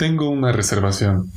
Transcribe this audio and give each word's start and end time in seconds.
Tengo 0.00 0.30
una 0.30 0.50
reservación. 0.50 1.30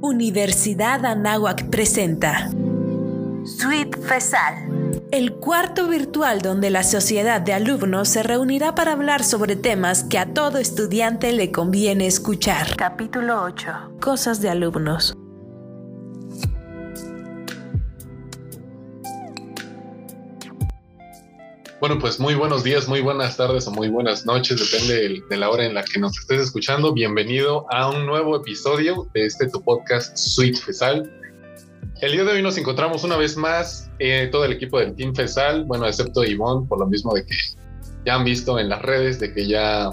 Universidad 0.00 1.04
Anáhuac 1.04 1.70
presenta 1.70 2.50
Suite 3.44 3.98
FESAL, 4.00 5.00
el 5.10 5.32
cuarto 5.32 5.88
virtual 5.88 6.40
donde 6.40 6.70
la 6.70 6.84
sociedad 6.84 7.40
de 7.40 7.54
alumnos 7.54 8.08
se 8.10 8.22
reunirá 8.22 8.76
para 8.76 8.92
hablar 8.92 9.24
sobre 9.24 9.56
temas 9.56 10.04
que 10.04 10.20
a 10.20 10.32
todo 10.32 10.58
estudiante 10.58 11.32
le 11.32 11.50
conviene 11.50 12.06
escuchar. 12.06 12.76
Capítulo 12.76 13.42
8. 13.42 13.96
Cosas 14.00 14.40
de 14.40 14.50
alumnos. 14.50 15.16
Bueno, 21.84 21.98
pues 21.98 22.18
muy 22.18 22.34
buenos 22.34 22.64
días, 22.64 22.88
muy 22.88 23.02
buenas 23.02 23.36
tardes 23.36 23.66
o 23.66 23.70
muy 23.70 23.90
buenas 23.90 24.24
noches, 24.24 24.58
depende 24.58 25.22
de 25.28 25.36
la 25.36 25.50
hora 25.50 25.66
en 25.66 25.74
la 25.74 25.84
que 25.84 26.00
nos 26.00 26.18
estés 26.18 26.40
escuchando. 26.40 26.94
Bienvenido 26.94 27.66
a 27.70 27.90
un 27.90 28.06
nuevo 28.06 28.36
episodio 28.36 29.06
de 29.12 29.26
este 29.26 29.50
tu 29.50 29.62
podcast 29.62 30.16
Suite 30.16 30.58
Fesal. 30.58 31.12
El 32.00 32.12
día 32.12 32.24
de 32.24 32.32
hoy 32.32 32.42
nos 32.42 32.56
encontramos 32.56 33.04
una 33.04 33.18
vez 33.18 33.36
más 33.36 33.90
eh, 33.98 34.30
todo 34.32 34.46
el 34.46 34.52
equipo 34.52 34.78
del 34.78 34.96
Team 34.96 35.14
Fesal, 35.14 35.64
bueno, 35.66 35.86
excepto 35.86 36.24
Ivonne, 36.24 36.66
por 36.66 36.78
lo 36.78 36.86
mismo 36.86 37.12
de 37.12 37.26
que 37.26 37.36
ya 38.06 38.14
han 38.14 38.24
visto 38.24 38.58
en 38.58 38.70
las 38.70 38.80
redes 38.80 39.20
de 39.20 39.34
que 39.34 39.46
ya 39.46 39.90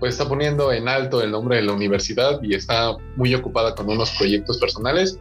pues 0.00 0.12
está 0.12 0.28
poniendo 0.28 0.70
en 0.70 0.86
alto 0.86 1.22
el 1.22 1.30
nombre 1.30 1.56
de 1.56 1.62
la 1.62 1.72
universidad 1.72 2.42
y 2.42 2.54
está 2.54 2.94
muy 3.16 3.34
ocupada 3.34 3.74
con 3.74 3.88
unos 3.88 4.10
proyectos 4.18 4.58
personales. 4.58 5.18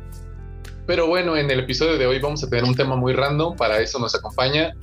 Pero 0.86 1.08
bueno, 1.08 1.38
en 1.38 1.50
el 1.50 1.62
episodio 1.62 1.98
de 1.98 2.06
hoy 2.06 2.20
vamos 2.20 2.44
a 2.44 2.50
tener 2.50 2.66
un 2.66 2.76
tema 2.76 2.98
muy 2.98 3.14
random, 3.14 3.56
para 3.56 3.80
eso 3.80 3.98
nos 3.98 4.14
acompaña 4.14 4.76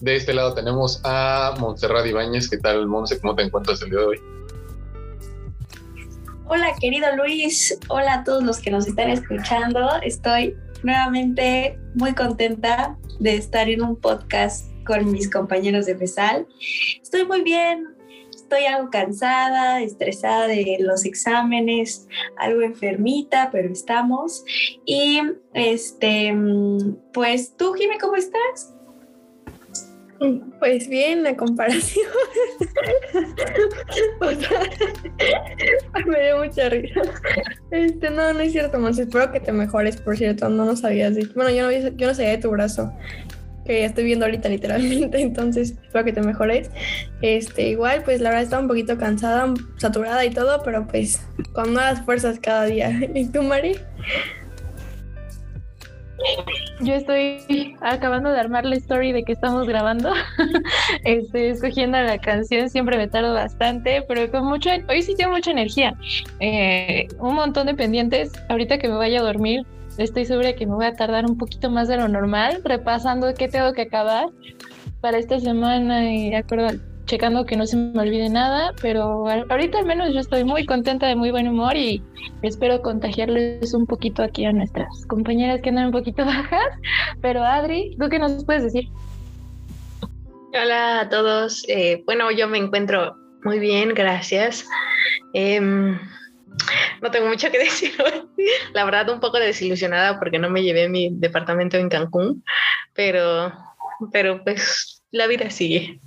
de 0.00 0.16
este 0.16 0.34
lado 0.34 0.54
tenemos 0.54 1.00
a 1.04 1.54
Montserrat 1.58 2.06
Ibáñez. 2.06 2.48
¿Qué 2.48 2.58
tal, 2.58 2.86
Monse? 2.86 3.20
¿Cómo 3.20 3.34
te 3.34 3.42
encuentras 3.42 3.80
el 3.82 3.90
día 3.90 4.00
de 4.00 4.06
hoy? 4.06 4.20
Hola, 6.46 6.72
querido 6.80 7.06
Luis. 7.16 7.78
Hola 7.88 8.14
a 8.14 8.24
todos 8.24 8.42
los 8.42 8.58
que 8.58 8.70
nos 8.70 8.86
están 8.86 9.10
escuchando. 9.10 9.88
Estoy 10.02 10.56
nuevamente 10.82 11.78
muy 11.94 12.14
contenta 12.14 12.98
de 13.18 13.36
estar 13.36 13.68
en 13.70 13.82
un 13.82 13.96
podcast 13.96 14.66
con 14.84 15.10
mis 15.10 15.30
compañeros 15.30 15.86
de 15.86 15.96
FESAL. 15.96 16.46
Estoy 17.00 17.24
muy 17.24 17.42
bien, 17.42 17.86
estoy 18.30 18.66
algo 18.66 18.90
cansada, 18.90 19.80
estresada 19.80 20.46
de 20.46 20.76
los 20.80 21.06
exámenes, 21.06 22.06
algo 22.36 22.60
enfermita, 22.60 23.48
pero 23.50 23.72
estamos. 23.72 24.44
Y 24.84 25.22
este, 25.54 26.34
pues 27.14 27.56
tú, 27.56 27.72
Jimmy, 27.72 27.96
¿cómo 27.98 28.16
estás? 28.16 28.73
Pues 30.58 30.88
bien, 30.88 31.22
la 31.22 31.36
comparación. 31.36 32.06
me 36.06 36.22
dio 36.22 36.38
mucha 36.38 36.68
risa. 36.68 37.02
Este, 37.70 38.10
no, 38.10 38.32
no 38.32 38.40
es 38.40 38.52
cierto, 38.52 38.78
Monse. 38.78 39.02
Espero 39.02 39.32
que 39.32 39.40
te 39.40 39.52
mejores, 39.52 39.96
por 39.96 40.16
cierto. 40.16 40.48
No 40.48 40.64
lo 40.64 40.76
sabías. 40.76 41.14
Bueno, 41.34 41.50
yo 41.50 41.64
no, 41.64 41.72
yo 41.96 42.06
no 42.06 42.14
sabía 42.14 42.30
de 42.30 42.38
tu 42.38 42.50
brazo. 42.50 42.92
Que 43.64 43.84
estoy 43.84 44.04
viendo 44.04 44.26
ahorita 44.26 44.48
literalmente. 44.48 45.20
Entonces, 45.22 45.74
espero 45.82 46.04
que 46.04 46.12
te 46.12 46.22
mejores. 46.22 46.70
Este, 47.20 47.68
igual, 47.68 48.02
pues 48.04 48.20
la 48.20 48.30
verdad 48.30 48.44
estaba 48.44 48.62
un 48.62 48.68
poquito 48.68 48.96
cansada, 48.98 49.52
saturada 49.78 50.24
y 50.24 50.30
todo, 50.30 50.62
pero 50.62 50.86
pues 50.86 51.20
con 51.52 51.74
nuevas 51.74 52.02
fuerzas 52.02 52.38
cada 52.40 52.66
día. 52.66 52.90
¿Y 53.14 53.26
tú, 53.26 53.42
Mari? 53.42 53.76
Yo 56.80 56.94
estoy 56.94 57.76
acabando 57.80 58.30
de 58.30 58.40
armar 58.40 58.64
la 58.64 58.74
story 58.76 59.12
de 59.12 59.22
que 59.22 59.32
estamos 59.32 59.66
grabando. 59.66 60.12
Estoy 61.04 61.42
escogiendo 61.42 61.98
la 61.98 62.18
canción, 62.18 62.68
siempre 62.68 62.96
me 62.96 63.06
tardo 63.06 63.32
bastante, 63.32 64.02
pero 64.08 64.30
con 64.30 64.44
mucho, 64.46 64.70
hoy 64.88 65.02
sí 65.02 65.14
tengo 65.14 65.32
mucha 65.32 65.52
energía. 65.52 65.96
Eh, 66.40 67.06
un 67.20 67.36
montón 67.36 67.66
de 67.66 67.74
pendientes. 67.74 68.32
Ahorita 68.48 68.78
que 68.78 68.88
me 68.88 68.96
vaya 68.96 69.20
a 69.20 69.22
dormir, 69.22 69.64
estoy 69.98 70.24
segura 70.24 70.54
que 70.54 70.66
me 70.66 70.74
voy 70.74 70.86
a 70.86 70.94
tardar 70.94 71.26
un 71.26 71.38
poquito 71.38 71.70
más 71.70 71.86
de 71.86 71.96
lo 71.96 72.08
normal, 72.08 72.60
repasando 72.64 73.32
qué 73.34 73.48
tengo 73.48 73.72
que 73.72 73.82
acabar 73.82 74.26
para 75.00 75.18
esta 75.18 75.38
semana 75.38 76.12
y 76.12 76.34
acuerdo 76.34 76.68
checando 77.06 77.44
que 77.44 77.56
no 77.56 77.66
se 77.66 77.76
me 77.76 78.00
olvide 78.00 78.28
nada, 78.28 78.72
pero 78.80 79.28
ahorita 79.28 79.78
al 79.78 79.86
menos 79.86 80.12
yo 80.12 80.20
estoy 80.20 80.44
muy 80.44 80.64
contenta, 80.64 81.06
de 81.06 81.16
muy 81.16 81.30
buen 81.30 81.48
humor 81.48 81.76
y 81.76 82.02
espero 82.42 82.82
contagiarles 82.82 83.74
un 83.74 83.86
poquito 83.86 84.22
aquí 84.22 84.44
a 84.44 84.52
nuestras 84.52 84.88
compañeras 85.06 85.60
que 85.60 85.68
andan 85.68 85.86
un 85.86 85.92
poquito 85.92 86.24
bajas. 86.26 86.66
Pero 87.20 87.42
Adri, 87.42 87.96
¿tú 87.98 88.08
qué 88.08 88.18
nos 88.18 88.44
puedes 88.44 88.64
decir? 88.64 88.88
Hola 90.52 91.00
a 91.00 91.08
todos. 91.08 91.64
Eh, 91.68 92.02
bueno, 92.06 92.30
yo 92.30 92.48
me 92.48 92.58
encuentro 92.58 93.16
muy 93.42 93.58
bien, 93.58 93.92
gracias. 93.92 94.66
Em, 95.32 95.98
no 97.02 97.10
tengo 97.10 97.26
mucho 97.26 97.50
que 97.50 97.58
decir 97.64 97.92
La 98.72 98.84
verdad, 98.84 99.10
un 99.10 99.20
poco 99.20 99.38
desilusionada 99.38 100.18
porque 100.18 100.38
no 100.38 100.48
me 100.50 100.62
llevé 100.62 100.88
mi 100.88 101.10
departamento 101.12 101.76
en 101.76 101.88
Cancún, 101.88 102.44
pero, 102.94 103.52
pero 104.12 104.42
pues 104.42 105.02
la 105.10 105.26
vida 105.26 105.50
sigue. 105.50 106.00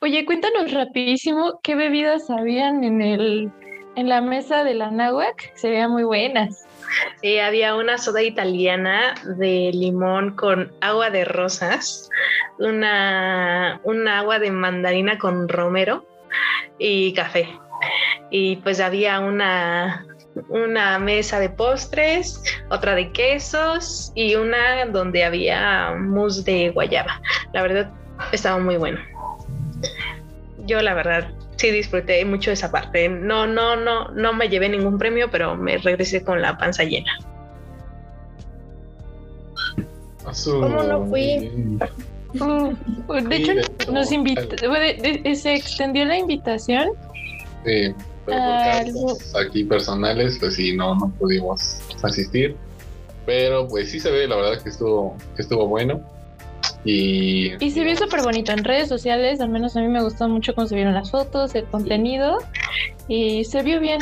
Oye, 0.00 0.24
cuéntanos 0.24 0.72
rapidísimo 0.72 1.60
qué 1.62 1.74
bebidas 1.74 2.28
habían 2.30 2.84
en 2.84 3.02
el 3.02 3.52
en 3.96 4.08
la 4.08 4.20
mesa 4.20 4.64
de 4.64 4.74
la 4.74 4.90
náhuac, 4.90 5.52
se 5.54 5.86
muy 5.88 6.04
buenas. 6.04 6.66
Sí, 7.22 7.38
había 7.38 7.76
una 7.76 7.98
soda 7.98 8.22
italiana 8.22 9.14
de 9.38 9.70
limón 9.72 10.36
con 10.36 10.72
agua 10.80 11.10
de 11.10 11.24
rosas, 11.24 12.10
una, 12.58 13.80
una 13.84 14.18
agua 14.18 14.38
de 14.38 14.50
mandarina 14.50 15.18
con 15.18 15.48
romero 15.48 16.06
y 16.78 17.12
café. 17.14 17.48
Y 18.30 18.56
pues 18.56 18.80
había 18.80 19.20
una, 19.20 20.04
una 20.48 20.98
mesa 20.98 21.38
de 21.38 21.50
postres, 21.50 22.42
otra 22.70 22.94
de 22.94 23.12
quesos 23.12 24.12
y 24.14 24.34
una 24.34 24.86
donde 24.86 25.24
había 25.24 25.94
mousse 25.98 26.44
de 26.44 26.70
guayaba. 26.70 27.20
La 27.52 27.62
verdad, 27.62 27.92
estaba 28.32 28.58
muy 28.58 28.76
bueno 28.76 29.13
yo 30.66 30.82
la 30.82 30.94
verdad 30.94 31.30
sí 31.56 31.70
disfruté 31.70 32.24
mucho 32.24 32.50
esa 32.50 32.70
parte. 32.70 33.08
No, 33.08 33.46
no, 33.46 33.76
no, 33.76 34.08
no 34.08 34.32
me 34.32 34.48
llevé 34.48 34.68
ningún 34.68 34.98
premio, 34.98 35.30
pero 35.30 35.56
me 35.56 35.78
regresé 35.78 36.22
con 36.22 36.42
la 36.42 36.56
panza 36.58 36.84
llena. 36.84 37.12
¿Cómo 40.44 40.82
no 40.82 41.06
fui? 41.06 41.50
Mm, 42.34 43.28
de 43.28 43.36
hecho, 43.36 43.52
nos 43.92 44.10
invitó, 44.10 44.56
se 45.34 45.54
extendió 45.54 46.04
la 46.04 46.18
invitación. 46.18 46.88
Sí, 47.64 47.94
pero 48.26 48.40
por 49.32 49.46
aquí 49.46 49.64
personales, 49.64 50.38
pues 50.40 50.56
sí, 50.56 50.76
no, 50.76 50.94
no 50.96 51.12
pudimos 51.18 51.78
asistir. 52.02 52.56
Pero 53.26 53.68
pues 53.68 53.90
sí 53.90 54.00
se 54.00 54.10
ve, 54.10 54.26
la 54.26 54.36
verdad 54.36 54.62
que 54.62 54.68
estuvo, 54.68 55.16
que 55.36 55.42
estuvo 55.42 55.66
bueno. 55.66 56.00
Y, 56.84 57.52
se 57.58 57.82
vio 57.82 57.96
súper 57.96 58.22
bonito 58.22 58.52
en 58.52 58.64
redes 58.64 58.88
sociales, 58.88 59.40
al 59.40 59.48
menos 59.48 59.76
a 59.76 59.80
mí 59.80 59.88
me 59.88 60.02
gustó 60.02 60.28
mucho 60.28 60.54
cómo 60.54 60.66
se 60.66 60.74
vieron 60.74 60.94
las 60.94 61.10
fotos, 61.10 61.54
el 61.54 61.64
contenido 61.64 62.38
y 63.08 63.44
se 63.44 63.62
vio 63.62 63.80
bien. 63.80 64.00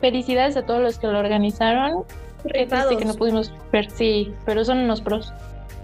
Felicidades 0.00 0.56
a 0.56 0.66
todos 0.66 0.82
los 0.82 0.98
que 0.98 1.06
lo 1.06 1.18
organizaron. 1.18 2.04
Triste 2.42 2.96
que 2.98 3.04
no 3.04 3.14
pudimos 3.14 3.52
ver, 3.72 3.90
sí, 3.90 4.32
pero 4.44 4.64
son 4.64 4.78
unos 4.78 5.00
pros. 5.00 5.32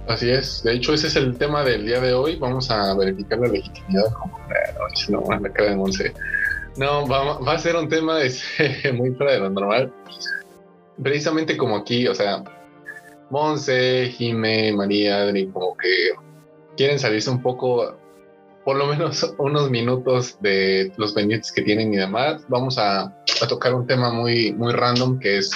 Así 0.06 0.30
es, 0.30 0.62
de 0.62 0.74
hecho 0.74 0.92
ese 0.92 1.06
es 1.06 1.16
el 1.16 1.36
tema 1.36 1.62
del 1.62 1.86
día 1.86 2.00
de 2.00 2.12
hoy, 2.12 2.36
vamos 2.36 2.70
a 2.70 2.94
verificar 2.94 3.38
la 3.38 3.48
legitimidad 3.48 4.12
como 4.12 4.38
no. 5.08 5.26
No, 6.76 7.06
va, 7.06 7.38
va, 7.38 7.52
a 7.52 7.58
ser 7.58 7.76
un 7.76 7.88
tema 7.88 8.18
muy 8.94 9.10
fuera 9.12 9.32
de 9.32 9.38
lo 9.40 9.50
normal. 9.50 9.92
Precisamente 11.02 11.56
como 11.56 11.76
aquí, 11.76 12.06
o 12.08 12.14
sea, 12.14 12.42
Monse, 13.30 14.12
Jime, 14.16 14.72
María, 14.72 15.22
Adri, 15.22 15.46
como 15.48 15.76
que 15.76 16.10
quieren 16.76 16.98
salirse 16.98 17.30
un 17.30 17.40
poco, 17.42 17.96
por 18.64 18.76
lo 18.76 18.86
menos 18.86 19.34
unos 19.38 19.70
minutos 19.70 20.36
de 20.40 20.92
los 20.96 21.12
pendientes 21.12 21.52
que 21.52 21.62
tienen 21.62 21.94
y 21.94 21.96
demás. 21.96 22.42
Vamos 22.48 22.78
a, 22.78 23.14
tocar 23.48 23.74
un 23.74 23.86
tema 23.86 24.12
muy, 24.12 24.52
muy 24.52 24.72
random 24.72 25.18
que 25.18 25.38
es 25.38 25.50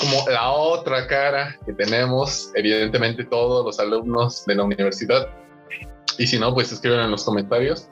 como 0.00 0.28
la 0.28 0.50
otra 0.50 1.06
cara 1.06 1.56
que 1.66 1.72
tenemos, 1.72 2.50
evidentemente 2.54 3.24
todos 3.24 3.64
los 3.64 3.78
alumnos 3.78 4.44
de 4.46 4.54
la 4.54 4.64
universidad. 4.64 5.28
Y 6.18 6.26
si 6.26 6.38
no, 6.38 6.54
pues 6.54 6.72
escriben 6.72 7.00
en 7.00 7.10
los 7.10 7.24
comentarios 7.24 7.88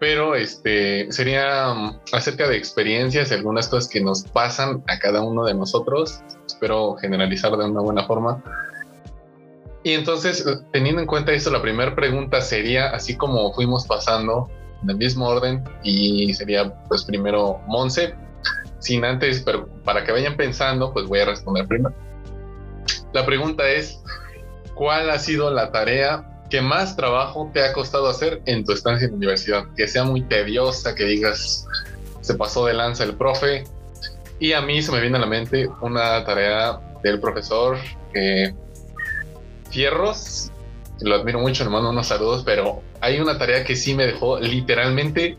pero 0.00 0.34
este 0.34 1.12
sería 1.12 1.70
um, 1.72 2.00
acerca 2.12 2.48
de 2.48 2.56
experiencias 2.56 3.30
y 3.30 3.34
algunas 3.34 3.68
cosas 3.68 3.88
que 3.88 4.00
nos 4.00 4.24
pasan 4.24 4.82
a 4.88 4.98
cada 4.98 5.20
uno 5.20 5.44
de 5.44 5.52
nosotros. 5.52 6.22
Espero 6.46 6.96
generalizar 6.96 7.54
de 7.56 7.66
una 7.66 7.82
buena 7.82 8.04
forma. 8.06 8.42
Y 9.82 9.92
entonces, 9.92 10.44
teniendo 10.72 11.02
en 11.02 11.06
cuenta 11.06 11.32
eso, 11.32 11.50
la 11.50 11.60
primera 11.60 11.94
pregunta 11.94 12.40
sería, 12.40 12.88
así 12.90 13.14
como 13.16 13.52
fuimos 13.52 13.86
pasando 13.86 14.48
en 14.82 14.90
el 14.90 14.96
mismo 14.96 15.28
orden, 15.28 15.64
y 15.82 16.32
sería 16.32 16.74
pues 16.88 17.04
primero 17.04 17.60
Monse, 17.66 18.14
sin 18.78 19.04
antes, 19.04 19.42
pero 19.42 19.68
para 19.84 20.04
que 20.04 20.12
vayan 20.12 20.36
pensando, 20.36 20.92
pues 20.94 21.06
voy 21.06 21.20
a 21.20 21.26
responder 21.26 21.66
primero. 21.66 21.94
La 23.12 23.26
pregunta 23.26 23.68
es, 23.68 24.02
¿cuál 24.74 25.10
ha 25.10 25.18
sido 25.18 25.50
la 25.50 25.70
tarea 25.72 26.29
que 26.50 26.60
más 26.60 26.96
trabajo 26.96 27.50
te 27.54 27.62
ha 27.64 27.72
costado 27.72 28.08
hacer 28.08 28.42
en 28.44 28.64
tu 28.64 28.72
estancia 28.72 29.06
en 29.06 29.12
la 29.12 29.16
universidad? 29.16 29.64
Que 29.76 29.88
sea 29.88 30.04
muy 30.04 30.22
tediosa, 30.22 30.94
que 30.94 31.04
digas, 31.04 31.66
se 32.20 32.34
pasó 32.34 32.66
de 32.66 32.74
lanza 32.74 33.04
el 33.04 33.14
profe. 33.14 33.64
Y 34.38 34.52
a 34.52 34.60
mí 34.60 34.82
se 34.82 34.92
me 34.92 35.00
viene 35.00 35.16
a 35.16 35.20
la 35.20 35.26
mente 35.26 35.68
una 35.80 36.24
tarea 36.24 36.80
del 37.02 37.20
profesor 37.20 37.78
eh, 38.14 38.52
Fierros, 39.70 40.50
lo 41.00 41.14
admiro 41.14 41.38
mucho, 41.38 41.64
le 41.64 41.70
mando 41.70 41.90
unos 41.90 42.08
saludos, 42.08 42.42
pero 42.44 42.82
hay 43.00 43.20
una 43.20 43.38
tarea 43.38 43.64
que 43.64 43.76
sí 43.76 43.94
me 43.94 44.06
dejó 44.06 44.38
literalmente 44.38 45.38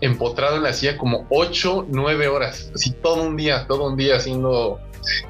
empotrado 0.00 0.56
en 0.56 0.62
la 0.62 0.72
silla 0.72 0.96
como 0.96 1.26
8, 1.30 1.86
9 1.88 2.28
horas, 2.28 2.70
así 2.74 2.92
todo 2.92 3.22
un 3.22 3.36
día, 3.36 3.66
todo 3.66 3.88
un 3.88 3.96
día 3.96 4.16
haciendo 4.16 4.80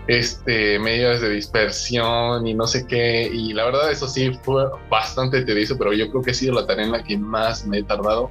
este 0.06 0.78
medidas 0.78 1.20
de 1.20 1.30
dispersión 1.30 2.46
y 2.46 2.54
no 2.54 2.66
sé 2.66 2.86
qué 2.86 3.30
y 3.32 3.52
la 3.52 3.64
verdad 3.64 3.90
eso 3.90 4.08
sí 4.08 4.32
fue 4.42 4.64
bastante 4.88 5.42
tedioso 5.42 5.76
pero 5.78 5.92
yo 5.92 6.10
creo 6.10 6.22
que 6.22 6.30
ha 6.32 6.34
sido 6.34 6.54
la 6.54 6.66
tarea 6.66 6.86
en 6.86 6.92
la 6.92 7.02
que 7.02 7.16
más 7.16 7.66
me 7.66 7.78
he 7.78 7.82
tardado. 7.82 8.30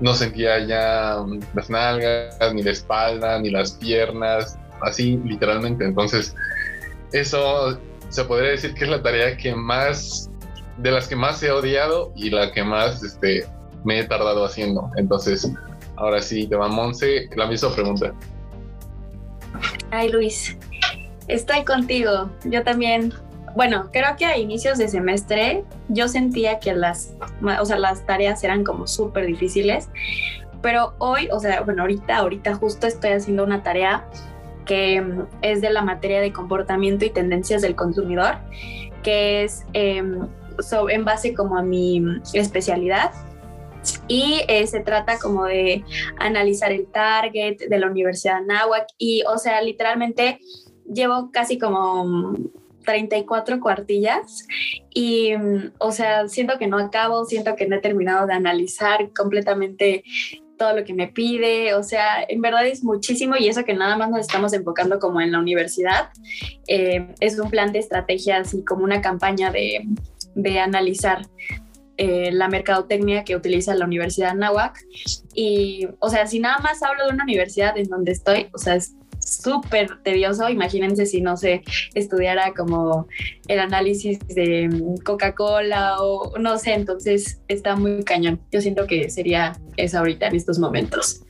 No 0.00 0.12
sentía 0.12 0.58
ya 0.66 1.24
las 1.54 1.70
nalgas 1.70 2.52
ni 2.52 2.62
la 2.62 2.70
espalda 2.70 3.38
ni 3.38 3.50
las 3.50 3.72
piernas 3.72 4.58
así 4.82 5.18
literalmente. 5.24 5.84
Entonces 5.84 6.34
eso 7.12 7.78
se 8.08 8.24
podría 8.24 8.50
decir 8.50 8.74
que 8.74 8.84
es 8.84 8.90
la 8.90 9.02
tarea 9.02 9.36
que 9.36 9.54
más 9.54 10.30
de 10.78 10.90
las 10.90 11.08
que 11.08 11.16
más 11.16 11.42
he 11.42 11.50
odiado 11.50 12.12
y 12.14 12.30
la 12.30 12.52
que 12.52 12.62
más 12.62 13.02
este 13.02 13.46
me 13.84 14.00
he 14.00 14.04
tardado 14.04 14.44
haciendo. 14.44 14.90
Entonces 14.96 15.50
ahora 15.96 16.20
sí 16.20 16.46
te 16.46 16.56
va 16.56 16.68
Monse 16.68 17.28
la 17.34 17.46
misma 17.46 17.74
pregunta. 17.74 18.12
Ay, 19.90 20.10
Luis, 20.10 20.56
estoy 21.28 21.64
contigo. 21.64 22.30
Yo 22.44 22.62
también. 22.62 23.12
Bueno, 23.54 23.88
creo 23.90 24.16
que 24.18 24.26
a 24.26 24.36
inicios 24.36 24.76
de 24.76 24.86
semestre 24.86 25.64
yo 25.88 26.08
sentía 26.08 26.58
que 26.60 26.74
las, 26.74 27.14
o 27.42 27.64
sea, 27.64 27.78
las 27.78 28.04
tareas 28.04 28.44
eran 28.44 28.64
como 28.64 28.86
súper 28.86 29.24
difíciles, 29.24 29.88
pero 30.60 30.94
hoy, 30.98 31.28
o 31.32 31.40
sea, 31.40 31.62
bueno, 31.62 31.82
ahorita, 31.82 32.18
ahorita 32.18 32.54
justo 32.56 32.86
estoy 32.86 33.12
haciendo 33.12 33.44
una 33.44 33.62
tarea 33.62 34.06
que 34.66 35.02
es 35.40 35.62
de 35.62 35.70
la 35.70 35.80
materia 35.80 36.20
de 36.20 36.34
comportamiento 36.34 37.06
y 37.06 37.10
tendencias 37.10 37.62
del 37.62 37.74
consumidor, 37.76 38.36
que 39.02 39.44
es 39.44 39.64
em, 39.72 40.28
en 40.90 41.04
base 41.06 41.32
como 41.32 41.56
a 41.56 41.62
mi 41.62 42.02
especialidad 42.34 43.12
y 44.08 44.42
eh, 44.48 44.66
se 44.66 44.80
trata 44.80 45.18
como 45.18 45.44
de 45.44 45.84
analizar 46.18 46.72
el 46.72 46.86
target 46.86 47.56
de 47.68 47.78
la 47.78 47.86
Universidad 47.86 48.34
de 48.34 48.52
Anáhuac 48.52 48.86
y, 48.98 49.22
o 49.24 49.38
sea, 49.38 49.60
literalmente 49.62 50.40
llevo 50.92 51.30
casi 51.32 51.58
como 51.58 52.34
34 52.84 53.60
cuartillas 53.60 54.46
y, 54.94 55.32
o 55.78 55.92
sea, 55.92 56.28
siento 56.28 56.58
que 56.58 56.66
no 56.66 56.78
acabo, 56.78 57.24
siento 57.24 57.56
que 57.56 57.66
no 57.66 57.76
he 57.76 57.80
terminado 57.80 58.26
de 58.26 58.34
analizar 58.34 59.12
completamente 59.12 60.04
todo 60.56 60.74
lo 60.74 60.84
que 60.84 60.94
me 60.94 61.08
pide, 61.08 61.74
o 61.74 61.82
sea, 61.82 62.24
en 62.26 62.40
verdad 62.40 62.66
es 62.66 62.82
muchísimo 62.82 63.34
y 63.38 63.48
eso 63.48 63.64
que 63.64 63.74
nada 63.74 63.98
más 63.98 64.10
nos 64.10 64.20
estamos 64.20 64.54
enfocando 64.54 64.98
como 64.98 65.20
en 65.20 65.32
la 65.32 65.38
universidad, 65.38 66.08
eh, 66.66 67.08
es 67.20 67.38
un 67.38 67.50
plan 67.50 67.72
de 67.72 67.80
estrategias 67.80 68.54
y 68.54 68.64
como 68.64 68.84
una 68.84 69.02
campaña 69.02 69.50
de, 69.50 69.86
de 70.34 70.60
analizar 70.60 71.26
eh, 71.98 72.30
la 72.30 72.48
mercadotecnia 72.48 73.24
que 73.24 73.36
utiliza 73.36 73.74
la 73.74 73.86
Universidad 73.86 74.34
Nahuac. 74.34 74.78
Y, 75.34 75.88
o 75.98 76.10
sea, 76.10 76.26
si 76.26 76.40
nada 76.40 76.58
más 76.58 76.82
hablo 76.82 77.06
de 77.06 77.14
una 77.14 77.24
universidad 77.24 77.76
en 77.78 77.88
donde 77.88 78.12
estoy, 78.12 78.48
o 78.52 78.58
sea, 78.58 78.74
es 78.74 78.94
súper 79.26 80.02
tedioso. 80.02 80.48
Imagínense 80.48 81.04
si 81.06 81.20
no 81.20 81.36
se 81.36 81.62
estudiara 81.94 82.54
como 82.54 83.08
el 83.48 83.58
análisis 83.58 84.18
de 84.28 84.94
Coca-Cola 85.04 85.96
o 86.00 86.38
no 86.38 86.58
sé, 86.58 86.74
entonces 86.74 87.40
está 87.48 87.76
muy 87.76 88.04
cañón. 88.04 88.40
Yo 88.52 88.60
siento 88.60 88.86
que 88.86 89.10
sería 89.10 89.58
eso 89.76 89.98
ahorita 89.98 90.28
en 90.28 90.36
estos 90.36 90.58
momentos. 90.58 91.22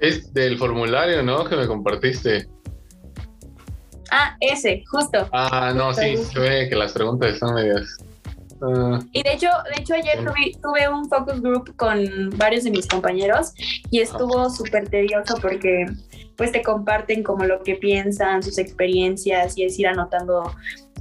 Es 0.00 0.32
del 0.34 0.58
formulario, 0.58 1.22
¿no? 1.22 1.44
Que 1.44 1.56
me 1.56 1.66
compartiste. 1.66 2.48
Ah, 4.10 4.36
ese, 4.40 4.84
justo. 4.90 5.28
Ah, 5.32 5.72
no, 5.74 5.94
sí, 5.94 6.16
se 6.16 6.38
ve 6.38 6.68
que 6.68 6.76
las 6.76 6.92
preguntas 6.92 7.34
están 7.34 7.54
medias 7.54 7.98
y 9.12 9.22
de 9.22 9.32
hecho, 9.32 9.48
de 9.74 9.82
hecho 9.82 9.94
ayer 9.94 10.24
tuve, 10.62 10.88
un 10.88 11.08
focus 11.08 11.40
group 11.40 11.74
con 11.76 12.30
varios 12.36 12.64
de 12.64 12.70
mis 12.70 12.86
compañeros 12.86 13.52
y 13.90 14.00
estuvo 14.00 14.48
súper 14.50 14.88
tedioso 14.88 15.36
porque 15.40 15.86
pues 16.36 16.52
te 16.52 16.62
comparten 16.62 17.22
como 17.22 17.44
lo 17.44 17.62
que 17.62 17.76
piensan, 17.76 18.42
sus 18.42 18.58
experiencias 18.58 19.56
y 19.56 19.64
es 19.64 19.78
ir 19.78 19.86
anotando 19.86 20.54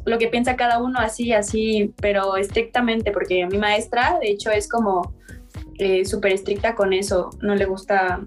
lo 0.05 0.17
que 0.17 0.27
piensa 0.27 0.55
cada 0.55 0.79
uno 0.79 0.99
así, 0.99 1.31
así, 1.31 1.93
pero 2.01 2.35
estrictamente 2.35 3.11
porque 3.11 3.45
mi 3.47 3.57
maestra 3.57 4.17
de 4.21 4.31
hecho 4.31 4.51
es 4.51 4.67
como 4.67 5.13
eh, 5.79 6.05
súper 6.05 6.33
estricta 6.33 6.75
con 6.75 6.93
eso, 6.93 7.29
no 7.41 7.55
le 7.55 7.65
gusta 7.65 8.21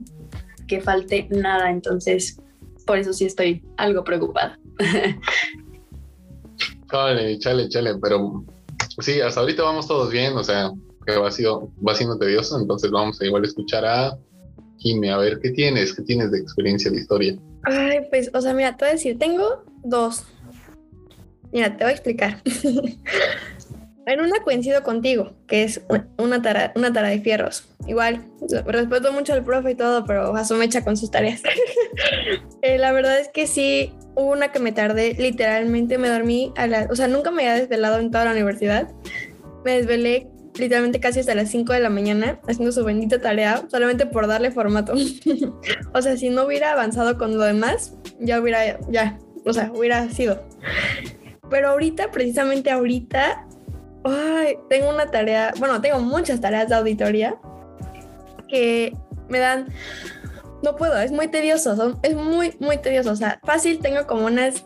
que 0.67 0.81
falte 0.81 1.29
nada, 1.31 1.71
entonces 1.71 2.41
por 2.87 2.99
eso 2.99 3.13
sí 3.13 3.27
estoy 3.27 3.63
algo 3.77 4.05
preocupada. 4.05 4.59
Chale, 6.91 7.39
chale, 7.41 7.69
chale, 7.69 7.99
pero 8.01 8.45
sí, 9.01 9.21
hasta 9.21 9.41
ahorita 9.41 9.63
vamos 9.63 9.87
todos 9.87 10.11
bien, 10.11 10.37
o 10.37 10.45
sea, 10.45 10.71
que 11.07 11.17
va, 11.17 11.31
sido, 11.31 11.71
va 11.87 11.95
siendo 11.95 12.19
tedioso, 12.19 12.59
entonces 12.59 12.91
vamos 12.91 13.21
a 13.21 13.25
igual 13.25 13.45
escuchar 13.45 13.85
a 13.85 14.19
Jimmy, 14.79 15.09
a 15.09 15.17
ver, 15.19 15.39
¿qué 15.41 15.51
tienes? 15.51 15.95
¿Qué 15.95 16.03
tienes 16.03 16.31
de 16.31 16.39
experiencia 16.39 16.91
de 16.91 16.99
historia? 16.99 17.37
Ay, 17.65 18.01
pues, 18.11 18.31
o 18.33 18.41
sea, 18.41 18.55
mira, 18.55 18.77
te 18.77 18.85
voy 18.85 18.91
a 18.91 18.93
decir, 18.93 19.19
tengo 19.19 19.65
dos. 19.83 20.25
Mira, 21.53 21.77
te 21.77 21.85
voy 21.85 21.91
a 21.91 21.95
explicar. 21.95 22.43
en 24.07 24.21
una 24.21 24.41
coincido 24.41 24.83
contigo, 24.85 25.33
que 25.49 25.65
es 25.65 25.83
una 26.17 26.41
tara, 26.41 26.73
una 26.77 26.93
tara 26.93 27.09
de 27.09 27.21
fierros. 27.21 27.69
Igual, 27.89 28.25
respeto 28.67 29.13
mucho 29.13 29.33
al 29.33 29.45
profe 29.45 29.73
y 29.73 29.75
todo, 29.75 30.05
pero 30.07 30.35
a 30.35 30.45
su 30.45 30.55
mecha 30.55 30.85
con 30.85 30.97
sus 30.97 31.11
tareas. 31.11 31.43
Eh, 32.63 32.79
la 32.79 32.91
verdad 32.91 33.21
es 33.21 33.29
que 33.29 33.47
sí, 33.47 33.93
hubo 34.17 34.33
una 34.33 34.51
que 34.51 34.59
me 34.59 34.73
tardé, 34.73 35.15
literalmente 35.15 35.99
me 35.99 36.09
dormí 36.09 36.53
a 36.57 36.67
la, 36.67 36.89
o 36.91 36.97
sea, 36.97 37.07
nunca 37.07 37.31
me 37.31 37.47
había 37.47 37.61
desvelado 37.61 38.01
en 38.01 38.11
toda 38.11 38.25
la 38.25 38.33
universidad. 38.33 38.89
Me 39.65 39.77
desvelé 39.77 40.27
literalmente 40.59 40.99
casi 40.99 41.21
hasta 41.21 41.35
las 41.37 41.49
5 41.51 41.73
de 41.73 41.81
la 41.81 41.91
mañana 41.91 42.41
haciendo 42.49 42.73
su 42.73 42.83
bendita 42.85 43.21
tarea 43.21 43.63
solamente 43.71 44.07
por 44.07 44.27
darle 44.27 44.51
formato. 44.51 44.95
o 45.95 46.03
sea, 46.03 46.17
si 46.17 46.29
no 46.29 46.45
hubiera 46.45 46.73
avanzado 46.73 47.19
con 47.19 47.39
lo 47.39 47.45
demás, 47.45 47.95
ya 48.19 48.41
hubiera, 48.41 48.81
ya, 48.91 49.19
o 49.45 49.53
sea, 49.53 49.71
hubiera 49.73 50.09
sido. 50.11 50.43
Pero 51.49 51.69
ahorita, 51.69 52.11
precisamente 52.11 52.71
ahorita, 52.71 53.46
ay, 54.09 54.59
tengo 54.69 54.91
una 54.91 55.07
tarea, 55.07 55.53
bueno, 55.59 55.81
tengo 55.81 55.99
muchas 56.01 56.41
tareas 56.41 56.69
de 56.69 56.75
auditoría 56.75 57.37
que 58.49 58.93
me 59.29 59.39
dan 59.39 59.69
no 60.63 60.77
puedo, 60.77 60.99
es 60.99 61.13
muy 61.13 61.29
tedioso, 61.29 61.99
es 62.03 62.15
muy, 62.15 62.55
muy 62.59 62.79
tedioso. 62.79 63.13
O 63.13 63.17
sea, 63.17 63.39
fácil 63.45 63.79
tengo 63.79 64.07
como 64.07 64.27
unas... 64.27 64.65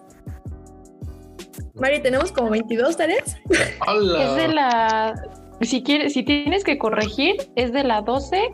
Mari, 1.75 2.00
tenemos 2.02 2.32
como 2.32 2.50
22 2.50 2.97
tareas. 2.97 3.37
Es 3.47 4.37
de 4.37 4.49
la... 4.49 5.14
Si, 5.61 5.82
quieres, 5.82 6.14
si 6.14 6.23
tienes 6.23 6.64
que 6.64 6.78
corregir, 6.78 7.37
es 7.54 7.73
de 7.73 7.85
la 7.85 8.02
12 8.02 8.50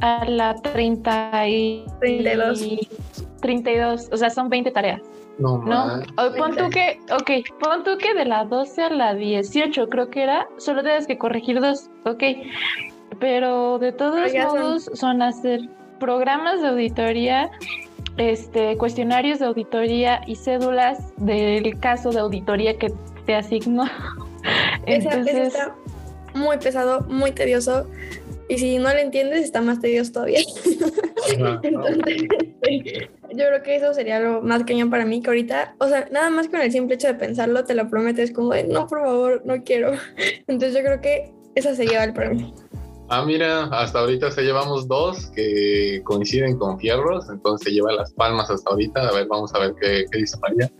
a 0.00 0.24
la 0.24 0.54
30 0.54 1.48
y... 1.48 1.84
32. 2.00 2.64
32, 3.40 4.08
o 4.12 4.16
sea, 4.16 4.30
son 4.30 4.48
20 4.48 4.70
tareas. 4.70 5.02
No, 5.38 5.58
¿No? 5.58 6.02
pon 6.36 6.56
tú 6.56 6.68
que, 6.70 7.00
ok, 7.10 7.58
pon 7.58 7.84
tú 7.84 7.96
que 7.98 8.14
de 8.14 8.24
la 8.24 8.44
12 8.44 8.82
a 8.82 8.90
la 8.90 9.14
18 9.14 9.88
creo 9.88 10.10
que 10.10 10.22
era, 10.22 10.46
solo 10.58 10.82
tienes 10.82 11.06
que 11.06 11.18
corregir 11.18 11.60
dos, 11.60 11.90
ok. 12.04 12.22
Pero 13.18 13.78
de 13.78 13.92
todos 13.92 14.32
modos 14.32 14.84
son... 14.84 14.96
son 14.96 15.22
hacer 15.22 15.60
programas 15.98 16.60
de 16.60 16.68
auditoría, 16.68 17.50
este, 18.16 18.76
cuestionarios 18.76 19.38
de 19.38 19.46
auditoría 19.46 20.20
y 20.26 20.36
cédulas 20.36 21.12
del 21.16 21.78
caso 21.78 22.10
de 22.10 22.18
auditoría 22.18 22.76
que 22.76 22.92
te 23.24 23.34
asigno. 23.34 23.84
Entonces, 24.86 25.54
está 25.54 25.74
muy 26.34 26.58
pesado, 26.58 27.02
muy 27.08 27.32
tedioso. 27.32 27.86
Y 28.52 28.58
si 28.58 28.76
no 28.76 28.92
lo 28.92 28.98
entiendes, 28.98 29.44
está 29.44 29.62
más 29.62 29.80
tedioso 29.80 30.12
todavía. 30.12 30.40
Entonces, 31.62 32.28
yo 33.30 33.46
creo 33.46 33.62
que 33.62 33.76
eso 33.76 33.94
sería 33.94 34.20
lo 34.20 34.42
más 34.42 34.64
cañón 34.64 34.90
para 34.90 35.06
mí, 35.06 35.22
que 35.22 35.30
ahorita, 35.30 35.74
o 35.78 35.88
sea, 35.88 36.06
nada 36.12 36.28
más 36.28 36.48
con 36.48 36.60
el 36.60 36.70
simple 36.70 36.96
hecho 36.96 37.06
de 37.06 37.14
pensarlo, 37.14 37.64
te 37.64 37.74
lo 37.74 37.88
prometes 37.88 38.30
como 38.30 38.52
de, 38.52 38.64
no, 38.64 38.86
por 38.88 39.00
favor, 39.00 39.42
no 39.46 39.64
quiero. 39.64 39.92
Entonces 40.48 40.74
yo 40.74 40.84
creo 40.84 41.00
que 41.00 41.32
esa 41.54 41.74
sería 41.74 42.04
el 42.04 42.12
premio. 42.12 42.52
Ah, 43.08 43.24
mira, 43.24 43.64
hasta 43.72 44.00
ahorita 44.00 44.30
se 44.30 44.42
llevamos 44.42 44.86
dos 44.86 45.30
que 45.34 46.02
coinciden 46.04 46.58
con 46.58 46.78
fierros, 46.78 47.30
entonces 47.30 47.68
se 47.68 47.72
lleva 47.72 47.90
las 47.92 48.12
palmas 48.12 48.50
hasta 48.50 48.70
ahorita. 48.70 49.08
A 49.08 49.12
ver, 49.12 49.28
vamos 49.28 49.54
a 49.54 49.60
ver 49.60 49.74
qué, 49.80 50.04
dice 50.12 50.36
María. 50.42 50.70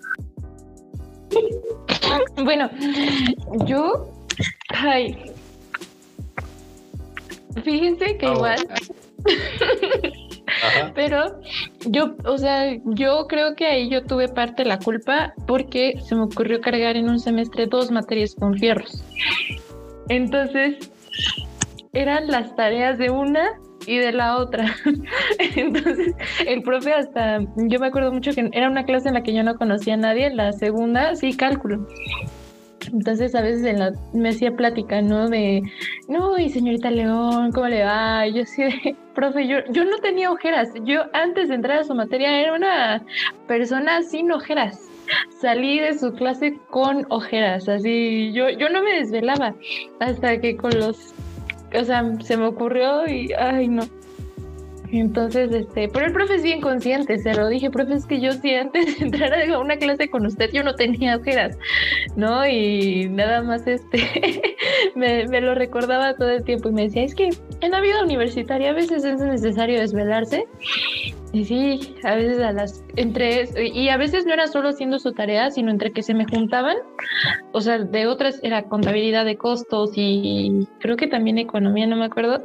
Bueno, 2.45 2.69
yo, 3.64 4.12
ay, 4.69 5.31
fíjense 7.64 8.16
que 8.16 8.26
ah, 8.26 8.32
igual, 8.35 8.68
pero 10.94 11.40
yo, 11.87 12.14
o 12.25 12.38
sea, 12.38 12.76
yo 12.85 13.26
creo 13.26 13.54
que 13.54 13.66
ahí 13.66 13.88
yo 13.88 14.04
tuve 14.04 14.28
parte 14.28 14.62
de 14.62 14.68
la 14.68 14.78
culpa 14.78 15.35
porque 15.47 15.94
se 16.04 16.14
me 16.14 16.23
ocurrió 16.23 16.61
cargar 16.61 16.97
en 16.97 17.09
un 17.09 17.18
semestre 17.18 17.66
dos 17.66 17.90
materias 17.90 18.35
con 18.35 18.54
fierros. 18.59 19.02
Entonces, 20.09 20.90
eran 21.92 22.26
las 22.28 22.54
tareas 22.56 22.99
de 22.99 23.11
una 23.11 23.52
y 23.87 23.99
de 23.99 24.12
la 24.12 24.37
otra. 24.38 24.75
Entonces, 25.56 26.14
el 26.47 26.62
profe 26.62 26.92
hasta, 26.92 27.40
yo 27.56 27.80
me 27.80 27.87
acuerdo 27.87 28.12
mucho 28.12 28.32
que 28.32 28.49
era 28.52 28.68
una 28.68 28.85
clase 28.85 29.09
en 29.09 29.14
la 29.14 29.23
que 29.23 29.35
yo 29.35 29.42
no 29.42 29.56
conocía 29.56 29.94
a 29.94 29.99
nadie, 29.99 30.30
la 30.30 30.52
segunda, 30.52 31.14
sí, 31.16 31.37
cálculo. 31.37 31.87
Entonces 32.92 33.34
a 33.34 33.40
veces 33.40 33.64
en 33.64 33.78
la, 33.78 33.92
me 34.12 34.28
hacía 34.28 34.54
plática, 34.54 35.00
¿no? 35.00 35.28
De, 35.28 35.62
no, 36.08 36.38
y 36.38 36.50
señorita 36.50 36.90
León, 36.90 37.50
¿cómo 37.52 37.68
le 37.68 37.84
va? 37.84 38.26
Yo 38.28 38.42
así 38.42 38.62
de, 38.62 38.96
profe, 39.14 39.46
yo, 39.46 39.58
yo 39.70 39.84
no 39.84 39.99
tenía 39.99 40.30
ojeras. 40.30 40.68
Yo 40.84 41.02
antes 41.14 41.49
de 41.49 41.54
entrar 41.54 41.78
a 41.78 41.84
su 41.84 41.94
materia 41.94 42.40
era 42.40 42.54
una 42.54 43.02
persona 43.49 44.02
sin 44.02 44.30
ojeras. 44.30 44.88
Salí 45.40 45.80
de 45.80 45.99
su 45.99 46.12
clase 46.12 46.58
con 46.70 47.06
ojeras, 47.08 47.68
así, 47.68 48.32
yo, 48.32 48.49
yo 48.50 48.68
no 48.68 48.82
me 48.82 48.92
desvelaba 49.00 49.54
hasta 49.99 50.40
que 50.40 50.56
con 50.56 50.78
los, 50.78 51.12
o 51.75 51.84
sea, 51.84 52.04
se 52.20 52.37
me 52.37 52.46
ocurrió 52.46 53.06
y, 53.08 53.32
ay, 53.32 53.66
no, 53.68 53.82
entonces, 55.00 55.50
este, 55.52 55.88
pero 55.88 56.06
el 56.06 56.12
profe 56.12 56.34
es 56.34 56.42
bien 56.42 56.61
consciente, 56.61 57.18
se 57.18 57.34
lo 57.34 57.49
dije, 57.49 57.70
profe, 57.70 57.94
es 57.94 58.06
que 58.06 58.20
yo 58.20 58.32
sí 58.32 58.54
antes 58.54 58.99
de 58.99 59.06
entrar 59.06 59.32
a 59.32 59.58
una 59.58 59.76
clase 59.76 60.11
con 60.11 60.26
usted 60.26 60.50
yo 60.52 60.62
no 60.62 60.75
tenía 60.75 61.16
ojeras, 61.16 61.56
¿no? 62.16 62.46
Y 62.46 63.08
nada 63.08 63.42
más 63.42 63.66
este, 63.66 64.42
me, 64.94 65.26
me, 65.28 65.40
lo 65.40 65.54
recordaba 65.54 66.14
todo 66.14 66.30
el 66.30 66.44
tiempo 66.44 66.68
y 66.68 66.72
me 66.72 66.82
decía, 66.82 67.04
es 67.04 67.14
que 67.14 67.30
en 67.61 67.70
la 67.70 67.80
vida 67.80 68.02
universitaria 68.02 68.70
a 68.70 68.75
veces 68.75 69.04
es 69.04 69.20
necesario 69.20 69.80
desvelarse 69.80 70.46
y 71.32 71.46
sí, 71.46 71.94
a 72.04 72.14
veces 72.14 72.40
a 72.40 72.52
las 72.52 72.84
entre 72.96 73.49
y 73.56 73.88
a 73.88 73.96
veces 73.96 74.26
no 74.26 74.34
era 74.34 74.46
solo 74.46 74.68
haciendo 74.68 74.99
su 74.99 75.12
tarea, 75.12 75.50
sino 75.50 75.70
entre 75.70 75.90
que 75.90 76.02
se 76.02 76.12
me 76.12 76.26
juntaban, 76.26 76.76
o 77.52 77.61
sea, 77.62 77.78
de 77.78 78.06
otras 78.06 78.38
era 78.42 78.64
contabilidad 78.64 79.25
de 79.25 79.38
costos 79.38 79.92
y 79.94 80.68
creo 80.80 80.96
que 80.96 81.06
también 81.06 81.38
economía, 81.38 81.87
no 81.87 81.96
me 81.96 82.04
acuerdo. 82.04 82.42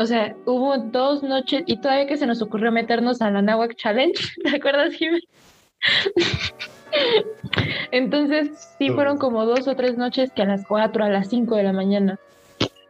O 0.00 0.06
sea, 0.06 0.34
hubo 0.46 0.78
dos 0.78 1.22
noches 1.22 1.62
y 1.66 1.76
todavía 1.76 2.06
que 2.06 2.16
se 2.16 2.26
nos 2.26 2.40
ocurrió 2.40 2.72
meternos 2.72 3.20
a 3.20 3.30
la 3.30 3.42
Nahuac 3.42 3.76
Challenge, 3.76 4.18
¿te 4.42 4.56
acuerdas, 4.56 4.94
Jimmy? 4.94 5.20
Entonces, 7.90 8.48
sí 8.78 8.88
fueron 8.88 9.18
como 9.18 9.44
dos 9.44 9.68
o 9.68 9.76
tres 9.76 9.98
noches 9.98 10.30
que 10.34 10.40
a 10.40 10.46
las 10.46 10.64
cuatro, 10.66 11.04
a 11.04 11.10
las 11.10 11.28
cinco 11.28 11.56
de 11.56 11.64
la 11.64 11.74
mañana. 11.74 12.18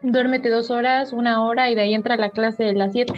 Duérmete 0.03 0.51
dos 0.51 0.71
horas, 0.71 1.13
una 1.13 1.45
hora 1.45 1.69
y 1.69 1.75
de 1.75 1.81
ahí 1.81 1.95
entra 1.95 2.17
la 2.17 2.31
clase 2.31 2.63
de 2.63 2.75
las 2.75 2.93
siete. 2.93 3.15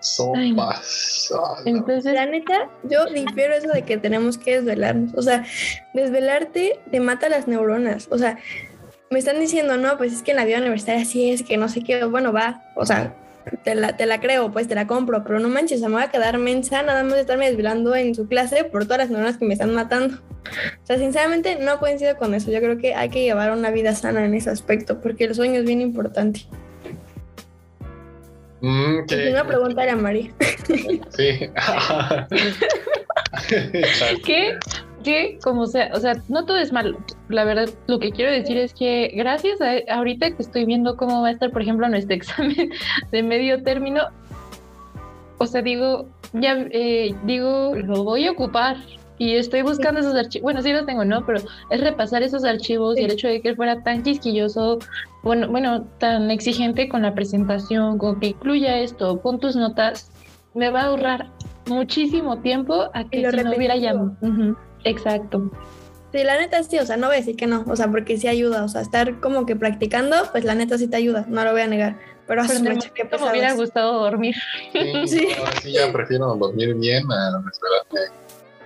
Sopas. 0.00 1.32
Entonces, 1.64 2.12
la 2.12 2.26
neta, 2.26 2.68
yo 2.82 3.06
difiero 3.06 3.54
eso 3.54 3.68
de 3.68 3.82
que 3.82 3.96
tenemos 3.96 4.36
que 4.36 4.56
desvelarnos. 4.56 5.14
O 5.14 5.22
sea, 5.22 5.46
desvelarte 5.94 6.78
te 6.90 7.00
mata 7.00 7.30
las 7.30 7.48
neuronas. 7.48 8.08
O 8.10 8.18
sea, 8.18 8.38
me 9.10 9.18
están 9.18 9.40
diciendo, 9.40 9.76
no, 9.76 9.98
pues 9.98 10.12
es 10.12 10.22
que 10.22 10.30
en 10.30 10.36
la 10.36 10.44
vida 10.44 10.58
universitaria 10.58 11.04
sí 11.04 11.30
es 11.30 11.42
que 11.42 11.56
no 11.56 11.68
sé 11.68 11.82
qué, 11.82 12.04
bueno, 12.04 12.32
va. 12.32 12.62
O 12.76 12.86
sea, 12.86 13.12
te 13.64 13.74
la, 13.74 13.96
te 13.96 14.06
la 14.06 14.20
creo, 14.20 14.52
pues 14.52 14.68
te 14.68 14.76
la 14.76 14.86
compro, 14.86 15.24
pero 15.24 15.40
no 15.40 15.48
manches, 15.48 15.80
me 15.80 15.88
voy 15.88 16.02
a 16.02 16.10
quedar 16.10 16.38
mensa 16.38 16.80
nada 16.84 17.02
más 17.02 17.14
de 17.14 17.22
estarme 17.22 17.48
desvelando 17.48 17.96
en 17.96 18.14
su 18.14 18.28
clase 18.28 18.62
por 18.62 18.84
todas 18.84 18.98
las 18.98 19.10
neuronas 19.10 19.36
que 19.36 19.46
me 19.46 19.54
están 19.54 19.74
matando. 19.74 20.16
O 20.16 20.86
sea, 20.86 20.96
sinceramente 20.96 21.58
no 21.60 21.80
coincido 21.80 22.16
con 22.18 22.34
eso. 22.34 22.52
Yo 22.52 22.60
creo 22.60 22.78
que 22.78 22.94
hay 22.94 23.08
que 23.08 23.24
llevar 23.24 23.50
una 23.50 23.72
vida 23.72 23.96
sana 23.96 24.24
en 24.24 24.34
ese 24.34 24.50
aspecto, 24.50 25.00
porque 25.00 25.24
el 25.24 25.34
sueño 25.34 25.58
es 25.58 25.64
bien 25.64 25.80
importante. 25.80 26.42
Mm, 28.60 29.06
¿qué? 29.08 29.30
Una 29.32 29.44
pregunta 29.44 29.90
a 29.90 29.96
María. 29.96 30.30
Sí. 31.16 31.50
¿Qué? 34.24 34.56
Que 35.02 35.38
como 35.42 35.66
sea, 35.66 35.90
o 35.94 36.00
sea, 36.00 36.14
no 36.28 36.44
todo 36.44 36.56
es 36.56 36.72
malo. 36.72 36.98
La 37.28 37.44
verdad, 37.44 37.68
lo 37.86 37.98
que 37.98 38.10
quiero 38.10 38.30
decir 38.30 38.56
es 38.56 38.74
que 38.74 39.12
gracias 39.14 39.60
a 39.60 39.72
ahorita 39.94 40.30
que 40.30 40.42
estoy 40.42 40.64
viendo 40.64 40.96
cómo 40.96 41.22
va 41.22 41.28
a 41.28 41.30
estar, 41.32 41.50
por 41.50 41.62
ejemplo, 41.62 41.88
nuestro 41.88 42.14
examen 42.16 42.70
de 43.10 43.22
medio 43.22 43.62
término, 43.62 44.02
o 45.38 45.46
sea, 45.46 45.62
digo, 45.62 46.08
ya 46.32 46.66
eh, 46.70 47.14
digo, 47.24 47.74
lo 47.74 48.04
voy 48.04 48.26
a 48.26 48.32
ocupar 48.32 48.76
y 49.18 49.34
estoy 49.36 49.60
buscando 49.60 50.00
esos 50.00 50.14
archivos, 50.14 50.42
bueno, 50.44 50.62
sí 50.62 50.72
los 50.72 50.86
tengo, 50.86 51.04
¿no? 51.04 51.26
Pero 51.26 51.40
es 51.68 51.80
repasar 51.80 52.22
esos 52.22 52.42
archivos 52.42 52.98
y 52.98 53.04
el 53.04 53.10
hecho 53.12 53.28
de 53.28 53.42
que 53.42 53.50
él 53.50 53.56
fuera 53.56 53.82
tan 53.82 54.02
quisquilloso, 54.02 54.78
bueno, 55.22 55.46
bueno, 55.48 55.82
tan 55.98 56.30
exigente 56.30 56.88
con 56.88 57.02
la 57.02 57.14
presentación, 57.14 57.98
con 57.98 58.18
que 58.18 58.28
incluya 58.28 58.78
esto, 58.78 59.20
pon 59.20 59.38
tus 59.38 59.56
notas, 59.56 60.10
me 60.54 60.70
va 60.70 60.80
a 60.80 60.86
ahorrar 60.86 61.30
muchísimo 61.68 62.38
tiempo 62.38 62.88
a 62.94 63.04
que 63.04 63.30
si 63.30 63.36
no 63.44 63.54
hubiera 63.54 63.76
llamado. 63.76 64.16
Exacto. 64.84 65.50
Sí, 66.12 66.24
la 66.24 66.38
neta 66.38 66.62
sí, 66.64 66.78
o 66.78 66.86
sea, 66.86 66.96
no 66.96 67.06
voy 67.06 67.16
a 67.16 67.18
decir 67.20 67.36
que 67.36 67.46
no, 67.46 67.64
o 67.68 67.76
sea, 67.76 67.88
porque 67.88 68.16
sí 68.16 68.26
ayuda, 68.26 68.64
o 68.64 68.68
sea, 68.68 68.80
estar 68.80 69.20
como 69.20 69.46
que 69.46 69.54
practicando, 69.54 70.16
pues 70.32 70.44
la 70.44 70.56
neta 70.56 70.76
sí 70.76 70.88
te 70.88 70.96
ayuda, 70.96 71.24
no 71.28 71.44
lo 71.44 71.52
voy 71.52 71.60
a 71.60 71.68
negar. 71.68 71.96
Pero, 72.26 72.42
pero 72.46 72.60
me, 72.60 72.70
me 72.70 73.30
hubiera 73.30 73.54
gustado 73.54 74.00
dormir. 74.00 74.34
Sí, 74.72 74.92
sí. 75.06 75.28
sí 75.62 75.72
ya 75.72 75.92
prefiero 75.92 76.34
dormir 76.34 76.74
bien 76.74 77.04
a 77.10 77.38
desvelarme. 77.38 78.20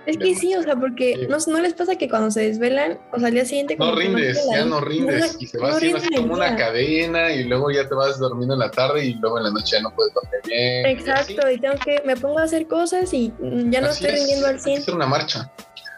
Es 0.05 0.17
que 0.17 0.35
sí, 0.35 0.53
o 0.55 0.61
sea, 0.61 0.75
porque 0.75 1.27
no, 1.29 1.37
no, 1.47 1.59
les 1.59 1.73
pasa 1.73 1.95
que 1.95 2.07
cuando 2.07 2.29
se 2.29 2.41
desvelan, 2.41 2.99
o 3.11 3.17
sea, 3.17 3.29
al 3.29 3.33
día 3.33 3.45
siguiente... 3.45 3.75
no 3.75 3.95
rindes, 3.95 4.39
ya 4.51 4.63
no 4.65 4.79
rindes, 4.79 5.35
y 5.39 5.47
se 5.47 5.57
va 5.57 5.69
haciendo 5.69 5.97
así 5.97 6.13
como 6.13 6.35
una 6.35 6.55
cadena 6.55 7.31
y 7.31 7.45
luego 7.45 7.71
ya 7.71 7.87
te 7.87 7.95
vas 7.95 8.19
durmiendo 8.19 8.53
en 8.53 8.59
la 8.59 8.69
tarde 8.69 9.03
y 9.03 9.15
luego 9.15 9.39
en 9.39 9.45
la 9.45 9.51
noche 9.51 9.77
ya 9.77 9.81
no 9.81 9.91
puedes 9.95 10.13
dormir 10.13 10.41
bien. 10.45 10.85
Exacto, 10.85 11.49
y, 11.49 11.59
tengo 11.59 11.75
que, 11.83 12.03
me 12.05 12.15
pongo 12.15 12.37
a 12.37 12.43
hacer 12.43 12.67
cosas 12.67 13.11
y 13.13 13.33
ya 13.69 13.81
no 13.81 13.89
estoy 13.89 14.11
rindiendo 14.11 14.47
al 14.47 14.59
100. 14.59 14.77
hacer 14.77 14.93
una 14.93 15.07
marcha. 15.07 15.51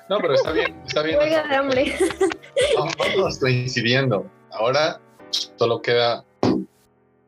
No, 0.09 0.19
pero 0.19 0.35
está 0.35 0.51
bien, 0.51 0.75
está 0.85 1.01
bien. 1.01 1.19
Oiga, 1.19 1.47
de 1.47 1.55
hambre. 1.55 1.95
Vamos 2.77 3.39
coincidiendo. 3.39 4.29
Ahora 4.51 4.99
solo 5.29 5.81
queda 5.81 6.23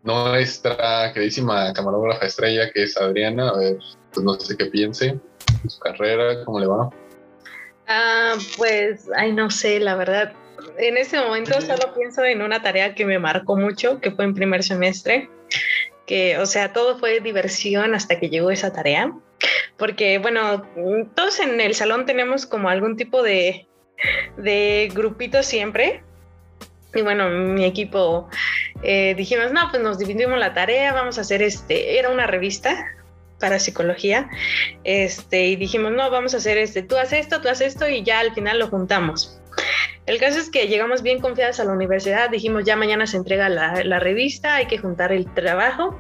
nuestra 0.03 1.11
queridísima 1.13 1.73
camarógrafa 1.73 2.25
estrella, 2.25 2.71
que 2.71 2.83
es 2.83 2.95
Adriana. 2.97 3.49
A 3.49 3.57
ver, 3.57 3.77
pues 4.13 4.23
no 4.23 4.33
sé 4.35 4.55
qué 4.55 4.67
piense 4.67 5.19
su 5.67 5.79
carrera, 5.79 6.43
cómo 6.45 6.59
le 6.59 6.67
va. 6.67 6.89
Ah, 7.87 8.35
pues, 8.57 9.09
ay, 9.17 9.33
no 9.33 9.49
sé, 9.49 9.79
la 9.79 9.95
verdad. 9.95 10.33
En 10.77 10.97
ese 10.97 11.19
momento 11.19 11.59
solo 11.61 11.93
pienso 11.95 12.23
en 12.23 12.41
una 12.41 12.61
tarea 12.61 12.95
que 12.95 13.05
me 13.05 13.19
marcó 13.19 13.57
mucho, 13.57 13.99
que 13.99 14.11
fue 14.11 14.25
en 14.25 14.33
primer 14.33 14.63
semestre, 14.63 15.29
que, 16.05 16.37
o 16.37 16.45
sea, 16.45 16.71
todo 16.71 16.97
fue 16.97 17.19
diversión 17.19 17.93
hasta 17.93 18.19
que 18.19 18.29
llegó 18.29 18.51
esa 18.51 18.71
tarea 18.71 19.13
porque 19.79 20.19
bueno, 20.19 20.61
todos 21.15 21.39
en 21.39 21.59
el 21.61 21.73
salón 21.73 22.05
tenemos 22.05 22.45
como 22.45 22.69
algún 22.69 22.97
tipo 22.97 23.23
de, 23.23 23.67
de 24.37 24.91
grupito 24.93 25.41
siempre. 25.41 26.03
Y 26.93 27.01
bueno, 27.01 27.29
mi 27.29 27.65
equipo 27.65 28.29
eh, 28.81 29.13
dijimos, 29.15 29.51
no, 29.51 29.69
pues 29.69 29.81
nos 29.81 29.99
dividimos 29.99 30.39
la 30.39 30.53
tarea, 30.53 30.91
vamos 30.91 31.17
a 31.17 31.21
hacer 31.21 31.41
este, 31.41 31.99
era 31.99 32.09
una 32.09 32.25
revista 32.25 32.85
para 33.39 33.59
psicología, 33.59 34.29
este, 34.83 35.45
y 35.47 35.55
dijimos, 35.55 35.91
no, 35.91 36.09
vamos 36.09 36.33
a 36.33 36.37
hacer 36.37 36.57
este, 36.57 36.81
tú 36.81 36.97
haces 36.97 37.21
esto, 37.21 37.41
tú 37.41 37.47
haces 37.47 37.75
esto, 37.75 37.87
y 37.87 38.03
ya 38.03 38.19
al 38.19 38.33
final 38.33 38.59
lo 38.59 38.67
juntamos. 38.67 39.39
El 40.05 40.19
caso 40.19 40.39
es 40.39 40.49
que 40.49 40.67
llegamos 40.67 41.03
bien 41.03 41.19
confiados 41.19 41.59
a 41.59 41.65
la 41.65 41.71
universidad, 41.71 42.29
dijimos, 42.29 42.63
ya 42.65 42.75
mañana 42.75 43.05
se 43.05 43.17
entrega 43.17 43.47
la, 43.47 43.83
la 43.83 43.99
revista, 43.99 44.55
hay 44.55 44.65
que 44.65 44.79
juntar 44.79 45.11
el 45.11 45.31
trabajo. 45.33 45.99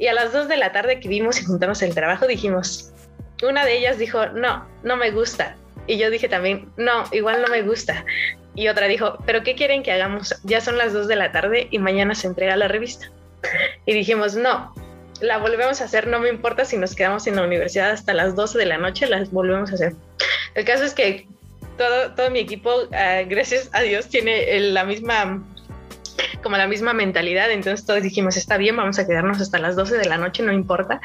Y 0.00 0.06
a 0.06 0.14
las 0.14 0.32
2 0.32 0.48
de 0.48 0.56
la 0.56 0.72
tarde 0.72 0.98
que 0.98 1.08
vimos 1.08 1.38
y 1.42 1.44
juntamos 1.44 1.82
el 1.82 1.94
trabajo, 1.94 2.26
dijimos, 2.26 2.90
una 3.42 3.66
de 3.66 3.76
ellas 3.76 3.98
dijo, 3.98 4.26
no, 4.28 4.66
no 4.82 4.96
me 4.96 5.10
gusta. 5.10 5.56
Y 5.86 5.98
yo 5.98 6.08
dije 6.08 6.26
también, 6.26 6.72
no, 6.78 7.04
igual 7.12 7.42
no 7.42 7.48
me 7.48 7.60
gusta. 7.60 8.06
Y 8.54 8.68
otra 8.68 8.86
dijo, 8.88 9.18
pero 9.26 9.42
¿qué 9.42 9.54
quieren 9.54 9.82
que 9.82 9.92
hagamos? 9.92 10.34
Ya 10.42 10.62
son 10.62 10.78
las 10.78 10.94
2 10.94 11.06
de 11.06 11.16
la 11.16 11.32
tarde 11.32 11.68
y 11.70 11.78
mañana 11.78 12.14
se 12.14 12.28
entrega 12.28 12.56
la 12.56 12.66
revista. 12.66 13.10
Y 13.84 13.92
dijimos, 13.92 14.36
no, 14.36 14.74
la 15.20 15.36
volvemos 15.36 15.82
a 15.82 15.84
hacer, 15.84 16.06
no 16.06 16.18
me 16.18 16.30
importa 16.30 16.64
si 16.64 16.78
nos 16.78 16.94
quedamos 16.94 17.26
en 17.26 17.36
la 17.36 17.42
universidad 17.42 17.90
hasta 17.90 18.14
las 18.14 18.34
12 18.34 18.56
de 18.56 18.66
la 18.66 18.78
noche, 18.78 19.06
las 19.06 19.30
volvemos 19.30 19.70
a 19.70 19.74
hacer. 19.74 19.92
El 20.54 20.64
caso 20.64 20.84
es 20.84 20.94
que 20.94 21.26
todo, 21.76 22.14
todo 22.14 22.30
mi 22.30 22.38
equipo, 22.38 22.72
ah, 22.92 23.20
gracias 23.28 23.68
a 23.72 23.82
Dios, 23.82 24.08
tiene 24.08 24.60
la 24.60 24.84
misma 24.84 25.44
como 26.42 26.56
la 26.56 26.66
misma 26.66 26.92
mentalidad, 26.92 27.50
entonces 27.50 27.86
todos 27.86 28.02
dijimos, 28.02 28.36
está 28.36 28.56
bien, 28.56 28.76
vamos 28.76 28.98
a 28.98 29.06
quedarnos 29.06 29.40
hasta 29.40 29.58
las 29.58 29.76
12 29.76 29.96
de 29.96 30.06
la 30.06 30.18
noche, 30.18 30.42
no 30.42 30.52
importa. 30.52 31.00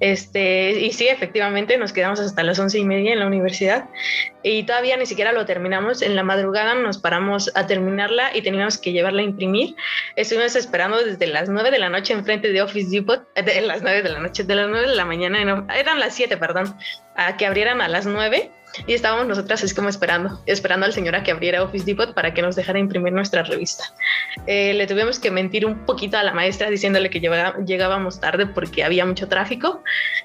Este, 0.00 0.80
y 0.80 0.92
sí, 0.92 1.08
efectivamente, 1.08 1.78
nos 1.78 1.92
quedamos 1.92 2.20
hasta 2.20 2.42
las 2.42 2.58
11 2.58 2.78
y 2.78 2.84
media 2.84 3.12
en 3.12 3.20
la 3.20 3.26
universidad 3.26 3.88
y 4.42 4.62
todavía 4.62 4.96
ni 4.96 5.06
siquiera 5.06 5.32
lo 5.32 5.44
terminamos. 5.44 6.02
En 6.02 6.14
la 6.14 6.22
madrugada 6.22 6.74
nos 6.74 6.98
paramos 6.98 7.50
a 7.54 7.66
terminarla 7.66 8.36
y 8.36 8.42
teníamos 8.42 8.78
que 8.78 8.92
llevarla 8.92 9.22
a 9.22 9.24
imprimir. 9.24 9.74
Estuvimos 10.14 10.54
esperando 10.54 11.02
desde 11.04 11.26
las 11.26 11.48
9 11.48 11.70
de 11.70 11.78
la 11.78 11.88
noche 11.88 12.12
enfrente 12.12 12.52
de 12.52 12.62
Office 12.62 12.90
Depot, 12.90 13.26
de 13.34 13.60
las 13.62 13.82
9 13.82 14.02
de 14.02 14.08
la 14.08 14.20
noche, 14.20 14.44
de 14.44 14.54
las 14.54 14.68
9 14.68 14.88
de 14.88 14.94
la 14.94 15.04
mañana, 15.04 15.66
eran 15.74 15.98
las 15.98 16.14
7, 16.14 16.36
perdón, 16.36 16.76
a 17.16 17.36
que 17.36 17.46
abrieran 17.46 17.80
a 17.80 17.88
las 17.88 18.06
9 18.06 18.50
y 18.86 18.94
estábamos 18.94 19.26
nosotras 19.26 19.62
así 19.62 19.74
como 19.74 19.88
esperando, 19.88 20.40
esperando 20.46 20.86
al 20.86 20.92
señor 20.92 21.14
a 21.16 21.22
que 21.22 21.30
abriera 21.30 21.62
Office 21.62 21.84
Depot 21.84 22.14
para 22.14 22.34
que 22.34 22.42
nos 22.42 22.56
dejara 22.56 22.78
imprimir 22.78 23.12
nuestra 23.12 23.42
revista. 23.42 23.84
Eh, 24.46 24.74
le 24.74 24.86
tuvimos 24.86 25.18
que 25.18 25.30
mentir 25.30 25.66
un 25.66 25.86
poquito 25.86 26.18
a 26.18 26.22
la 26.22 26.32
maestra 26.32 26.70
diciéndole 26.70 27.10
que 27.10 27.20
llegábamos 27.20 28.20
tarde 28.20 28.46
porque 28.46 28.84
había 28.84 29.04
mucho 29.06 29.28
tráfico. 29.28 29.82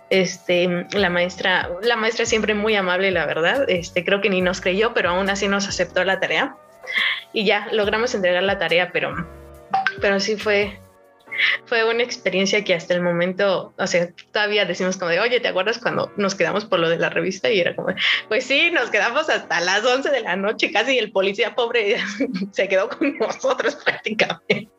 Este, 0.10 0.88
la 0.93 1.10
maestra, 1.10 1.70
la 1.81 1.96
maestra 1.96 2.25
siempre 2.25 2.53
muy 2.53 2.75
amable, 2.75 3.12
la 3.12 3.25
verdad. 3.25 3.65
Este, 3.70 4.03
creo 4.03 4.22
que 4.22 4.29
ni 4.29 4.41
nos 4.41 4.62
creyó, 4.62 4.93
pero 4.93 5.10
aún 5.10 5.29
así 5.29 5.48
nos 5.48 5.67
aceptó 5.67 6.03
la 6.03 6.20
tarea 6.20 6.55
y 7.34 7.46
ya 7.46 7.67
logramos 7.72 8.13
entregar 8.15 8.43
la 8.43 8.58
tarea, 8.58 8.91
pero, 8.91 9.15
pero 10.01 10.20
sí 10.20 10.36
fue, 10.36 10.79
fue 11.65 11.83
una 11.83 12.03
experiencia 12.03 12.63
que 12.63 12.73
hasta 12.73 12.93
el 12.93 13.01
momento, 13.01 13.73
o 13.77 13.88
sea, 13.88 14.09
todavía 14.31 14.65
decimos 14.65 14.97
como 14.97 15.11
de, 15.11 15.19
oye, 15.19 15.39
¿te 15.39 15.47
acuerdas 15.47 15.79
cuando 15.79 16.11
nos 16.17 16.35
quedamos 16.35 16.65
por 16.65 16.79
lo 16.79 16.89
de 16.89 16.97
la 16.97 17.09
revista? 17.09 17.50
Y 17.50 17.59
era 17.59 17.75
como, 17.75 17.89
pues 18.27 18.45
sí, 18.45 18.71
nos 18.71 18.89
quedamos 18.89 19.29
hasta 19.29 19.59
las 19.61 19.85
11 19.85 20.09
de 20.09 20.21
la 20.21 20.35
noche 20.35 20.71
casi 20.71 20.95
y 20.95 21.00
el 21.00 21.11
policía 21.11 21.55
pobre 21.55 21.97
se 22.51 22.67
quedó 22.67 22.89
con 22.89 23.17
nosotros 23.17 23.75
prácticamente. 23.85 24.69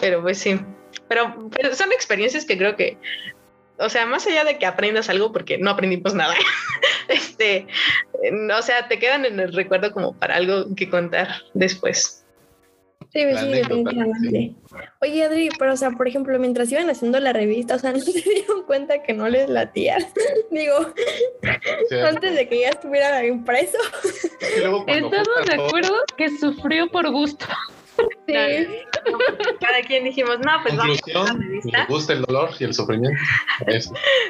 Pero 0.00 0.22
pues 0.22 0.38
sí, 0.38 0.60
pero, 1.08 1.50
pero 1.50 1.74
son 1.74 1.92
experiencias 1.92 2.44
que 2.44 2.56
creo 2.56 2.76
que 2.76 2.98
o 3.80 3.88
sea, 3.88 4.06
más 4.06 4.26
allá 4.26 4.44
de 4.44 4.58
que 4.58 4.66
aprendas 4.66 5.08
algo, 5.08 5.32
porque 5.32 5.58
no 5.58 5.70
aprendimos 5.70 6.14
nada, 6.14 6.34
este, 7.08 7.66
o 8.56 8.62
sea, 8.62 8.88
te 8.88 8.98
quedan 8.98 9.24
en 9.24 9.38
el 9.40 9.52
recuerdo 9.52 9.92
como 9.92 10.18
para 10.18 10.36
algo 10.36 10.74
que 10.74 10.90
contar 10.90 11.28
después. 11.54 12.24
Sí, 13.12 13.20
sí, 13.20 13.48
definitivamente. 13.48 14.54
Oye, 15.00 15.24
Adri, 15.24 15.48
pero 15.58 15.72
o 15.72 15.76
sea, 15.76 15.90
por 15.92 16.06
ejemplo, 16.06 16.38
mientras 16.38 16.70
iban 16.70 16.90
haciendo 16.90 17.18
la 17.20 17.32
revista, 17.32 17.76
o 17.76 17.78
sea, 17.78 17.92
¿no 17.92 18.00
se 18.00 18.12
dieron 18.12 18.64
cuenta 18.64 19.02
que 19.02 19.14
no 19.14 19.28
les 19.28 19.48
latía? 19.48 19.96
Digo, 20.50 20.92
antes 22.04 22.34
de 22.34 22.48
que 22.48 22.60
ya 22.60 22.70
estuviera 22.70 23.24
impreso. 23.24 23.78
Estamos 24.86 25.46
de 25.46 25.54
acuerdo 25.54 25.94
que 26.16 26.28
sufrió 26.38 26.90
por 26.90 27.10
gusto. 27.10 27.46
Sí. 28.28 28.34
Cada 29.60 29.80
quien 29.84 30.04
dijimos, 30.04 30.38
no, 30.38 30.52
pues 30.62 30.76
vamos 30.76 31.00
a 31.12 31.18
la 31.18 31.32
revista. 31.32 31.86
gusta 31.88 32.12
el 32.12 32.22
dolor 32.22 32.50
y 32.60 32.64
el 32.64 32.72
sufrimiento. 32.72 33.18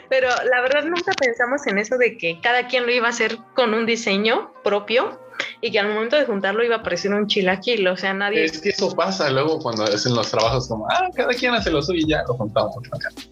Pero 0.08 0.28
la 0.50 0.62
verdad 0.62 0.84
nunca 0.84 1.12
pensamos 1.20 1.66
en 1.66 1.76
eso 1.76 1.98
de 1.98 2.16
que 2.16 2.40
cada 2.40 2.66
quien 2.66 2.86
lo 2.86 2.92
iba 2.92 3.08
a 3.08 3.10
hacer 3.10 3.36
con 3.54 3.74
un 3.74 3.84
diseño 3.84 4.54
propio 4.64 5.20
y 5.60 5.70
que 5.70 5.78
al 5.78 5.88
momento 5.88 6.16
de 6.16 6.24
juntarlo 6.24 6.64
iba 6.64 6.76
a 6.76 6.82
parecer 6.82 7.12
un 7.12 7.26
chilaquil, 7.26 7.86
o 7.88 7.96
sea, 7.96 8.14
nadie... 8.14 8.44
Es 8.44 8.60
que 8.60 8.70
eso 8.70 8.94
pasa 8.94 9.28
luego 9.30 9.58
cuando 9.58 9.84
hacen 9.84 10.14
los 10.14 10.30
trabajos 10.30 10.68
como, 10.68 10.86
ah, 10.88 11.08
cada 11.14 11.34
quien 11.34 11.54
hace 11.54 11.70
lo 11.70 11.82
suyo 11.82 12.00
y 12.00 12.08
ya 12.08 12.22
lo 12.28 12.34
juntamos. 12.34 12.76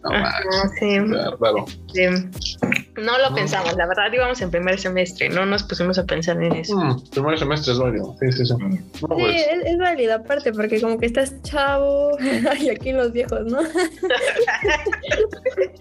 No, 0.02 0.10
sí. 0.78 0.98
No 2.96 3.18
lo 3.18 3.34
pensamos, 3.34 3.76
la 3.76 3.86
verdad 3.86 4.12
íbamos 4.12 4.40
en 4.40 4.50
primer 4.50 4.78
semestre, 4.78 5.28
no 5.28 5.44
nos 5.44 5.62
pusimos 5.62 5.98
a 5.98 6.04
pensar 6.04 6.42
en 6.42 6.52
eso. 6.52 6.76
Mm, 6.76 7.10
primer 7.10 7.38
semestre 7.38 7.74
es 7.74 7.78
válido, 7.78 8.16
sí, 8.20 8.32
sí, 8.32 8.46
sí. 8.46 8.54
Pues. 9.06 9.46
es, 9.64 9.78
válido 9.78 10.14
aparte, 10.14 10.52
porque 10.52 10.80
como 10.80 10.98
que 10.98 11.06
estás 11.06 11.40
chavo 11.42 12.16
y 12.60 12.70
aquí 12.70 12.92
los 12.92 13.12
viejos, 13.12 13.44
¿no? 13.44 13.60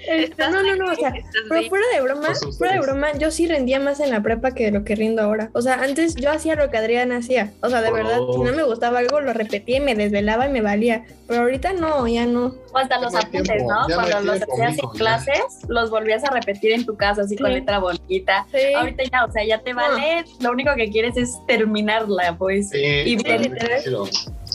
Este, 0.08 0.50
no, 0.50 0.62
no, 0.62 0.76
no, 0.76 0.92
o 0.92 0.96
sea, 0.96 1.14
pero 1.50 1.68
fuera 1.68 1.86
de 1.94 2.02
broma, 2.02 2.28
fuera 2.58 2.74
de 2.74 2.80
broma, 2.80 3.08
yo 3.18 3.32
sí 3.32 3.48
rendía 3.48 3.80
más 3.80 4.00
en 4.00 4.12
la 4.12 4.22
prepa 4.22 4.52
que 4.52 4.70
lo 4.72 4.84
que 4.84 4.96
rindo 4.96 5.22
ahora. 5.24 5.50
O 5.54 5.62
sea, 5.62 5.82
antes 5.82 6.15
yo 6.16 6.32
hacía 6.32 6.56
lo 6.56 6.70
que 6.70 6.78
Adrián 6.78 7.12
hacía. 7.12 7.52
O 7.62 7.70
sea, 7.70 7.82
de 7.82 7.92
verdad, 7.92 8.20
si 8.32 8.40
no 8.40 8.54
me 8.54 8.64
gustaba 8.64 9.00
algo, 9.00 9.22
lo 9.22 9.34
repetía 9.34 9.78
y 9.78 9.80
me 9.82 9.96
desvelaba 9.96 10.48
y 10.48 10.52
me 10.52 10.62
valía. 10.62 11.06
Pero 11.28 11.42
ahorita 11.42 11.74
no, 11.74 12.08
ya 12.08 12.26
no. 12.26 12.56
O 12.74 12.78
hasta 12.78 13.00
los 13.00 13.14
apuntes, 13.16 13.64
¿no? 13.64 13.86
Cuando 13.94 14.22
los 14.22 14.42
hacías 14.42 14.78
en 14.78 14.90
clases, 14.90 15.44
los 15.68 15.90
volvías 15.90 16.24
a 16.24 16.32
repetir 16.32 16.72
en 16.72 16.86
tu 16.86 16.96
casa, 16.96 17.24
así 17.24 17.36
con 17.36 17.52
letra 17.52 17.80
bonita. 17.80 18.46
Ahorita 18.78 19.04
ya, 19.12 19.26
o 19.26 19.32
sea, 19.32 19.46
ya 19.46 19.60
te 19.60 19.74
vale. 19.74 20.24
Lo 20.40 20.52
único 20.52 20.74
que 20.76 20.90
quieres 20.90 21.18
es 21.18 21.36
terminarla, 21.48 22.38
pues. 22.38 22.72
y 22.74 23.16
bien. 23.16 23.56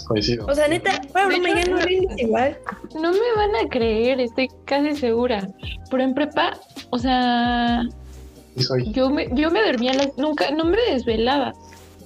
Coincido. 0.06 0.46
O 0.46 0.54
sea, 0.54 0.66
neta, 0.66 1.00
bueno, 1.12 1.38
me 1.38 1.54
ya 1.54 1.70
no 1.70 1.78
igual. 2.16 2.58
No 2.94 3.12
me 3.12 3.32
van 3.36 3.64
a 3.64 3.68
creer, 3.68 4.20
estoy 4.20 4.48
casi 4.64 4.96
segura. 4.96 5.48
Pero 5.88 6.02
en 6.02 6.14
prepa, 6.14 6.58
o 6.90 6.98
sea, 6.98 7.84
yo 8.92 9.10
me, 9.10 9.28
yo 9.32 9.50
me 9.50 9.62
dormía 9.62 9.92
a 9.92 9.94
las, 9.94 10.18
nunca, 10.18 10.50
no 10.50 10.64
me 10.64 10.76
desvelaba. 10.90 11.52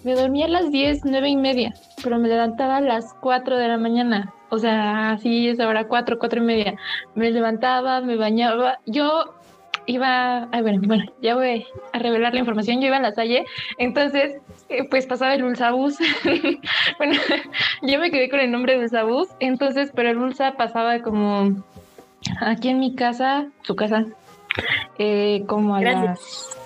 Me 0.05 0.15
dormía 0.15 0.47
a 0.47 0.49
las 0.49 0.71
10, 0.71 1.05
nueve 1.05 1.31
y 1.31 1.37
media, 1.37 1.73
pero 2.03 2.19
me 2.19 2.29
levantaba 2.29 2.77
a 2.77 2.81
las 2.83 3.15
4 3.21 3.57
de 3.57 3.69
la 3.69 3.79
mañana. 3.79 4.35
O 4.51 4.59
sea, 4.59 5.13
así 5.13 5.49
es 5.49 5.59
ahora, 5.61 5.89
4, 5.89 6.19
cuatro 6.19 6.43
y 6.43 6.47
media. 6.47 6.77
Me 7.15 7.31
levantaba, 7.31 8.03
me 8.03 8.17
bañaba. 8.17 8.79
Yo 8.87 9.35
iba, 9.87 10.49
ay, 10.53 10.63
bueno, 10.63 10.81
bueno, 10.87 11.05
ya 11.23 11.35
voy 11.35 11.67
a 11.93 11.99
revelar 11.99 12.35
la 12.35 12.41
información. 12.41 12.81
Yo 12.81 12.89
iba 12.89 12.99
a 12.99 13.01
la 13.01 13.13
Salle, 13.13 13.45
entonces, 13.79 14.37
eh, 14.69 14.85
pues 14.89 15.07
pasaba 15.07 15.35
el 15.35 15.45
Ulsabús. 15.45 15.97
bueno, 16.99 17.15
yo 17.83 17.99
me 17.99 18.11
quedé 18.11 18.29
con 18.29 18.41
el 18.41 18.51
nombre 18.51 18.75
de 18.75 18.85
Ulsabús, 18.85 19.29
entonces, 19.41 19.91
pero 19.95 20.11
el 20.11 20.19
Ulsa 20.19 20.53
pasaba 20.53 21.01
como 21.01 21.65
aquí 22.41 22.69
en 22.69 22.79
mi 22.79 22.95
casa, 22.95 23.49
su 23.63 23.75
casa, 23.77 24.07
eh, 24.99 25.45
como 25.47 25.77
a 25.77 25.83
las 25.83 26.57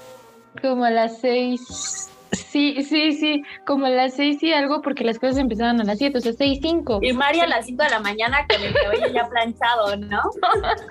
como 0.61 0.85
a 0.85 0.91
las 0.91 1.21
seis 1.21 2.09
Sí, 2.33 2.83
sí, 2.83 3.13
sí, 3.13 3.43
como 3.67 3.87
a 3.87 3.91
las 3.91 4.15
seis 4.15 4.43
y 4.43 4.53
algo, 4.53 4.83
porque 4.83 5.03
las 5.03 5.19
cosas 5.19 5.39
empezaban 5.39 5.81
a 5.81 5.85
las 5.85 5.99
siete, 5.99 6.19
o 6.19 6.21
sea, 6.21 6.33
seis, 6.35 6.59
cinco. 6.61 6.99
Y 7.03 7.13
María 7.13 7.45
a 7.45 7.47
las 7.47 7.67
cinco 7.67 7.85
de 7.85 7.91
la 7.91 8.01
mañana 8.01 8.47
con 8.49 8.63
el 8.63 8.75
cabello 8.75 9.07
ya 9.15 9.29
planchado, 9.29 9.97
¿no? 9.97 10.21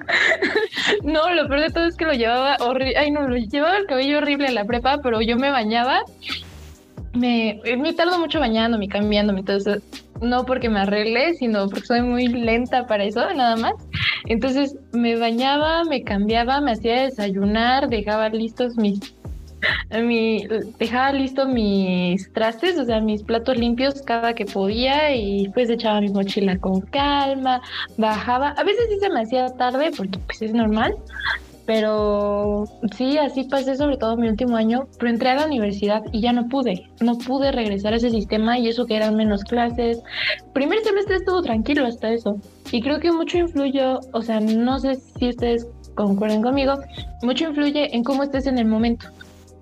no, 1.04 1.30
lo 1.30 1.48
peor 1.48 1.62
de 1.62 1.70
todo 1.70 1.86
es 1.86 1.96
que 1.96 2.06
lo 2.06 2.14
llevaba 2.14 2.58
horrible, 2.60 2.98
ay 2.98 3.12
no, 3.12 3.28
lo 3.28 3.36
llevaba 3.36 3.78
el 3.78 3.86
cabello 3.86 4.18
horrible 4.18 4.48
a 4.48 4.52
la 4.52 4.66
prepa, 4.66 5.00
pero 5.04 5.22
yo 5.22 5.38
me 5.38 5.52
bañaba, 5.52 6.02
me, 7.14 7.62
me 7.78 7.94
tardo 7.94 8.18
mucho 8.18 8.40
bañándome, 8.40 8.88
cambiándome, 8.88 9.42
entonces 9.42 9.84
no 10.22 10.46
porque 10.46 10.70
me 10.70 10.80
arregle, 10.80 11.34
sino 11.36 11.68
porque 11.68 11.86
soy 11.86 12.02
muy 12.02 12.28
lenta 12.28 12.86
para 12.88 13.04
eso, 13.04 13.22
nada 13.34 13.56
más. 13.56 13.74
Entonces 14.26 14.76
me 14.92 15.18
bañaba, 15.18 15.84
me 15.84 16.04
cambiaba, 16.04 16.62
me 16.62 16.72
hacía 16.72 17.04
desayunar, 17.04 17.90
dejaba 17.90 18.30
listos 18.30 18.78
mis 18.78 19.00
mi, 19.92 20.48
dejaba 20.80 21.12
listos 21.12 21.48
mis 21.48 22.32
trastes, 22.34 22.78
o 22.78 22.86
sea, 22.86 23.00
mis 23.00 23.24
platos 23.24 23.58
limpios 23.58 24.02
cada 24.04 24.34
que 24.34 24.46
podía 24.46 25.16
y 25.16 25.50
pues 25.50 25.70
echaba 25.70 26.02
mi 26.02 26.10
mochila 26.10 26.58
con 26.60 26.82
calma, 26.82 27.62
bajaba. 27.98 28.50
A 28.50 28.64
veces 28.64 28.86
sí 28.90 29.00
se 29.00 29.10
me 29.10 29.22
hacía 29.22 29.48
tarde 29.58 29.92
porque 29.96 30.20
pues 30.20 30.42
es 30.42 30.54
normal, 30.54 30.96
pero 31.68 32.64
sí, 32.96 33.18
así 33.18 33.44
pasé 33.44 33.76
sobre 33.76 33.98
todo 33.98 34.16
mi 34.16 34.30
último 34.30 34.56
año, 34.56 34.88
pero 34.98 35.12
entré 35.12 35.30
a 35.30 35.36
la 35.36 35.46
universidad 35.46 36.02
y 36.14 36.22
ya 36.22 36.32
no 36.32 36.48
pude, 36.48 36.90
no 37.02 37.18
pude 37.18 37.52
regresar 37.52 37.94
a 37.94 37.98
ese 37.98 38.10
sistema 38.10 38.58
y 38.58 38.70
eso 38.70 38.86
que 38.86 38.96
eran 38.96 39.18
menos 39.18 39.44
clases. 39.44 40.02
Primer 40.54 40.80
semestre 40.80 41.18
estuvo 41.18 41.42
tranquilo 41.42 41.86
hasta 41.86 42.10
eso 42.10 42.38
y 42.72 42.82
creo 42.82 43.00
que 43.00 43.12
mucho 43.12 43.38
influyó, 43.38 44.00
o 44.14 44.22
sea, 44.22 44.40
no 44.40 44.80
sé 44.80 44.96
si 44.96 45.28
ustedes 45.30 45.68
concuerden 45.94 46.42
conmigo, 46.42 46.76
mucho 47.22 47.50
influye 47.50 47.94
en 47.94 48.04
cómo 48.04 48.24
estés 48.24 48.48
en 48.48 48.58
el 48.58 48.66
momento 48.66 49.10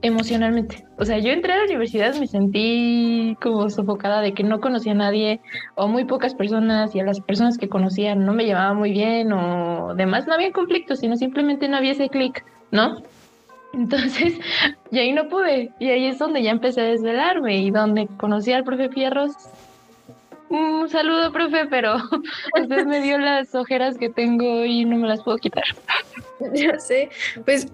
emocionalmente. 0.06 0.86
O 0.98 1.06
sea, 1.06 1.18
yo 1.20 1.32
entré 1.32 1.54
a 1.54 1.58
la 1.58 1.64
universidad, 1.64 2.16
me 2.16 2.28
sentí 2.28 3.36
como 3.42 3.70
sofocada 3.70 4.22
de 4.22 4.34
que 4.34 4.44
no 4.44 4.62
conocía 4.62 4.92
a 4.92 4.96
nadie 4.96 5.42
o 5.76 5.88
muy 5.88 6.06
pocas 6.06 6.36
personas 6.36 6.96
y 6.96 7.00
a 7.00 7.04
las 7.04 7.20
personas 7.22 7.58
que 7.58 7.70
conocía 7.70 8.16
no 8.16 8.34
me 8.34 8.46
llevaba 8.46 8.74
muy 8.74 8.92
bien 8.92 9.34
o 9.34 9.96
demás. 9.96 10.28
No 10.28 10.34
había 10.34 10.52
conflictos, 10.52 11.00
sino 11.00 11.16
simplemente 11.16 11.68
no 11.68 11.78
había 11.78 11.92
ese 11.92 12.10
clic, 12.10 12.46
¿no? 12.72 12.98
Entonces, 13.74 14.40
y 14.92 15.00
ahí 15.00 15.12
no 15.12 15.28
pude. 15.28 15.72
Y 15.80 15.90
ahí 15.90 16.06
es 16.06 16.20
donde 16.20 16.44
ya 16.44 16.52
empecé 16.52 16.82
a 16.82 16.86
desvelarme 16.86 17.58
y 17.58 17.72
donde 17.72 18.08
conocí 18.18 18.54
al 18.54 18.64
profe 18.64 18.90
Fierros. 18.90 19.34
Un 20.50 20.88
saludo, 20.90 21.32
profe, 21.32 21.66
pero 21.68 21.96
usted 22.62 22.86
me 22.86 23.02
dio 23.02 23.18
las 23.18 23.56
ojeras 23.56 23.98
que 23.98 24.10
tengo 24.10 24.64
y 24.64 24.86
no 24.86 24.98
me 24.98 25.08
las 25.08 25.24
puedo 25.24 25.38
quitar. 25.38 25.66
Ya 26.54 26.78
sé, 26.80 27.10
pues 27.46 27.72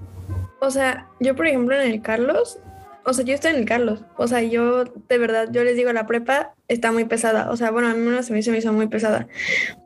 o 0.61 0.69
sea, 0.69 1.07
yo 1.19 1.35
por 1.35 1.47
ejemplo 1.47 1.75
en 1.75 1.91
el 1.91 2.01
Carlos, 2.03 2.59
o 3.03 3.13
sea, 3.13 3.25
yo 3.25 3.33
estoy 3.33 3.51
en 3.51 3.57
el 3.57 3.65
Carlos, 3.65 4.03
o 4.15 4.27
sea, 4.27 4.43
yo 4.43 4.83
de 4.83 5.17
verdad, 5.17 5.49
yo 5.51 5.63
les 5.63 5.75
digo, 5.75 5.91
la 5.91 6.05
prepa 6.05 6.53
está 6.67 6.91
muy 6.91 7.05
pesada, 7.05 7.49
o 7.49 7.57
sea, 7.57 7.71
bueno, 7.71 7.87
a 7.87 7.95
mí 7.95 8.07
no 8.07 8.21
se 8.21 8.31
me, 8.31 8.43
se 8.43 8.51
me 8.51 8.59
hizo 8.59 8.71
muy 8.71 8.87
pesada. 8.87 9.27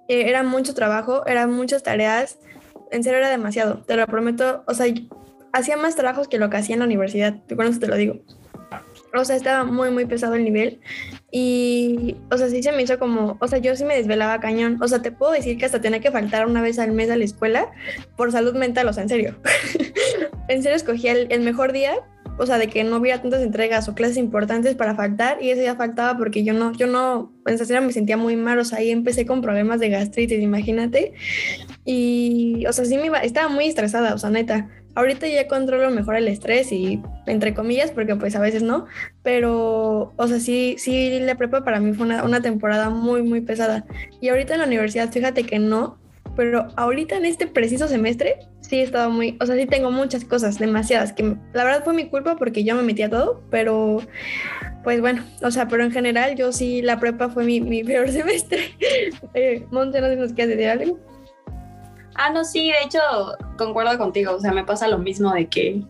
Eh, 0.09 0.27
era 0.27 0.43
mucho 0.43 0.73
trabajo, 0.73 1.25
eran 1.25 1.51
muchas 1.51 1.81
tareas, 1.81 2.39
en 2.91 3.03
serio 3.03 3.19
era 3.19 3.29
demasiado, 3.29 3.83
te 3.83 3.95
lo 3.95 4.05
prometo, 4.05 4.65
o 4.67 4.73
sea, 4.73 4.93
hacía 5.53 5.77
más 5.77 5.95
trabajos 5.95 6.27
que 6.27 6.37
lo 6.37 6.49
que 6.49 6.57
hacía 6.57 6.75
en 6.75 6.79
la 6.79 6.85
universidad, 6.85 7.35
con 7.55 7.65
eso 7.65 7.79
te 7.79 7.87
lo 7.87 7.95
digo. 7.95 8.19
O 9.17 9.23
sea, 9.23 9.37
estaba 9.37 9.63
muy, 9.63 9.91
muy 9.91 10.05
pesado 10.05 10.35
el 10.35 10.43
nivel. 10.43 10.81
Y, 11.37 12.15
o 12.31 12.37
sea, 12.37 12.47
sí 12.47 12.63
se 12.63 12.71
me 12.71 12.83
hizo 12.83 12.97
como, 12.97 13.35
o 13.41 13.47
sea, 13.49 13.59
yo 13.59 13.75
sí 13.75 13.83
me 13.83 13.97
desvelaba 13.97 14.39
cañón. 14.39 14.77
O 14.81 14.87
sea, 14.87 15.01
te 15.01 15.11
puedo 15.11 15.33
decir 15.33 15.57
que 15.57 15.65
hasta 15.65 15.81
tenía 15.81 15.99
que 15.99 16.09
faltar 16.09 16.47
una 16.47 16.61
vez 16.61 16.79
al 16.79 16.93
mes 16.93 17.09
a 17.09 17.17
la 17.17 17.25
escuela 17.25 17.73
por 18.15 18.31
salud 18.31 18.55
mental, 18.55 18.87
o 18.87 18.93
sea, 18.93 19.03
en 19.03 19.09
serio. 19.09 19.35
en 20.47 20.63
serio 20.63 20.77
escogía 20.77 21.11
el, 21.11 21.41
mejor 21.41 21.73
día, 21.73 21.95
o 22.37 22.45
sea, 22.45 22.57
de 22.57 22.67
que 22.67 22.85
no 22.85 22.95
hubiera 22.95 23.21
tantas 23.21 23.41
entregas 23.41 23.89
o 23.89 23.95
clases 23.95 24.15
importantes 24.15 24.75
para 24.75 24.95
faltar 24.95 25.43
y 25.43 25.49
ese 25.49 25.59
día 25.59 25.75
faltaba 25.75 26.17
porque 26.17 26.45
yo 26.45 26.53
no, 26.53 26.71
yo 26.71 26.87
no, 26.87 27.33
en 27.45 27.57
serio 27.57 27.81
me 27.81 27.91
sentía 27.91 28.15
muy 28.15 28.37
mal, 28.37 28.57
o 28.59 28.63
sea, 28.63 28.77
ahí 28.77 28.91
empecé 28.91 29.25
con 29.25 29.41
problemas 29.41 29.81
de 29.81 29.89
gastritis, 29.89 30.39
imagínate. 30.39 31.11
Y, 31.83 32.65
o 32.65 32.71
sea, 32.71 32.85
sí 32.85 32.95
me 32.95 33.07
iba, 33.07 33.19
estaba 33.19 33.49
muy 33.49 33.65
estresada, 33.65 34.13
o 34.13 34.17
sea, 34.17 34.29
neta. 34.29 34.69
Ahorita 34.95 35.27
ya 35.27 35.47
controlo 35.47 35.91
mejor 35.91 36.15
el 36.15 36.27
estrés 36.27 36.71
y 36.71 37.01
entre 37.27 37.53
comillas, 37.53 37.91
porque 37.91 38.15
pues 38.15 38.35
a 38.35 38.39
veces 38.39 38.63
no, 38.63 38.85
pero, 39.23 40.13
o 40.15 40.27
sea, 40.27 40.39
sí, 40.39 40.75
sí, 40.77 41.19
la 41.19 41.35
prepa 41.35 41.63
para 41.63 41.79
mí 41.79 41.93
fue 41.93 42.05
una, 42.05 42.41
temporada 42.41 42.89
muy, 42.89 43.21
muy 43.21 43.41
pesada. 43.41 43.85
Y 44.21 44.29
ahorita 44.29 44.53
en 44.53 44.61
la 44.61 44.67
universidad, 44.67 45.11
fíjate 45.11 45.43
que 45.43 45.59
no, 45.59 45.97
pero 46.35 46.67
ahorita 46.75 47.17
en 47.17 47.25
este 47.25 47.47
preciso 47.47 47.87
semestre 47.87 48.39
sí 48.61 48.77
he 48.77 48.83
estado 48.83 49.09
muy, 49.09 49.37
o 49.39 49.45
sea, 49.45 49.55
sí 49.55 49.65
tengo 49.65 49.91
muchas 49.91 50.25
cosas, 50.25 50.57
demasiadas, 50.59 51.13
que 51.13 51.35
la 51.53 51.63
verdad 51.63 51.83
fue 51.83 51.93
mi 51.93 52.09
culpa 52.09 52.35
porque 52.35 52.63
yo 52.63 52.75
me 52.75 52.83
metí 52.83 53.03
a 53.03 53.09
todo, 53.09 53.41
pero 53.49 54.01
pues 54.83 55.01
bueno, 55.01 55.23
o 55.41 55.51
sea, 55.51 55.67
pero 55.67 55.83
en 55.83 55.91
general 55.91 56.35
yo 56.35 56.51
sí, 56.51 56.81
la 56.81 56.99
prepa 56.99 57.29
fue 57.29 57.43
mi, 57.43 57.59
mi 57.59 57.83
peor 57.83 58.09
semestre. 58.09 58.75
eh, 59.33 59.65
Monte, 59.71 59.99
no 59.99 60.07
sé 60.07 60.13
si 60.13 60.19
nos 60.19 60.33
quieres 60.33 60.57
decir 60.57 60.69
algo. 60.69 61.14
Ah, 62.15 62.29
no, 62.29 62.43
sí, 62.45 62.71
de 62.71 62.85
hecho, 62.85 62.99
concuerdo 63.57 63.97
contigo, 63.97 64.33
o 64.33 64.39
sea, 64.39 64.51
me 64.51 64.63
pasa 64.63 64.87
lo 64.87 64.97
mismo 64.97 65.33
de 65.33 65.47
que, 65.47 65.83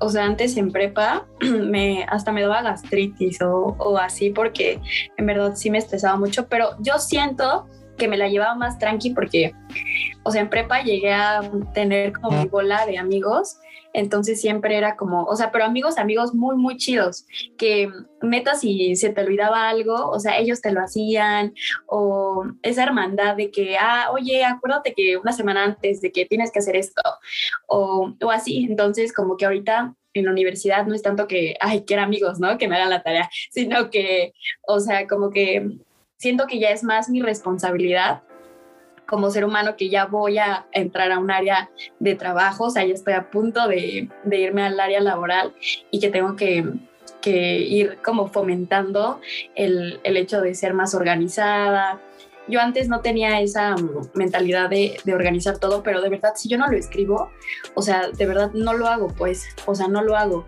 o 0.00 0.08
sea, 0.08 0.24
antes 0.24 0.56
en 0.56 0.70
prepa, 0.70 1.26
me, 1.40 2.04
hasta 2.08 2.32
me 2.32 2.42
daba 2.42 2.62
gastritis 2.62 3.42
o, 3.42 3.76
o 3.78 3.98
así, 3.98 4.30
porque 4.30 4.80
en 5.16 5.26
verdad 5.26 5.54
sí 5.56 5.70
me 5.70 5.78
estresaba 5.78 6.16
mucho, 6.16 6.46
pero 6.48 6.70
yo 6.80 6.98
siento 6.98 7.66
que 7.96 8.08
me 8.08 8.16
la 8.16 8.28
llevaba 8.28 8.54
más 8.54 8.78
tranqui 8.78 9.10
porque, 9.10 9.52
o 10.22 10.30
sea, 10.30 10.40
en 10.40 10.48
prepa 10.48 10.82
llegué 10.82 11.12
a 11.12 11.40
tener 11.74 12.12
como 12.12 12.40
mi 12.40 12.48
bola 12.48 12.86
de 12.86 12.96
amigos, 12.96 13.58
entonces 13.92 14.40
siempre 14.40 14.76
era 14.76 14.96
como, 14.96 15.24
o 15.24 15.36
sea, 15.36 15.50
pero 15.50 15.64
amigos, 15.64 15.98
amigos 15.98 16.34
muy, 16.34 16.56
muy 16.56 16.76
chidos, 16.76 17.26
que 17.56 17.90
metas 18.22 18.60
si 18.60 18.96
se 18.96 19.10
te 19.10 19.20
olvidaba 19.22 19.68
algo, 19.68 20.10
o 20.10 20.20
sea, 20.20 20.38
ellos 20.38 20.60
te 20.60 20.72
lo 20.72 20.80
hacían, 20.80 21.54
o 21.86 22.44
esa 22.62 22.84
hermandad 22.84 23.36
de 23.36 23.50
que, 23.50 23.76
ah, 23.78 24.10
oye, 24.12 24.44
acuérdate 24.44 24.94
que 24.94 25.16
una 25.16 25.32
semana 25.32 25.64
antes 25.64 26.00
de 26.00 26.12
que 26.12 26.26
tienes 26.26 26.50
que 26.50 26.60
hacer 26.60 26.76
esto, 26.76 27.02
o, 27.66 28.14
o 28.22 28.30
así, 28.30 28.66
entonces 28.68 29.12
como 29.12 29.36
que 29.36 29.46
ahorita 29.46 29.94
en 30.14 30.24
la 30.24 30.32
universidad 30.32 30.86
no 30.86 30.94
es 30.94 31.02
tanto 31.02 31.26
que, 31.26 31.56
ay, 31.60 31.84
quiero 31.86 32.02
amigos, 32.02 32.40
¿no? 32.40 32.58
Que 32.58 32.68
me 32.68 32.76
hagan 32.76 32.90
la 32.90 33.02
tarea, 33.02 33.28
sino 33.50 33.90
que, 33.90 34.32
o 34.66 34.80
sea, 34.80 35.06
como 35.06 35.30
que 35.30 35.78
siento 36.18 36.46
que 36.46 36.58
ya 36.58 36.70
es 36.70 36.82
más 36.82 37.08
mi 37.08 37.22
responsabilidad 37.22 38.22
como 39.08 39.30
ser 39.30 39.46
humano 39.46 39.74
que 39.74 39.88
ya 39.88 40.04
voy 40.04 40.36
a 40.36 40.66
entrar 40.70 41.10
a 41.12 41.18
un 41.18 41.30
área 41.30 41.70
de 41.98 42.14
trabajo, 42.14 42.64
o 42.64 42.70
sea, 42.70 42.84
ya 42.84 42.92
estoy 42.92 43.14
a 43.14 43.30
punto 43.30 43.66
de, 43.66 44.10
irme 44.30 44.62
al 44.62 44.78
área 44.78 45.00
laboral 45.00 45.54
y 45.90 45.98
que 45.98 46.10
tengo 46.10 46.36
que, 46.36 46.62
ir 47.24 47.98
como 48.02 48.28
fomentando 48.28 49.20
el, 49.54 50.00
hecho 50.04 50.40
de 50.42 50.54
ser 50.54 50.74
más 50.74 50.94
organizada. 50.94 52.00
Yo 52.48 52.60
antes 52.60 52.88
no 52.88 53.00
tenía 53.00 53.40
esa 53.40 53.76
mentalidad 54.14 54.68
de, 54.68 54.98
de, 55.04 55.14
organizar 55.14 55.58
todo, 55.58 55.82
pero 55.82 56.00
de 56.02 56.08
verdad, 56.10 56.32
si 56.36 56.48
yo 56.48 56.58
no 56.58 56.66
lo 56.68 56.76
escribo, 56.76 57.30
o 57.74 57.82
sea, 57.82 58.08
de 58.08 58.26
verdad 58.26 58.50
no 58.52 58.74
lo 58.74 58.88
hago, 58.88 59.08
pues, 59.08 59.48
o 59.66 59.74
sea, 59.74 59.88
no 59.88 60.02
lo 60.02 60.16
hago. 60.16 60.46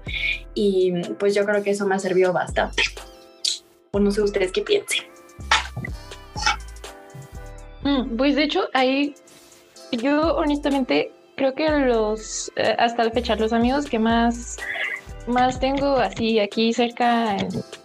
Y 0.55 0.93
pues 1.19 1.35
yo 1.35 1.47
creo 1.47 1.63
que 1.63 1.71
eso 1.71 1.87
me 1.87 1.95
ha 1.95 1.99
servido 1.99 2.33
bastante. 2.33 2.83
O 3.91 4.01
no 4.01 4.11
sé 4.11 4.23
ustedes 4.23 4.53
qué 4.53 4.63
piensen. 4.63 5.05
Mm, 7.83 8.17
pues 8.17 8.37
de 8.37 8.45
hecho, 8.45 8.69
ahí 8.75 9.15
yo 9.93 10.37
honestamente 10.37 11.13
creo 11.37 11.55
que 11.55 11.69
los, 11.69 12.53
eh, 12.57 12.75
hasta 12.79 13.05
la 13.05 13.11
fecha, 13.11 13.35
los 13.37 13.53
amigos 13.53 13.87
que 13.87 13.99
más, 13.99 14.59
más 15.27 15.61
tengo 15.61 15.97
así 15.97 16.39
aquí 16.39 16.73
cerca, 16.73 17.37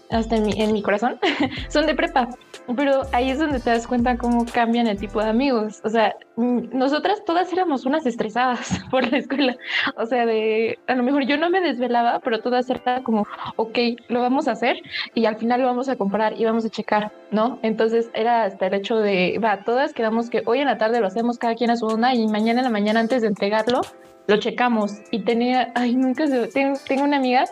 hasta 0.09 0.35
en 0.35 0.45
mi, 0.45 0.53
en 0.61 0.73
mi 0.73 0.81
corazón, 0.81 1.19
son 1.69 1.85
de 1.85 1.95
prepa. 1.95 2.29
Pero 2.75 3.03
ahí 3.11 3.29
es 3.29 3.37
donde 3.37 3.59
te 3.59 3.69
das 3.69 3.85
cuenta 3.85 4.17
cómo 4.17 4.45
cambian 4.45 4.87
el 4.87 4.97
tipo 4.97 5.21
de 5.21 5.29
amigos. 5.29 5.81
O 5.83 5.89
sea, 5.89 6.15
nosotras 6.35 7.23
todas 7.23 7.51
éramos 7.53 7.85
unas 7.85 8.05
estresadas 8.05 8.79
por 8.91 9.09
la 9.11 9.19
escuela. 9.19 9.55
O 9.97 10.05
sea, 10.05 10.25
de 10.25 10.79
a 10.87 10.95
lo 10.95 11.03
mejor 11.03 11.25
yo 11.25 11.37
no 11.37 11.49
me 11.49 11.61
desvelaba, 11.61 12.19
pero 12.19 12.41
todas 12.41 12.69
eran 12.69 13.03
como, 13.03 13.27
ok, 13.55 13.77
lo 14.07 14.21
vamos 14.21 14.47
a 14.47 14.53
hacer 14.53 14.77
y 15.13 15.25
al 15.25 15.37
final 15.37 15.61
lo 15.61 15.67
vamos 15.67 15.89
a 15.89 15.95
comprar 15.95 16.39
y 16.39 16.45
vamos 16.45 16.65
a 16.65 16.69
checar, 16.69 17.11
¿no? 17.31 17.59
Entonces 17.61 18.09
era 18.13 18.45
hasta 18.45 18.67
el 18.67 18.73
hecho 18.73 18.97
de, 18.97 19.39
va, 19.43 19.63
todas 19.63 19.93
quedamos 19.93 20.29
que 20.29 20.41
hoy 20.45 20.59
en 20.59 20.67
la 20.67 20.77
tarde 20.77 20.99
lo 20.99 21.07
hacemos 21.07 21.37
cada 21.37 21.55
quien 21.55 21.69
a 21.69 21.77
su 21.77 21.85
onda 21.85 22.15
y 22.15 22.27
mañana 22.27 22.61
en 22.61 22.65
la 22.65 22.71
mañana 22.71 22.99
antes 22.99 23.21
de 23.21 23.27
entregarlo 23.27 23.81
lo 24.27 24.37
checamos. 24.37 24.93
Y 25.11 25.19
tenía, 25.19 25.71
ay, 25.75 25.95
nunca 25.95 26.27
se, 26.27 26.47
tengo, 26.47 27.03
una 27.03 27.17
amiga, 27.17 27.45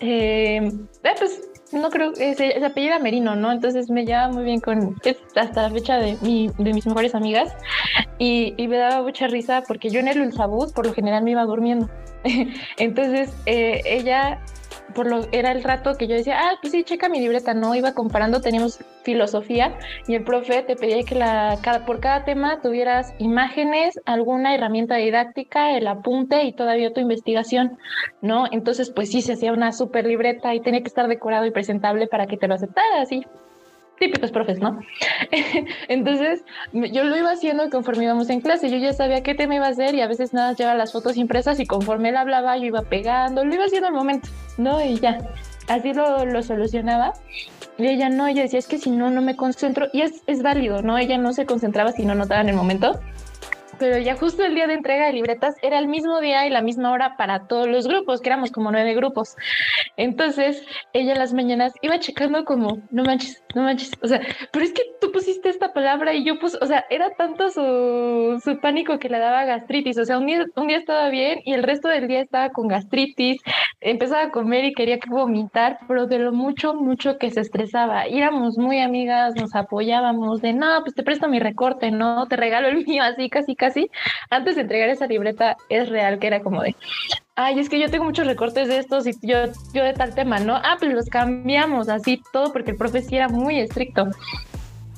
eh, 0.00 0.72
pues 1.18 1.42
no 1.72 1.90
creo, 1.90 2.14
se, 2.14 2.64
apellida 2.64 2.98
Merino, 2.98 3.36
¿no? 3.36 3.52
Entonces 3.52 3.90
me 3.90 4.04
lleva 4.04 4.28
muy 4.28 4.44
bien 4.44 4.60
con, 4.60 4.96
hasta 5.36 5.62
la 5.62 5.70
fecha 5.70 5.98
de, 5.98 6.16
mi, 6.22 6.50
de 6.58 6.72
mis 6.72 6.86
mejores 6.86 7.14
amigas 7.14 7.52
y, 8.18 8.54
y, 8.56 8.68
me 8.68 8.78
daba 8.78 9.02
mucha 9.02 9.26
risa 9.26 9.62
porque 9.66 9.90
yo 9.90 10.00
en 10.00 10.08
el 10.08 10.20
Ultrabús 10.20 10.72
por 10.72 10.86
lo 10.86 10.94
general 10.94 11.22
me 11.24 11.32
iba 11.32 11.44
durmiendo. 11.44 11.88
Entonces 12.78 13.32
eh, 13.46 13.82
ella 13.84 14.40
por 14.94 15.06
lo 15.06 15.26
era 15.32 15.52
el 15.52 15.62
rato 15.62 15.94
que 15.96 16.06
yo 16.06 16.14
decía, 16.14 16.38
ah, 16.40 16.58
pues 16.60 16.72
sí, 16.72 16.84
checa 16.84 17.08
mi 17.08 17.20
libreta, 17.20 17.54
no 17.54 17.74
iba 17.74 17.94
comparando, 17.94 18.40
teníamos 18.40 18.78
filosofía 19.02 19.78
y 20.06 20.14
el 20.14 20.24
profe 20.24 20.62
te 20.62 20.76
pedía 20.76 21.02
que 21.02 21.14
la, 21.14 21.58
cada, 21.62 21.84
por 21.86 22.00
cada 22.00 22.24
tema 22.24 22.60
tuvieras 22.60 23.14
imágenes, 23.18 24.00
alguna 24.04 24.54
herramienta 24.54 24.96
didáctica, 24.96 25.76
el 25.76 25.86
apunte 25.86 26.44
y 26.44 26.52
todavía 26.52 26.92
tu 26.92 27.00
investigación, 27.00 27.78
¿no? 28.22 28.46
Entonces, 28.50 28.90
pues 28.90 29.10
sí, 29.10 29.22
se 29.22 29.34
hacía 29.34 29.52
una 29.52 29.72
super 29.72 30.06
libreta 30.06 30.54
y 30.54 30.60
tenía 30.60 30.80
que 30.80 30.88
estar 30.88 31.08
decorado 31.08 31.46
y 31.46 31.50
presentable 31.50 32.06
para 32.06 32.26
que 32.26 32.36
te 32.36 32.48
lo 32.48 32.54
aceptara, 32.54 33.02
así 33.02 33.24
típicos 33.98 34.30
profes, 34.30 34.58
¿no? 34.58 34.78
Entonces, 35.88 36.44
yo 36.72 37.04
lo 37.04 37.16
iba 37.16 37.30
haciendo 37.30 37.68
conforme 37.70 38.04
íbamos 38.04 38.30
en 38.30 38.40
clase, 38.40 38.70
yo 38.70 38.76
ya 38.78 38.92
sabía 38.92 39.22
qué 39.22 39.34
tema 39.34 39.56
iba 39.56 39.66
a 39.66 39.70
hacer 39.70 39.94
y 39.94 40.00
a 40.00 40.06
veces 40.06 40.32
nada, 40.32 40.52
llevaba 40.54 40.76
las 40.76 40.92
fotos 40.92 41.16
impresas 41.16 41.60
y 41.60 41.66
conforme 41.66 42.10
él 42.10 42.16
hablaba, 42.16 42.56
yo 42.56 42.64
iba 42.64 42.82
pegando, 42.82 43.44
lo 43.44 43.54
iba 43.54 43.64
haciendo 43.64 43.88
al 43.88 43.94
momento, 43.94 44.28
¿no? 44.56 44.84
Y 44.84 44.98
ya, 44.98 45.18
así 45.68 45.92
lo, 45.92 46.24
lo 46.24 46.42
solucionaba. 46.42 47.14
Y 47.78 47.86
ella 47.86 48.08
no, 48.08 48.26
ella 48.26 48.42
decía, 48.42 48.58
es 48.58 48.66
que 48.66 48.78
si 48.78 48.90
no, 48.90 49.08
no 49.10 49.22
me 49.22 49.36
concentro. 49.36 49.86
Y 49.92 50.00
es, 50.00 50.22
es 50.26 50.42
válido, 50.42 50.82
¿no? 50.82 50.98
Ella 50.98 51.16
no 51.16 51.32
se 51.32 51.46
concentraba 51.46 51.92
si 51.92 52.04
no 52.04 52.16
notaba 52.16 52.40
en 52.40 52.48
el 52.48 52.56
momento 52.56 52.98
pero 53.78 53.98
ya 53.98 54.16
justo 54.16 54.44
el 54.44 54.54
día 54.54 54.66
de 54.66 54.74
entrega 54.74 55.06
de 55.06 55.12
libretas 55.12 55.56
era 55.62 55.78
el 55.78 55.88
mismo 55.88 56.20
día 56.20 56.46
y 56.46 56.50
la 56.50 56.62
misma 56.62 56.92
hora 56.92 57.16
para 57.16 57.46
todos 57.46 57.68
los 57.68 57.86
grupos, 57.86 58.20
que 58.20 58.28
éramos 58.28 58.50
como 58.50 58.70
nueve 58.70 58.94
grupos. 58.94 59.36
Entonces, 59.96 60.64
ella 60.92 61.14
las 61.14 61.32
mañanas 61.32 61.72
iba 61.82 61.98
checando 61.98 62.44
como, 62.44 62.78
no 62.90 63.04
manches, 63.04 63.42
no 63.54 63.62
manches, 63.62 63.92
o 64.02 64.08
sea, 64.08 64.20
pero 64.52 64.64
es 64.64 64.72
que 64.72 64.82
tú 65.00 65.12
pusiste 65.12 65.48
esta 65.48 65.72
palabra 65.72 66.14
y 66.14 66.24
yo 66.24 66.38
puse, 66.38 66.58
o 66.60 66.66
sea, 66.66 66.84
era 66.90 67.10
tanto 67.10 67.50
su, 67.50 68.40
su 68.42 68.60
pánico 68.60 68.98
que 68.98 69.08
le 69.08 69.18
daba 69.18 69.44
gastritis, 69.44 69.98
o 69.98 70.04
sea, 70.04 70.18
un 70.18 70.26
día, 70.26 70.44
un 70.56 70.66
día 70.66 70.78
estaba 70.78 71.08
bien 71.08 71.40
y 71.44 71.54
el 71.54 71.62
resto 71.62 71.88
del 71.88 72.08
día 72.08 72.20
estaba 72.20 72.50
con 72.50 72.68
gastritis, 72.68 73.40
empezaba 73.80 74.24
a 74.24 74.30
comer 74.30 74.64
y 74.64 74.72
quería 74.72 74.98
vomitar, 75.08 75.78
pero 75.86 76.06
de 76.06 76.18
lo 76.18 76.32
mucho, 76.32 76.74
mucho 76.74 77.18
que 77.18 77.30
se 77.30 77.40
estresaba. 77.40 78.08
Y 78.08 78.18
éramos 78.18 78.58
muy 78.58 78.80
amigas, 78.80 79.34
nos 79.36 79.54
apoyábamos 79.54 80.40
de, 80.40 80.52
no, 80.52 80.82
pues 80.82 80.94
te 80.94 81.02
presto 81.02 81.28
mi 81.28 81.38
recorte, 81.38 81.90
no, 81.90 82.26
te 82.26 82.36
regalo 82.36 82.68
el 82.68 82.84
mío, 82.84 83.02
así, 83.02 83.28
casi, 83.28 83.54
casi 83.54 83.67
así, 83.68 83.90
antes 84.30 84.56
de 84.56 84.62
entregar 84.62 84.88
esa 84.88 85.06
libreta 85.06 85.56
es 85.68 85.88
real 85.88 86.18
que 86.18 86.26
era 86.26 86.40
como 86.40 86.62
de, 86.62 86.74
ay, 87.36 87.58
es 87.58 87.68
que 87.68 87.78
yo 87.78 87.90
tengo 87.90 88.04
muchos 88.04 88.26
recortes 88.26 88.68
de 88.68 88.78
estos 88.78 89.06
y 89.06 89.12
yo, 89.22 89.38
yo 89.72 89.84
de 89.84 89.92
tal 89.92 90.14
tema, 90.14 90.40
¿no? 90.40 90.56
Ah, 90.56 90.76
pues 90.78 90.92
los 90.92 91.06
cambiamos 91.06 91.88
así 91.88 92.20
todo 92.32 92.52
porque 92.52 92.72
el 92.72 92.76
profe 92.76 93.02
sí 93.02 93.16
era 93.16 93.28
muy 93.28 93.60
estricto. 93.60 94.08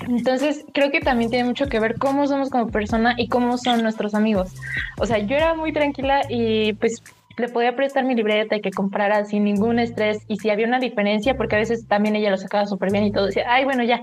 Entonces, 0.08 0.64
creo 0.72 0.90
que 0.90 1.00
también 1.00 1.30
tiene 1.30 1.44
mucho 1.44 1.68
que 1.68 1.78
ver 1.78 1.98
cómo 1.98 2.26
somos 2.26 2.48
como 2.48 2.68
persona 2.68 3.14
y 3.18 3.28
cómo 3.28 3.58
son 3.58 3.82
nuestros 3.82 4.14
amigos. 4.14 4.54
O 4.98 5.06
sea, 5.06 5.18
yo 5.18 5.36
era 5.36 5.54
muy 5.54 5.72
tranquila 5.72 6.22
y 6.28 6.72
pues 6.74 7.02
le 7.36 7.48
podía 7.48 7.76
prestar 7.76 8.04
mi 8.04 8.14
libreta 8.14 8.56
y 8.56 8.60
que 8.60 8.70
comprara 8.70 9.24
sin 9.24 9.44
ningún 9.44 9.78
estrés 9.78 10.24
y 10.28 10.36
si 10.36 10.50
había 10.50 10.66
una 10.66 10.78
diferencia, 10.78 11.36
porque 11.36 11.56
a 11.56 11.58
veces 11.58 11.86
también 11.86 12.16
ella 12.16 12.30
lo 12.30 12.36
sacaba 12.36 12.66
súper 12.66 12.92
bien 12.92 13.04
y 13.04 13.12
todo, 13.12 13.26
decía, 13.26 13.44
ay, 13.48 13.64
bueno, 13.64 13.82
ya, 13.82 14.02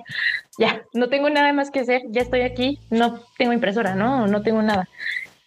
ya, 0.58 0.84
no 0.94 1.10
tengo 1.10 1.30
nada 1.30 1.54
más 1.54 1.72
que 1.72 1.82
hacer, 1.82 2.04
ya 2.10 2.22
estoy 2.22 2.42
aquí, 2.42 2.80
no 2.90 3.20
tengo 3.38 3.54
impresora, 3.54 3.96
¿no? 3.96 4.28
No 4.28 4.42
tengo 4.42 4.62
nada. 4.62 4.88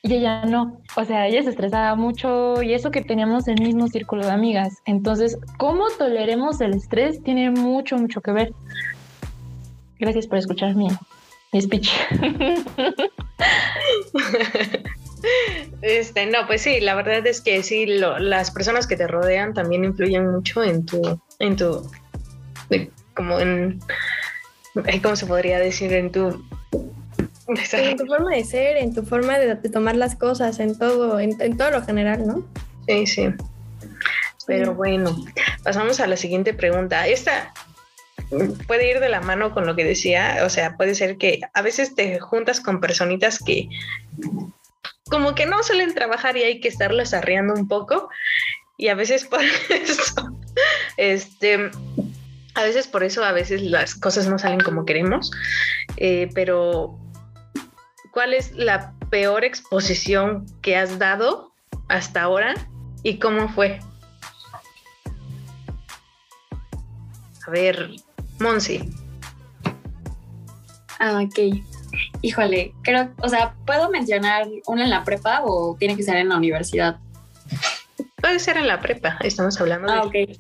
Y 0.03 0.15
ella 0.15 0.47
no, 0.47 0.81
o 0.97 1.05
sea, 1.05 1.27
ella 1.27 1.43
se 1.43 1.51
estresaba 1.51 1.95
mucho 1.95 2.63
y 2.63 2.73
eso 2.73 2.91
que 2.91 3.03
teníamos 3.03 3.49
el 3.49 3.61
mismo 3.61 3.87
círculo 3.89 4.25
de 4.25 4.33
amigas. 4.33 4.79
Entonces, 4.87 5.39
cómo 5.59 5.85
toleremos 5.99 6.61
el 6.63 6.73
estrés 6.73 7.23
tiene 7.23 7.51
mucho, 7.51 7.99
mucho 7.99 8.23
que 8.23 8.33
ver. 8.33 8.55
Gracias 9.99 10.27
por 10.27 10.39
escuchar 10.39 10.75
mi, 10.75 10.89
mi 11.53 11.61
speech. 11.61 11.91
Este, 15.83 16.27
no, 16.27 16.47
pues 16.47 16.63
sí, 16.63 16.81
la 16.81 16.95
verdad 16.95 17.27
es 17.27 17.41
que 17.41 17.63
sí, 17.63 17.87
lo, 17.87 18.19
las 18.19 18.51
personas 18.51 18.87
que 18.87 18.97
te 18.97 19.07
rodean 19.07 19.55
también 19.55 19.85
influyen 19.85 20.31
mucho 20.31 20.63
en 20.63 20.85
tu, 20.85 21.21
en 21.39 21.57
tu, 21.57 21.91
como 23.15 23.41
en, 23.41 23.81
¿cómo 25.03 25.17
se 25.17 25.27
podría 25.27 25.59
decir? 25.59 25.93
En 25.93 26.13
tu... 26.13 26.45
En 27.73 27.97
tu 27.97 28.07
forma 28.07 28.31
de 28.31 28.45
ser, 28.45 28.77
en 28.77 28.95
tu 28.95 29.03
forma 29.03 29.37
de, 29.37 29.57
de 29.57 29.69
tomar 29.71 29.97
las 29.97 30.15
cosas, 30.15 30.61
en 30.61 30.79
todo, 30.79 31.19
en, 31.19 31.35
en, 31.41 31.57
todo 31.57 31.73
lo 31.73 31.83
general, 31.83 32.25
¿no? 32.25 32.47
Sí, 32.87 33.07
sí. 33.09 33.29
Pero 34.47 34.75
bueno, 34.75 35.17
pasamos 35.65 35.99
a 35.99 36.07
la 36.07 36.17
siguiente 36.17 36.55
pregunta. 36.55 37.09
Esta 37.09 37.53
puede 38.67 38.91
ir 38.91 39.01
de 39.01 39.09
la 39.09 39.21
mano 39.21 39.53
con 39.53 39.67
lo 39.67 39.75
que 39.75 39.85
decía, 39.85 40.43
o 40.45 40.49
sea, 40.49 40.77
puede 40.77 40.95
ser 40.95 41.17
que 41.17 41.41
a 41.53 41.63
veces 41.63 41.95
te 41.95 42.21
juntas 42.21 42.61
con 42.61 42.81
personitas 42.81 43.41
que 43.41 43.69
como 45.09 45.35
que 45.35 45.47
no 45.47 45.63
suelen 45.63 45.95
trabajar 45.95 46.37
y 46.37 46.43
hay 46.43 46.61
que 46.61 46.69
estarlos 46.69 47.15
arreando 47.15 47.55
un 47.55 47.69
poco. 47.69 48.11
Y 48.77 48.89
a 48.89 48.95
veces 48.95 49.25
por 49.25 49.41
eso, 49.71 50.39
este, 50.97 51.71
a 52.55 52.63
veces 52.63 52.87
por 52.87 53.05
eso, 53.05 53.25
a 53.25 53.33
veces 53.33 53.63
las 53.63 53.95
cosas 53.95 54.27
no 54.27 54.39
salen 54.39 54.61
como 54.61 54.85
queremos. 54.85 55.31
Eh, 55.97 56.29
pero, 56.35 56.99
¿cuál 58.13 58.35
es 58.35 58.53
la 58.53 58.95
peor 59.11 59.45
exposición 59.45 60.47
que 60.63 60.77
has 60.77 60.99
dado 60.99 61.53
hasta 61.89 62.23
ahora 62.23 62.55
y 63.03 63.19
cómo 63.19 63.49
fue? 63.49 63.81
A 67.47 67.51
ver, 67.51 67.91
Monsi. 68.39 68.91
Ah, 70.99 71.23
ok. 71.23 71.65
Híjole, 72.23 72.75
creo, 72.83 73.11
o 73.23 73.29
sea, 73.29 73.55
¿puedo 73.67 73.91
mencionar 73.91 74.47
una 74.67 74.85
en 74.85 74.91
la 74.91 75.05
prepa 75.05 75.43
o 75.45 75.77
tiene 75.79 75.97
que 75.97 76.03
ser 76.03 76.17
en 76.17 76.29
la 76.29 76.37
universidad? 76.37 76.99
Puede 78.21 78.39
ser 78.39 78.57
en 78.57 78.67
la 78.67 78.81
prepa, 78.81 79.19
estamos 79.23 79.61
hablando 79.61 79.91
ah, 79.91 80.09
de... 80.13 80.25
ok. 80.25 80.39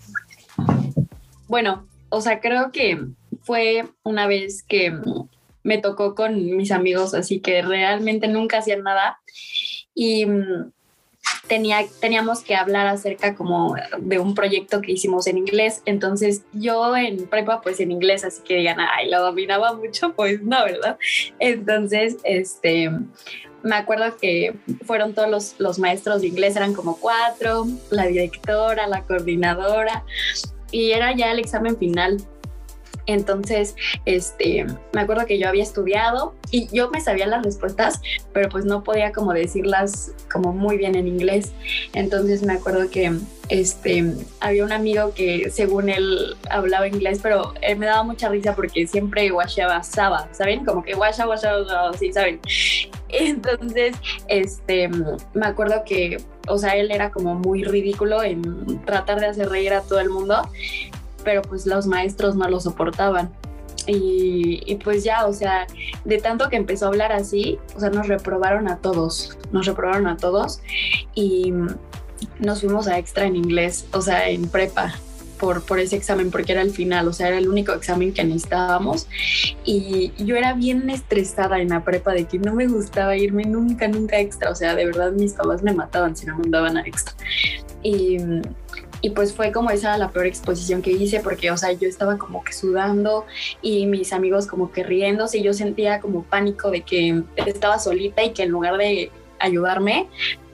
Bueno, 1.49 1.87
o 2.11 2.21
sea, 2.21 2.41
creo 2.41 2.71
que 2.73 3.01
fue 3.43 3.89
una 4.03 4.27
vez 4.27 4.63
que 4.63 4.93
me 5.63 5.79
tocó 5.79 6.15
con 6.15 6.57
mis 6.57 6.71
amigos, 6.71 7.15
así 7.15 7.41
que 7.41 7.63
realmente 7.63 8.29
nunca 8.29 8.59
hacían 8.59 8.83
nada. 8.83 9.19
Y 9.95 10.27
mm, 10.27 10.73
tenía, 11.51 11.85
teníamos 12.01 12.45
que 12.45 12.55
hablar 12.55 12.87
acerca 12.87 13.35
como 13.35 13.75
de 13.99 14.21
un 14.21 14.37
proyecto 14.37 14.81
que 14.81 14.93
hicimos 14.93 15.27
en 15.27 15.37
inglés. 15.37 15.83
Entonces 15.85 16.43
yo 16.53 16.97
en 16.97 17.27
prepa 17.27 17.61
pues 17.61 17.81
en 17.81 17.91
inglés, 17.91 18.25
así 18.25 18.41
que 18.43 18.55
digan, 18.55 18.79
ay, 18.79 19.11
lo 19.11 19.21
dominaba 19.21 19.75
mucho, 19.75 20.15
pues 20.15 20.41
no, 20.43 20.65
¿verdad? 20.65 20.97
Entonces, 21.41 22.19
este, 22.23 22.89
me 23.65 23.75
acuerdo 23.75 24.17
que 24.17 24.55
fueron 24.87 25.13
todos 25.13 25.29
los, 25.29 25.57
los 25.59 25.81
maestros 25.81 26.21
de 26.21 26.29
inglés, 26.29 26.55
eran 26.55 26.73
como 26.73 26.99
cuatro, 27.01 27.67
la 27.91 28.07
directora, 28.07 28.87
la 28.87 29.03
coordinadora, 29.03 30.05
y 30.71 30.93
era 30.93 31.17
ya 31.17 31.33
el 31.33 31.41
examen 31.41 31.77
final. 31.77 32.19
Entonces, 33.07 33.77
este, 34.05 34.67
me 34.93 35.01
acuerdo 35.01 35.27
que 35.27 35.39
yo 35.39 35.49
había 35.49 35.63
estudiado 35.63 36.35
y 36.51 36.69
yo 36.75 36.91
me 36.91 37.01
sabía 37.01 37.27
las 37.27 37.45
respuestas, 37.45 38.01
pero 38.33 38.49
pues 38.49 38.65
no 38.65 38.83
podía 38.83 39.13
como 39.13 39.33
decirlas 39.33 40.13
como 40.33 40.53
muy 40.53 40.77
bien 40.77 40.95
en 40.95 41.07
inglés. 41.07 41.53
Entonces 41.93 42.43
me 42.43 42.55
acuerdo 42.55 42.91
que 42.91 43.13
este, 43.49 44.15
había 44.41 44.65
un 44.65 44.73
amigo 44.73 45.13
que 45.13 45.51
según 45.51 45.89
él 45.89 46.37
hablaba 46.49 46.87
inglés, 46.87 47.19
pero 47.23 47.53
él 47.63 47.79
me 47.79 47.87
daba 47.87 48.05
mucha 48.05 48.29
risa 48.29 48.55
porque 48.55 48.87
siempre 48.87 49.31
washeaba 49.33 49.83
saba, 49.83 50.29
¿saben? 50.33 50.65
Como 50.65 50.85
que 50.85 50.95
washa, 50.95 51.27
washa, 51.27 51.53
sí, 51.99 52.13
¿saben? 52.13 52.41
Entonces, 53.09 53.97
este, 54.29 54.89
me 54.89 55.47
acuerdo 55.47 55.83
que, 55.85 56.23
o 56.47 56.59
sea, 56.59 56.77
él 56.77 56.93
era 56.93 57.11
como 57.11 57.35
muy 57.35 57.65
ridículo 57.65 58.23
en 58.23 58.85
tratar 58.85 59.19
de 59.21 59.27
hacer 59.27 59.49
reír 59.49 59.73
a 59.73 59.83
todo 59.83 59.99
el 59.99 60.11
mundo 60.11 60.49
pero 61.25 61.43
pues 61.43 61.67
los 61.67 61.87
maestros 61.87 62.37
no 62.37 62.49
lo 62.49 62.61
soportaban. 62.61 63.31
Y, 63.87 64.77
pues 64.85 65.05
ya, 65.05 65.27
o 65.27 65.33
sea, 65.33 65.67
de 66.05 66.19
tanto 66.19 66.49
que 66.49 66.57
empezó 66.57 66.85
a 66.85 66.89
hablar 66.89 67.13
así, 67.13 67.59
o 67.75 67.81
sea, 67.81 67.91
nos 67.91 68.07
reprobaron 68.07 68.69
a 68.69 68.77
todos, 68.77 69.37
nos 69.53 69.67
reprobaron 69.67 70.07
a 70.07 70.17
todos 70.17 70.61
y 71.15 71.53
nos 72.39 72.61
fuimos 72.61 72.87
a 72.87 72.99
extra 72.99 73.27
en 73.27 73.37
inglés, 73.37 73.87
o 73.93 74.01
sea, 74.01 74.29
en 74.29 74.49
prepa. 74.49 74.95
Por, 75.41 75.63
por 75.63 75.79
ese 75.79 75.97
examen, 75.97 76.31
porque 76.31 76.53
era 76.53 76.61
el 76.61 76.71
final, 76.71 77.09
o 77.09 77.15
sea, 77.15 77.29
era 77.29 77.39
el 77.39 77.49
único 77.49 77.73
examen 77.73 78.13
que 78.13 78.23
necesitábamos. 78.23 79.09
Y 79.65 80.13
yo 80.23 80.37
era 80.37 80.53
bien 80.53 80.91
estresada 80.91 81.63
en 81.63 81.71
la 81.71 81.83
prepa 81.83 82.13
de 82.13 82.27
que 82.27 82.39
no 82.39 82.53
me 82.53 82.67
gustaba 82.67 83.17
irme 83.17 83.45
nunca, 83.45 83.89
nunca 83.89 84.19
extra. 84.19 84.51
O 84.51 84.55
sea, 84.55 84.75
de 84.75 84.85
verdad 84.85 85.13
mis 85.13 85.33
papás 85.33 85.63
me 85.63 85.73
mataban 85.73 86.15
si 86.15 86.27
no 86.27 86.35
me 86.35 86.43
mandaban 86.43 86.77
a 86.77 86.83
extra. 86.83 87.15
Y, 87.83 88.19
y 89.03 89.11
pues 89.11 89.33
fue 89.33 89.53
como 89.53 89.71
esa 89.71 89.97
la 89.97 90.11
peor 90.11 90.27
exposición 90.27 90.83
que 90.83 90.91
hice 90.91 91.21
porque, 91.21 91.51
o 91.51 91.57
sea, 91.57 91.73
yo 91.73 91.89
estaba 91.89 92.19
como 92.19 92.45
que 92.45 92.53
sudando 92.53 93.27
y 93.63 93.87
mis 93.87 94.13
amigos 94.13 94.47
como 94.47 94.71
que 94.71 94.83
riéndose 94.83 95.39
y 95.39 95.43
yo 95.43 95.55
sentía 95.55 96.01
como 96.01 96.23
pánico 96.23 96.71
de 96.71 96.83
que 96.83 97.23
estaba 97.37 97.79
solita 97.79 98.23
y 98.23 98.33
que 98.33 98.43
en 98.43 98.51
lugar 98.51 98.77
de 98.77 99.11
ayudarme 99.39 100.07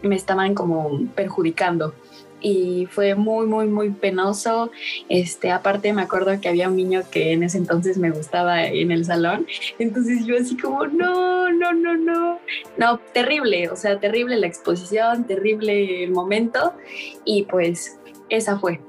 me 0.02 0.14
estaban 0.16 0.54
como 0.54 1.00
perjudicando. 1.14 1.94
Y 2.38 2.86
fue 2.90 3.14
muy, 3.14 3.46
muy, 3.46 3.66
muy 3.66 3.90
penoso. 3.90 4.70
Este, 5.08 5.50
aparte 5.50 5.92
me 5.92 6.02
acuerdo 6.02 6.38
que 6.40 6.48
había 6.48 6.68
un 6.68 6.76
niño 6.76 7.02
que 7.10 7.32
en 7.32 7.42
ese 7.42 7.58
entonces 7.58 7.98
me 7.98 8.10
gustaba 8.10 8.66
en 8.66 8.92
el 8.92 9.04
salón, 9.04 9.46
entonces 9.78 10.26
yo 10.26 10.36
así 10.36 10.56
como, 10.56 10.86
no, 10.86 11.50
no, 11.50 11.72
no, 11.72 11.96
no, 11.96 12.38
no, 12.76 12.98
terrible, 13.12 13.70
o 13.70 13.76
sea, 13.76 13.98
terrible 13.98 14.36
la 14.36 14.46
exposición, 14.46 15.24
terrible 15.24 16.04
el 16.04 16.12
momento. 16.12 16.74
Y 17.24 17.44
pues 17.44 17.98
esa 18.28 18.58
fue. 18.58 18.80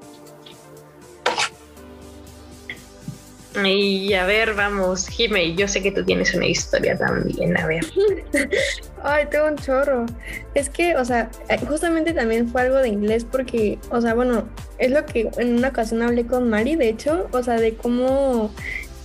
Y 3.64 4.12
a 4.14 4.24
ver, 4.24 4.54
vamos, 4.54 5.08
Jime, 5.08 5.54
yo 5.54 5.66
sé 5.66 5.82
que 5.82 5.90
tú 5.90 6.04
tienes 6.04 6.34
una 6.34 6.46
historia 6.46 6.96
también, 6.96 7.56
a 7.56 7.66
ver. 7.66 7.84
Ay, 9.02 9.26
tengo 9.30 9.46
un 9.46 9.56
chorro. 9.56 10.06
Es 10.54 10.68
que, 10.68 10.96
o 10.96 11.04
sea, 11.04 11.30
justamente 11.66 12.12
también 12.12 12.48
fue 12.48 12.62
algo 12.62 12.76
de 12.76 12.88
inglés 12.88 13.24
porque, 13.24 13.78
o 13.90 14.00
sea, 14.00 14.14
bueno, 14.14 14.48
es 14.78 14.90
lo 14.90 15.04
que 15.06 15.30
en 15.38 15.56
una 15.56 15.68
ocasión 15.68 16.02
hablé 16.02 16.26
con 16.26 16.48
Mari, 16.48 16.76
de 16.76 16.88
hecho, 16.88 17.28
o 17.32 17.42
sea, 17.42 17.54
de 17.54 17.74
cómo 17.74 18.52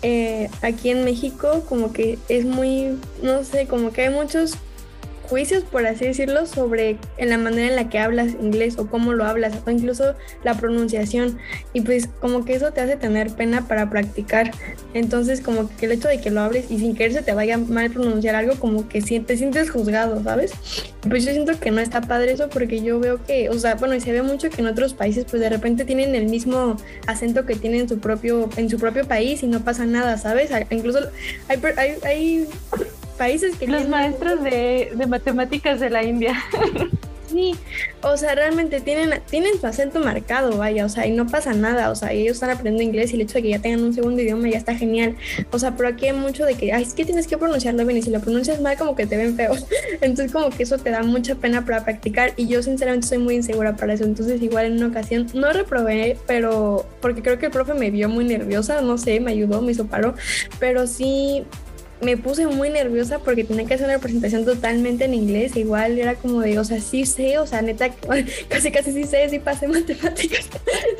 eh, 0.01 0.49
aquí 0.61 0.89
en 0.89 1.05
México 1.05 1.63
como 1.67 1.93
que 1.93 2.19
es 2.27 2.45
muy, 2.45 2.99
no 3.21 3.43
sé, 3.43 3.67
como 3.67 3.91
que 3.91 4.03
hay 4.03 4.09
muchos 4.09 4.57
juicios, 5.29 5.63
por 5.63 5.85
así 5.85 6.05
decirlo, 6.05 6.45
sobre 6.45 6.97
en 7.17 7.29
la 7.29 7.37
manera 7.37 7.69
en 7.69 7.75
la 7.75 7.89
que 7.89 7.99
hablas 7.99 8.33
inglés 8.33 8.77
o 8.77 8.87
cómo 8.87 9.13
lo 9.13 9.25
hablas, 9.25 9.53
o 9.65 9.71
incluso 9.71 10.15
la 10.43 10.55
pronunciación. 10.55 11.37
Y 11.73 11.81
pues 11.81 12.07
como 12.19 12.45
que 12.45 12.55
eso 12.55 12.71
te 12.71 12.81
hace 12.81 12.95
tener 12.95 13.31
pena 13.31 13.67
para 13.67 13.89
practicar. 13.89 14.51
Entonces 14.93 15.41
como 15.41 15.69
que 15.75 15.85
el 15.85 15.93
hecho 15.93 16.07
de 16.07 16.21
que 16.21 16.29
lo 16.29 16.41
hables 16.41 16.69
y 16.69 16.79
sin 16.79 16.95
querer 16.95 17.13
se 17.13 17.21
te 17.21 17.33
vaya 17.33 17.57
mal 17.57 17.89
pronunciar 17.91 18.35
algo, 18.35 18.55
como 18.59 18.87
que 18.87 19.01
te 19.01 19.37
sientes 19.37 19.69
juzgado, 19.69 20.21
¿sabes? 20.23 20.51
Pues 21.01 21.25
yo 21.25 21.31
siento 21.31 21.59
que 21.59 21.71
no 21.71 21.81
está 21.81 22.01
padre 22.01 22.33
eso 22.33 22.49
porque 22.49 22.81
yo 22.81 22.99
veo 22.99 23.23
que, 23.23 23.49
o 23.49 23.57
sea, 23.57 23.75
bueno, 23.75 23.95
y 23.95 24.01
se 24.01 24.11
ve 24.11 24.21
mucho 24.21 24.49
que 24.49 24.61
en 24.61 24.67
otros 24.67 24.93
países 24.93 25.25
pues 25.29 25.41
de 25.41 25.49
repente 25.49 25.85
tienen 25.85 26.15
el 26.15 26.25
mismo 26.25 26.77
acento 27.07 27.45
que 27.45 27.55
tienen 27.55 27.81
en 27.81 27.89
su 27.89 27.99
propio, 27.99 28.49
en 28.57 28.69
su 28.69 28.77
propio 28.77 29.05
país 29.07 29.43
y 29.43 29.47
no 29.47 29.61
pasa 29.61 29.85
nada, 29.85 30.17
¿sabes? 30.17 30.51
Incluso 30.69 30.99
hay, 31.47 31.59
hay, 31.77 31.95
hay 32.03 32.47
países 33.13 33.55
que... 33.57 33.67
Los 33.67 33.87
maestros 33.87 34.43
de, 34.43 34.91
de 34.95 35.07
matemáticas 35.07 35.79
de 35.79 35.89
la 35.89 36.03
India. 36.03 36.35
Sí, 37.33 37.55
o 38.03 38.15
sea, 38.15 38.35
realmente 38.35 38.79
tienen, 38.79 39.19
tienen 39.27 39.59
su 39.59 39.65
acento 39.65 39.99
marcado, 39.99 40.55
vaya, 40.55 40.85
o 40.85 40.89
sea, 40.89 41.07
y 41.07 41.11
no 41.11 41.25
pasa 41.25 41.53
nada, 41.53 41.89
o 41.89 41.95
sea, 41.95 42.11
ellos 42.11 42.33
están 42.33 42.51
aprendiendo 42.51 42.83
inglés 42.83 43.11
y 43.11 43.15
el 43.15 43.21
hecho 43.21 43.33
de 43.35 43.41
que 43.41 43.49
ya 43.49 43.59
tengan 43.59 43.81
un 43.81 43.91
segundo 43.91 44.21
idioma 44.21 44.49
ya 44.49 44.57
está 44.59 44.75
genial, 44.75 45.15
o 45.51 45.57
sea, 45.57 45.75
pero 45.75 45.89
aquí 45.89 46.05
hay 46.05 46.13
mucho 46.13 46.45
de 46.45 46.53
que, 46.53 46.73
ay, 46.73 46.83
es 46.83 46.93
que 46.93 47.05
tienes 47.05 47.25
que 47.25 47.35
pronunciarlo 47.39 47.83
bien 47.87 47.97
y 47.97 48.03
si 48.03 48.11
lo 48.11 48.19
pronuncias 48.19 48.61
mal 48.61 48.77
como 48.77 48.95
que 48.95 49.07
te 49.07 49.17
ven 49.17 49.35
feo, 49.35 49.53
entonces 50.01 50.31
como 50.31 50.51
que 50.51 50.61
eso 50.61 50.77
te 50.77 50.91
da 50.91 51.01
mucha 51.01 51.33
pena 51.33 51.65
para 51.65 51.83
practicar 51.83 52.33
y 52.37 52.45
yo 52.47 52.61
sinceramente 52.61 53.07
soy 53.07 53.17
muy 53.17 53.33
insegura 53.33 53.75
para 53.75 53.93
eso, 53.93 54.03
entonces 54.03 54.39
igual 54.39 54.65
en 54.65 54.73
una 54.73 54.87
ocasión 54.87 55.25
no 55.33 55.51
reprobé, 55.51 56.17
pero 56.27 56.85
porque 57.01 57.23
creo 57.23 57.39
que 57.39 57.47
el 57.47 57.51
profe 57.51 57.73
me 57.73 57.89
vio 57.89 58.09
muy 58.09 58.25
nerviosa, 58.25 58.81
no 58.81 58.99
sé, 58.99 59.19
me 59.19 59.31
ayudó, 59.31 59.59
me 59.63 59.71
hizo 59.71 59.87
paro, 59.87 60.13
pero 60.59 60.85
sí 60.85 61.45
me 62.03 62.17
puse 62.17 62.47
muy 62.47 62.69
nerviosa 62.69 63.19
porque 63.19 63.43
tenía 63.43 63.65
que 63.65 63.75
hacer 63.75 63.87
una 63.87 63.99
presentación 63.99 64.45
totalmente 64.45 65.05
en 65.05 65.13
inglés. 65.13 65.55
Igual 65.55 65.97
era 65.97 66.15
como 66.15 66.41
de, 66.41 66.59
o 66.59 66.63
sea, 66.63 66.79
sí 66.79 67.05
sé, 67.05 67.37
o 67.37 67.47
sea, 67.47 67.61
neta, 67.61 67.89
casi 68.49 68.71
casi 68.71 68.91
sí 68.91 69.05
sé, 69.05 69.29
sí 69.29 69.39
pasé 69.39 69.67
matemáticas. 69.73 70.49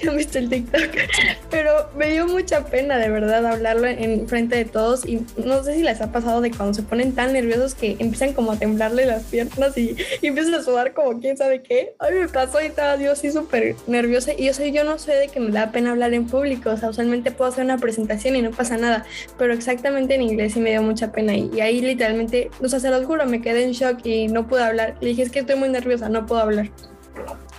ya 0.01 0.09
han 0.09 0.17
visto 0.17 0.37
el 0.37 0.49
TikTok. 0.49 0.89
Pero 1.51 1.71
me 1.95 2.09
dio 2.09 2.27
mucha 2.27 2.65
pena, 2.65 2.97
de 2.97 3.09
verdad, 3.09 3.45
hablarlo 3.45 3.87
en 3.87 4.27
frente 4.27 4.55
de 4.55 4.65
todos. 4.65 5.05
Y 5.05 5.25
no 5.37 5.63
sé 5.63 5.75
si 5.75 5.83
les 5.83 6.01
ha 6.01 6.11
pasado 6.11 6.41
de 6.41 6.51
cuando 6.51 6.73
se 6.73 6.83
ponen 6.83 7.13
tan 7.13 7.33
nerviosos 7.33 7.75
que 7.75 7.95
empiezan 7.99 8.33
como 8.33 8.53
a 8.53 8.57
temblarle 8.57 9.05
las 9.05 9.23
piernas 9.23 9.77
y, 9.77 9.95
empiezan 10.21 10.55
a 10.55 10.63
sudar 10.63 10.93
como 10.93 11.19
quién 11.19 11.37
sabe 11.37 11.61
qué. 11.61 11.95
Ay, 11.99 12.13
me 12.13 12.27
pasó 12.27 12.61
y 12.61 12.65
estaba 12.65 12.95
yo 12.97 13.11
así 13.11 13.31
súper 13.31 13.75
nerviosa. 13.87 14.31
Y 14.37 14.45
yo, 14.45 14.53
sé, 14.53 14.71
yo 14.71 14.83
no 14.83 14.97
sé 14.97 15.13
de 15.13 15.27
que 15.27 15.39
me 15.39 15.51
da 15.51 15.71
pena 15.71 15.91
hablar 15.91 16.13
en 16.13 16.27
público. 16.27 16.71
O 16.71 16.77
sea, 16.77 16.89
usualmente 16.89 17.31
puedo 17.31 17.51
hacer 17.51 17.63
una 17.65 17.77
presentación 17.77 18.35
y 18.35 18.41
no 18.41 18.51
pasa 18.51 18.77
nada. 18.77 19.05
Pero 19.37 19.53
exactamente 19.53 20.15
en 20.15 20.21
inglés 20.21 20.53
sí 20.53 20.59
me 20.59 20.71
dio 20.71 20.81
mucha 20.81 20.92
mucha 20.93 21.12
pena 21.12 21.36
y, 21.36 21.60
ahí 21.60 21.82
literalmente, 21.82 22.51
o 22.62 22.69
sea, 22.69 22.79
se 22.79 22.91
los 22.91 23.06
juro, 23.06 23.25
me 23.25 23.41
quedé 23.41 23.63
en 23.63 23.71
shock 23.71 24.06
y 24.06 24.27
no 24.27 24.47
pude 24.47 24.63
hablar. 24.63 24.95
Le 25.01 25.10
dije, 25.10 25.23
es 25.23 25.32
que 25.32 25.39
estoy 25.39 25.56
muy 25.56 25.69
nerviosa, 25.69 26.08
no 26.08 26.25
puedo 26.27 26.41
hablar. 26.41 26.69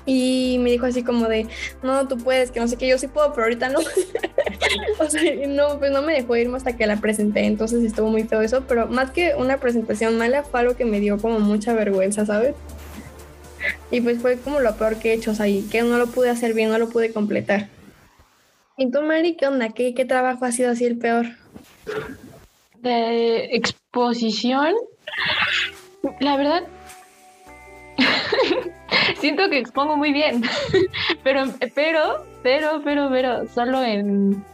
Y 0.06 0.58
me 0.60 0.70
dijo 0.70 0.86
así 0.86 1.02
como 1.02 1.26
de, 1.26 1.48
no, 1.82 2.06
tú 2.06 2.18
puedes, 2.18 2.50
que 2.50 2.60
no 2.60 2.68
sé 2.68 2.76
qué, 2.76 2.86
yo 2.86 2.98
sí 2.98 3.08
puedo, 3.08 3.32
pero 3.32 3.44
ahorita 3.44 3.70
no. 3.70 3.80
o 5.00 5.10
sea, 5.10 5.22
no, 5.48 5.78
pues 5.78 5.90
no 5.90 6.02
me 6.02 6.14
dejó 6.14 6.36
irme 6.36 6.56
hasta 6.56 6.76
que 6.76 6.86
la 6.86 7.00
presenté, 7.00 7.44
entonces 7.46 7.82
estuvo 7.82 8.08
muy 8.08 8.22
feo 8.24 8.40
eso, 8.42 8.64
pero 8.68 8.86
más 8.86 9.10
que 9.10 9.34
una 9.34 9.58
presentación 9.58 10.16
mala 10.16 10.44
fue 10.44 10.60
algo 10.60 10.76
que 10.76 10.84
me 10.84 11.00
dio 11.00 11.18
como 11.18 11.40
mucha 11.40 11.72
vergüenza, 11.72 12.24
¿sabes? 12.24 12.54
Y 13.90 14.00
pues 14.00 14.18
fue 14.18 14.36
como 14.36 14.60
lo 14.60 14.76
peor 14.76 14.96
que 14.96 15.10
he 15.10 15.14
hecho, 15.14 15.32
o 15.32 15.34
sea, 15.34 15.48
y 15.48 15.62
que 15.62 15.82
no 15.82 15.98
lo 15.98 16.06
pude 16.06 16.30
hacer 16.30 16.54
bien, 16.54 16.68
no 16.68 16.78
lo 16.78 16.90
pude 16.90 17.12
completar. 17.12 17.68
¿Y 18.76 18.90
tú, 18.90 19.02
Mari, 19.02 19.36
qué 19.36 19.46
onda? 19.46 19.70
¿Qué, 19.70 19.94
qué 19.94 20.04
trabajo 20.04 20.44
ha 20.44 20.52
sido 20.52 20.70
así 20.70 20.84
el 20.84 20.98
peor? 20.98 21.26
De 22.84 23.56
exposición, 23.56 24.74
la 26.20 26.36
verdad, 26.36 26.64
siento 29.20 29.48
que 29.48 29.58
expongo 29.58 29.96
muy 29.96 30.12
bien, 30.12 30.42
pero, 31.24 31.44
pero, 31.74 32.26
pero, 32.42 32.82
pero, 32.84 33.08
pero, 33.10 33.48
solo 33.48 33.82
en, 33.82 34.44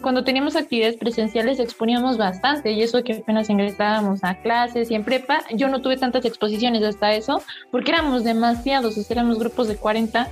cuando 0.00 0.24
teníamos 0.24 0.56
actividades 0.56 0.96
presenciales 0.96 1.60
exponíamos 1.60 2.16
bastante 2.16 2.72
y 2.72 2.82
eso 2.82 3.02
que 3.04 3.14
apenas 3.14 3.50
ingresábamos 3.50 4.24
a 4.24 4.36
clases 4.36 4.90
y 4.90 4.94
en 4.94 5.04
prepa, 5.04 5.44
yo 5.52 5.68
no 5.68 5.82
tuve 5.82 5.96
tantas 5.96 6.24
exposiciones 6.24 6.82
hasta 6.82 7.14
eso, 7.14 7.42
porque 7.70 7.92
éramos 7.92 8.24
demasiados, 8.24 9.10
éramos 9.10 9.38
grupos 9.38 9.68
de 9.68 9.76
40 9.76 10.28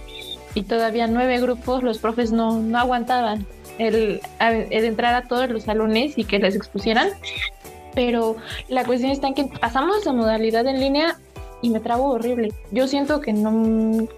y 0.55 0.62
todavía 0.62 1.07
nueve 1.07 1.41
grupos, 1.41 1.83
los 1.83 1.99
profes 1.99 2.33
no, 2.33 2.59
no 2.59 2.79
aguantaban 2.79 3.47
el, 3.83 4.21
el 4.40 4.85
entrar 4.85 5.14
a 5.14 5.29
todos 5.29 5.49
los 5.51 5.64
salones 5.64 6.18
y 6.18 6.25
que 6.25 6.38
les 6.38 6.55
expusieran 6.57 7.09
pero 7.95 8.37
la 8.68 8.85
cuestión 8.85 9.11
está 9.11 9.29
en 9.29 9.35
que 9.35 9.45
pasamos 9.45 10.07
a 10.07 10.12
modalidad 10.12 10.66
en 10.66 10.81
línea 10.81 11.18
y 11.61 11.71
me 11.71 11.81
trabo 11.81 12.11
horrible. 12.11 12.53
Yo 12.71 12.88
siento 12.88 13.21
que 13.21 13.33
no 13.33 14.09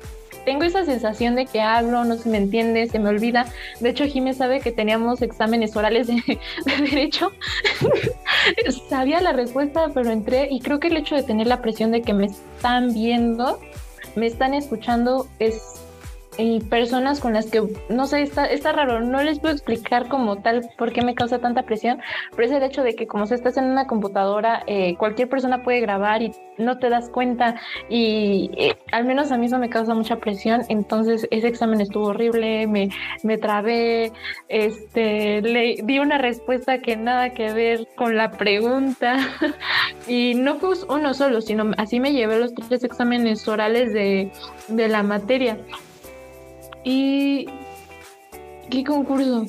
tengo 0.44 0.64
esa 0.64 0.84
sensación 0.84 1.34
de 1.34 1.46
que 1.46 1.60
hablo, 1.60 2.04
no 2.04 2.16
se 2.16 2.28
me 2.28 2.38
entiende, 2.38 2.86
se 2.88 2.98
me 2.98 3.08
olvida. 3.08 3.46
De 3.80 3.90
hecho, 3.90 4.04
Jimé 4.04 4.34
sabe 4.34 4.60
que 4.60 4.72
teníamos 4.72 5.22
exámenes 5.22 5.74
orales 5.76 6.06
de, 6.06 6.14
de 6.64 6.76
derecho. 6.90 7.32
Sabía 8.88 9.20
la 9.20 9.32
respuesta, 9.32 9.90
pero 9.94 10.10
entré 10.10 10.48
y 10.50 10.60
creo 10.60 10.80
que 10.80 10.88
el 10.88 10.96
hecho 10.96 11.14
de 11.14 11.22
tener 11.22 11.46
la 11.46 11.62
presión 11.62 11.90
de 11.90 12.02
que 12.02 12.14
me 12.14 12.26
están 12.26 12.92
viendo, 12.92 13.58
me 14.16 14.26
están 14.26 14.54
escuchando, 14.54 15.26
es 15.38 15.73
y 16.38 16.60
personas 16.60 17.20
con 17.20 17.32
las 17.32 17.46
que, 17.46 17.62
no 17.88 18.06
sé, 18.06 18.22
está, 18.22 18.46
está 18.46 18.72
raro, 18.72 19.00
no 19.00 19.22
les 19.22 19.38
puedo 19.38 19.54
explicar 19.54 20.08
como 20.08 20.36
tal 20.36 20.68
por 20.76 20.92
qué 20.92 21.02
me 21.02 21.14
causa 21.14 21.38
tanta 21.38 21.62
presión, 21.62 22.00
pero 22.34 22.46
es 22.46 22.52
el 22.52 22.62
hecho 22.62 22.82
de 22.82 22.94
que 22.94 23.06
como 23.06 23.26
se 23.26 23.34
estás 23.34 23.56
en 23.56 23.64
una 23.64 23.86
computadora, 23.86 24.62
eh, 24.66 24.96
cualquier 24.96 25.28
persona 25.28 25.62
puede 25.62 25.80
grabar 25.80 26.22
y 26.22 26.32
no 26.58 26.78
te 26.78 26.88
das 26.88 27.08
cuenta 27.08 27.56
y 27.88 28.50
eh, 28.56 28.76
al 28.92 29.04
menos 29.04 29.32
a 29.32 29.36
mí 29.36 29.46
eso 29.46 29.58
me 29.58 29.68
causa 29.68 29.94
mucha 29.94 30.16
presión, 30.16 30.62
entonces 30.68 31.26
ese 31.30 31.48
examen 31.48 31.80
estuvo 31.80 32.06
horrible, 32.06 32.66
me, 32.66 32.88
me 33.22 33.38
trabé, 33.38 34.12
este, 34.48 35.42
le 35.42 35.76
di 35.82 35.98
una 35.98 36.18
respuesta 36.18 36.78
que 36.78 36.96
nada 36.96 37.30
que 37.30 37.52
ver 37.52 37.88
con 37.96 38.16
la 38.16 38.30
pregunta 38.32 39.16
y 40.08 40.34
no 40.34 40.56
fue 40.56 40.74
uno 40.88 41.14
solo, 41.14 41.40
sino 41.40 41.70
así 41.76 42.00
me 42.00 42.12
llevé 42.12 42.38
los 42.38 42.54
tres 42.54 42.84
exámenes 42.84 43.46
orales 43.48 43.92
de, 43.92 44.30
de 44.68 44.88
la 44.88 45.02
materia. 45.02 45.58
¿Y 46.84 47.46
qué 48.70 48.84
concurso? 48.84 49.46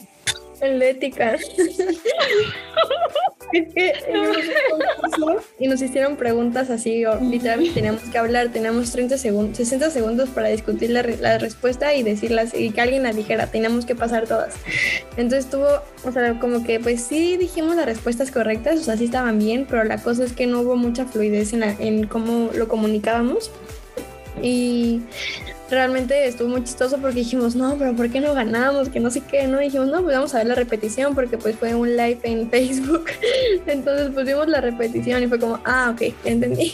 El 0.61 0.79
de 0.79 0.91
ética. 0.91 1.35
es 3.53 3.73
que 3.73 3.93
y 5.59 5.67
nos 5.67 5.81
hicieron 5.81 6.15
preguntas 6.17 6.69
así, 6.69 7.03
literalmente 7.21 7.73
teníamos 7.75 8.01
que 8.03 8.17
hablar, 8.17 8.49
teníamos 8.49 8.91
30 8.91 9.17
segundos, 9.17 9.57
60 9.57 9.89
segundos 9.89 10.29
para 10.29 10.49
discutir 10.49 10.89
la, 10.89 11.03
la, 11.03 11.37
respuesta 11.37 11.93
y 11.93 12.03
decirlas 12.03 12.53
y 12.53 12.71
que 12.71 12.81
alguien 12.81 13.03
la 13.03 13.13
dijera, 13.13 13.47
teníamos 13.47 13.85
que 13.85 13.95
pasar 13.95 14.27
todas. 14.27 14.55
Entonces 15.17 15.49
tuvo, 15.49 15.67
o 16.03 16.11
sea, 16.11 16.39
como 16.39 16.63
que 16.63 16.79
pues 16.79 17.01
sí 17.03 17.37
dijimos 17.37 17.75
las 17.75 17.85
respuestas 17.85 18.31
correctas, 18.31 18.79
o 18.79 18.83
sea, 18.83 18.97
sí 18.97 19.05
estaban 19.05 19.39
bien, 19.39 19.65
pero 19.69 19.83
la 19.83 20.01
cosa 20.01 20.23
es 20.23 20.33
que 20.33 20.47
no 20.47 20.61
hubo 20.61 20.75
mucha 20.75 21.05
fluidez 21.05 21.53
en, 21.53 21.63
en 21.63 22.07
cómo 22.07 22.49
lo 22.53 22.67
comunicábamos. 22.67 23.51
Y 24.41 25.01
realmente 25.69 26.27
estuvo 26.27 26.49
muy 26.49 26.63
chistoso 26.63 26.97
porque 26.97 27.17
dijimos, 27.17 27.55
no, 27.55 27.75
pero 27.77 27.95
¿por 27.95 28.09
qué 28.09 28.19
no 28.19 28.33
ganamos? 28.33 28.89
Que 28.89 28.99
no 28.99 29.09
sé 29.09 29.21
qué, 29.21 29.47
¿no? 29.47 29.59
dijimos, 29.59 29.87
no, 29.87 30.01
pues 30.03 30.15
vamos 30.15 30.33
a 30.35 30.39
ver 30.39 30.47
la 30.47 30.55
repetición 30.55 31.15
porque 31.15 31.37
pues 31.37 31.55
fue 31.55 31.73
un 31.75 31.95
live 31.95 32.19
en 32.23 32.49
Facebook. 32.51 33.05
Entonces 33.65 34.09
pusimos 34.09 34.47
la 34.47 34.61
repetición 34.61 35.23
y 35.23 35.27
fue 35.27 35.39
como, 35.39 35.59
ah, 35.65 35.93
ok, 35.93 36.13
entendí. 36.23 36.73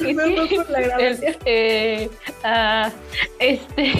y 0.00 0.14
fue 0.14 0.48
por 0.56 0.70
la 0.70 0.80
grabación. 0.80 1.36
Eh, 1.44 2.08
uh, 2.44 2.90
este... 3.38 3.92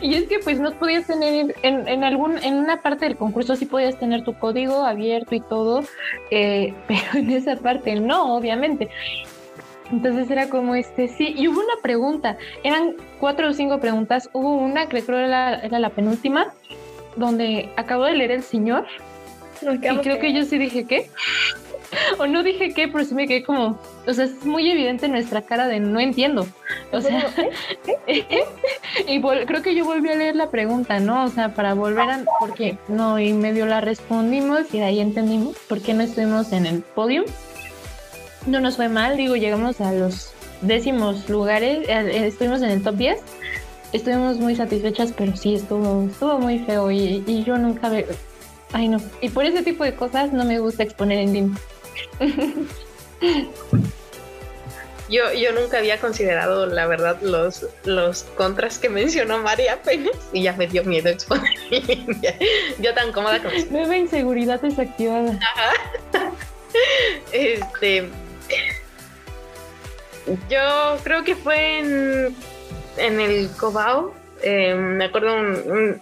y 0.00 0.14
es 0.14 0.24
que 0.24 0.38
pues 0.38 0.58
no 0.58 0.72
podías 0.72 1.06
tener 1.06 1.54
en, 1.62 1.86
en, 1.86 2.04
algún 2.04 2.38
en 2.38 2.54
una 2.54 2.80
parte 2.82 3.04
del 3.04 3.16
concurso 3.16 3.56
sí 3.56 3.66
podías 3.66 3.98
tener 3.98 4.24
tu 4.24 4.32
código 4.34 4.84
abierto 4.84 5.34
y 5.34 5.40
todo 5.40 5.84
eh, 6.30 6.72
pero 6.88 7.02
en 7.14 7.30
esa 7.30 7.56
parte 7.56 7.94
no 7.96 8.36
obviamente 8.36 8.88
entonces 9.90 10.30
era 10.30 10.48
como 10.48 10.74
este, 10.74 11.08
sí, 11.08 11.34
y 11.36 11.48
hubo 11.48 11.60
una 11.60 11.80
pregunta, 11.82 12.36
eran 12.64 12.94
cuatro 13.20 13.50
o 13.50 13.52
cinco 13.52 13.78
preguntas, 13.78 14.28
hubo 14.32 14.56
una 14.56 14.88
que 14.88 15.02
creo 15.02 15.18
era, 15.18 15.60
era 15.60 15.78
la 15.78 15.90
penúltima, 15.90 16.52
donde 17.16 17.70
acabo 17.76 18.04
de 18.04 18.14
leer 18.14 18.30
el 18.32 18.42
señor, 18.42 18.86
y 19.62 19.78
creo 19.78 20.18
que 20.18 20.32
yo 20.32 20.44
sí 20.44 20.58
dije 20.58 20.84
qué, 20.84 21.08
o 22.18 22.26
no 22.26 22.42
dije 22.42 22.74
qué, 22.74 22.88
pero 22.88 23.04
sí 23.04 23.14
me 23.14 23.26
quedé 23.26 23.42
como, 23.42 23.78
o 24.06 24.12
sea, 24.12 24.24
es 24.24 24.44
muy 24.44 24.70
evidente 24.70 25.08
nuestra 25.08 25.42
cara 25.42 25.68
de 25.68 25.80
no 25.80 26.00
entiendo, 26.00 26.46
o 26.92 27.00
sea, 27.00 27.26
y 29.06 29.20
creo 29.20 29.62
que 29.62 29.74
yo 29.74 29.84
volví 29.84 30.08
a 30.08 30.16
leer 30.16 30.36
la 30.36 30.50
pregunta, 30.50 30.98
¿no? 30.98 31.24
O 31.24 31.28
sea, 31.28 31.54
para 31.54 31.74
volver 31.74 32.10
a, 32.10 32.24
porque 32.40 32.76
no, 32.88 33.18
y 33.18 33.32
medio 33.32 33.66
la 33.66 33.80
respondimos 33.80 34.74
y 34.74 34.78
de 34.78 34.84
ahí 34.84 35.00
entendimos 35.00 35.56
por 35.68 35.80
qué 35.80 35.94
no 35.94 36.02
estuvimos 36.02 36.52
en 36.52 36.66
el 36.66 36.82
podio 36.82 37.24
no 38.46 38.60
nos 38.60 38.76
fue 38.76 38.88
mal, 38.88 39.16
digo, 39.16 39.36
llegamos 39.36 39.80
a 39.80 39.92
los 39.92 40.32
décimos 40.62 41.28
lugares, 41.28 41.88
eh, 41.88 42.26
estuvimos 42.26 42.62
en 42.62 42.70
el 42.70 42.82
top 42.82 42.96
10, 42.96 43.18
estuvimos 43.92 44.38
muy 44.38 44.56
satisfechas, 44.56 45.12
pero 45.16 45.36
sí, 45.36 45.54
estuvo, 45.54 46.06
estuvo 46.08 46.38
muy 46.38 46.58
feo 46.60 46.90
y, 46.90 47.44
yo 47.44 47.58
nunca 47.58 47.88
veo, 47.88 48.06
ay 48.72 48.88
no, 48.88 48.98
y 49.20 49.28
por 49.28 49.44
ese 49.44 49.62
tipo 49.62 49.84
de 49.84 49.94
cosas 49.94 50.32
no 50.32 50.44
me 50.44 50.58
gusta 50.58 50.82
exponer 50.82 51.18
en 51.18 51.32
DIM. 51.32 51.56
Yo, 55.08 55.32
yo 55.32 55.52
nunca 55.52 55.78
había 55.78 56.00
considerado, 56.00 56.66
la 56.66 56.86
verdad, 56.88 57.18
los, 57.22 57.66
los 57.84 58.24
contras 58.36 58.78
que 58.80 58.88
mencionó 58.88 59.38
María 59.38 59.74
apenas 59.74 60.16
y 60.32 60.42
ya 60.42 60.52
me 60.54 60.66
dio 60.66 60.82
miedo 60.82 61.08
exponer. 61.08 61.52
yo 62.80 62.92
tan 62.92 63.12
cómoda 63.12 63.40
con. 63.40 63.52
Nueva 63.70 63.96
inseguridad 63.96 64.60
desactivada. 64.60 65.38
Este, 67.32 68.10
yo 70.48 70.98
creo 71.04 71.24
que 71.24 71.34
fue 71.34 71.78
en, 71.78 72.36
en 72.96 73.20
el 73.20 73.48
Cobao. 73.56 74.14
Eh, 74.42 74.74
me 74.74 75.06
acuerdo 75.06 75.34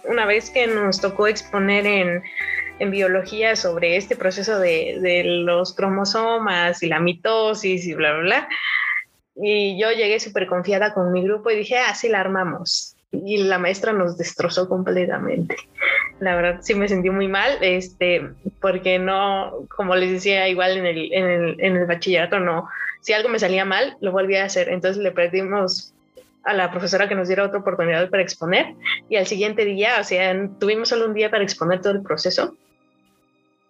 una 0.05 0.25
vez 0.25 0.49
que 0.49 0.67
nos 0.67 0.99
tocó 0.99 1.27
exponer 1.27 1.85
en, 1.85 2.23
en 2.79 2.91
biología 2.91 3.55
sobre 3.55 3.95
este 3.97 4.15
proceso 4.15 4.59
de, 4.59 4.97
de, 5.01 5.23
los 5.23 5.73
cromosomas 5.73 6.83
y 6.83 6.87
la 6.87 6.99
mitosis 6.99 7.85
y 7.85 7.93
bla, 7.93 8.13
bla, 8.13 8.21
bla. 8.21 8.49
Y 9.35 9.79
yo 9.79 9.91
llegué 9.91 10.19
súper 10.19 10.47
confiada 10.47 10.93
con 10.93 11.11
mi 11.11 11.23
grupo 11.23 11.51
y 11.51 11.57
dije, 11.57 11.77
así 11.77 12.07
ah, 12.07 12.11
la 12.11 12.19
armamos. 12.21 12.94
Y 13.25 13.37
la 13.37 13.59
maestra 13.59 13.93
nos 13.93 14.17
destrozó 14.17 14.67
completamente. 14.67 15.55
La 16.19 16.35
verdad 16.35 16.61
sí 16.61 16.75
me 16.75 16.87
sentí 16.87 17.09
muy 17.09 17.27
mal, 17.27 17.57
este, 17.61 18.29
porque 18.61 18.99
no, 18.99 19.53
como 19.75 19.95
les 19.95 20.11
decía, 20.11 20.47
igual 20.47 20.77
en 20.77 20.85
el, 20.85 21.13
en 21.13 21.25
el, 21.25 21.55
en 21.59 21.77
el 21.77 21.85
bachillerato 21.85 22.39
no, 22.39 22.67
si 23.01 23.13
algo 23.13 23.29
me 23.29 23.39
salía 23.39 23.65
mal, 23.65 23.97
lo 24.01 24.11
volví 24.11 24.35
a 24.35 24.45
hacer. 24.45 24.69
Entonces 24.69 25.01
le 25.01 25.11
pedimos 25.11 25.93
a 26.43 26.53
la 26.53 26.71
profesora 26.71 27.09
que 27.09 27.15
nos 27.15 27.27
diera 27.27 27.43
otra 27.43 27.59
oportunidad 27.59 28.09
para 28.09 28.23
exponer 28.23 28.75
y 29.09 29.17
al 29.17 29.27
siguiente 29.27 29.65
día, 29.65 29.97
o 29.99 30.03
sea, 30.03 30.49
tuvimos 30.59 30.89
solo 30.89 31.07
un 31.07 31.13
día 31.13 31.29
para 31.29 31.43
exponer 31.43 31.81
todo 31.81 31.93
el 31.93 32.03
proceso 32.03 32.55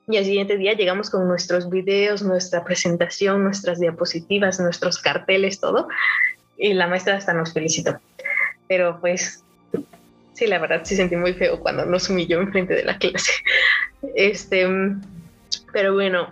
y 0.07 0.17
al 0.17 0.25
siguiente 0.25 0.57
día 0.57 0.73
llegamos 0.73 1.09
con 1.09 1.27
nuestros 1.27 1.69
videos, 1.69 2.21
nuestra 2.21 2.63
presentación, 2.63 3.43
nuestras 3.43 3.79
diapositivas, 3.79 4.59
nuestros 4.59 4.99
carteles, 4.99 5.59
todo 5.59 5.87
y 6.57 6.73
la 6.73 6.87
maestra 6.87 7.15
hasta 7.15 7.33
nos 7.33 7.53
felicitó. 7.53 7.99
Pero 8.67 8.99
pues 8.99 9.43
sí, 10.33 10.47
la 10.47 10.59
verdad 10.59 10.81
sí 10.83 10.95
sentí 10.95 11.15
muy 11.15 11.33
feo 11.33 11.59
cuando 11.59 11.85
nos 11.85 12.09
humilló 12.09 12.41
en 12.41 12.51
frente 12.51 12.73
de 12.75 12.83
la 12.83 12.97
clase. 12.97 13.31
Este, 14.13 14.67
pero 15.73 15.93
bueno, 15.93 16.31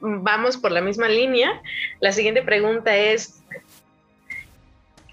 vamos 0.00 0.56
por 0.56 0.70
la 0.70 0.80
misma 0.80 1.08
línea. 1.08 1.60
La 2.00 2.12
siguiente 2.12 2.40
pregunta 2.42 2.96
es, 2.96 3.42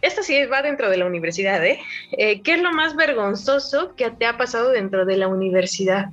esta 0.01 0.23
sí 0.23 0.45
va 0.45 0.61
dentro 0.61 0.89
de 0.89 0.97
la 0.97 1.05
universidad, 1.05 1.65
¿eh? 1.65 1.79
¿eh? 2.11 2.41
¿Qué 2.41 2.53
es 2.53 2.61
lo 2.61 2.71
más 2.71 2.95
vergonzoso 2.95 3.95
que 3.95 4.09
te 4.11 4.25
ha 4.25 4.37
pasado 4.37 4.69
dentro 4.69 5.05
de 5.05 5.17
la 5.17 5.27
universidad? 5.27 6.09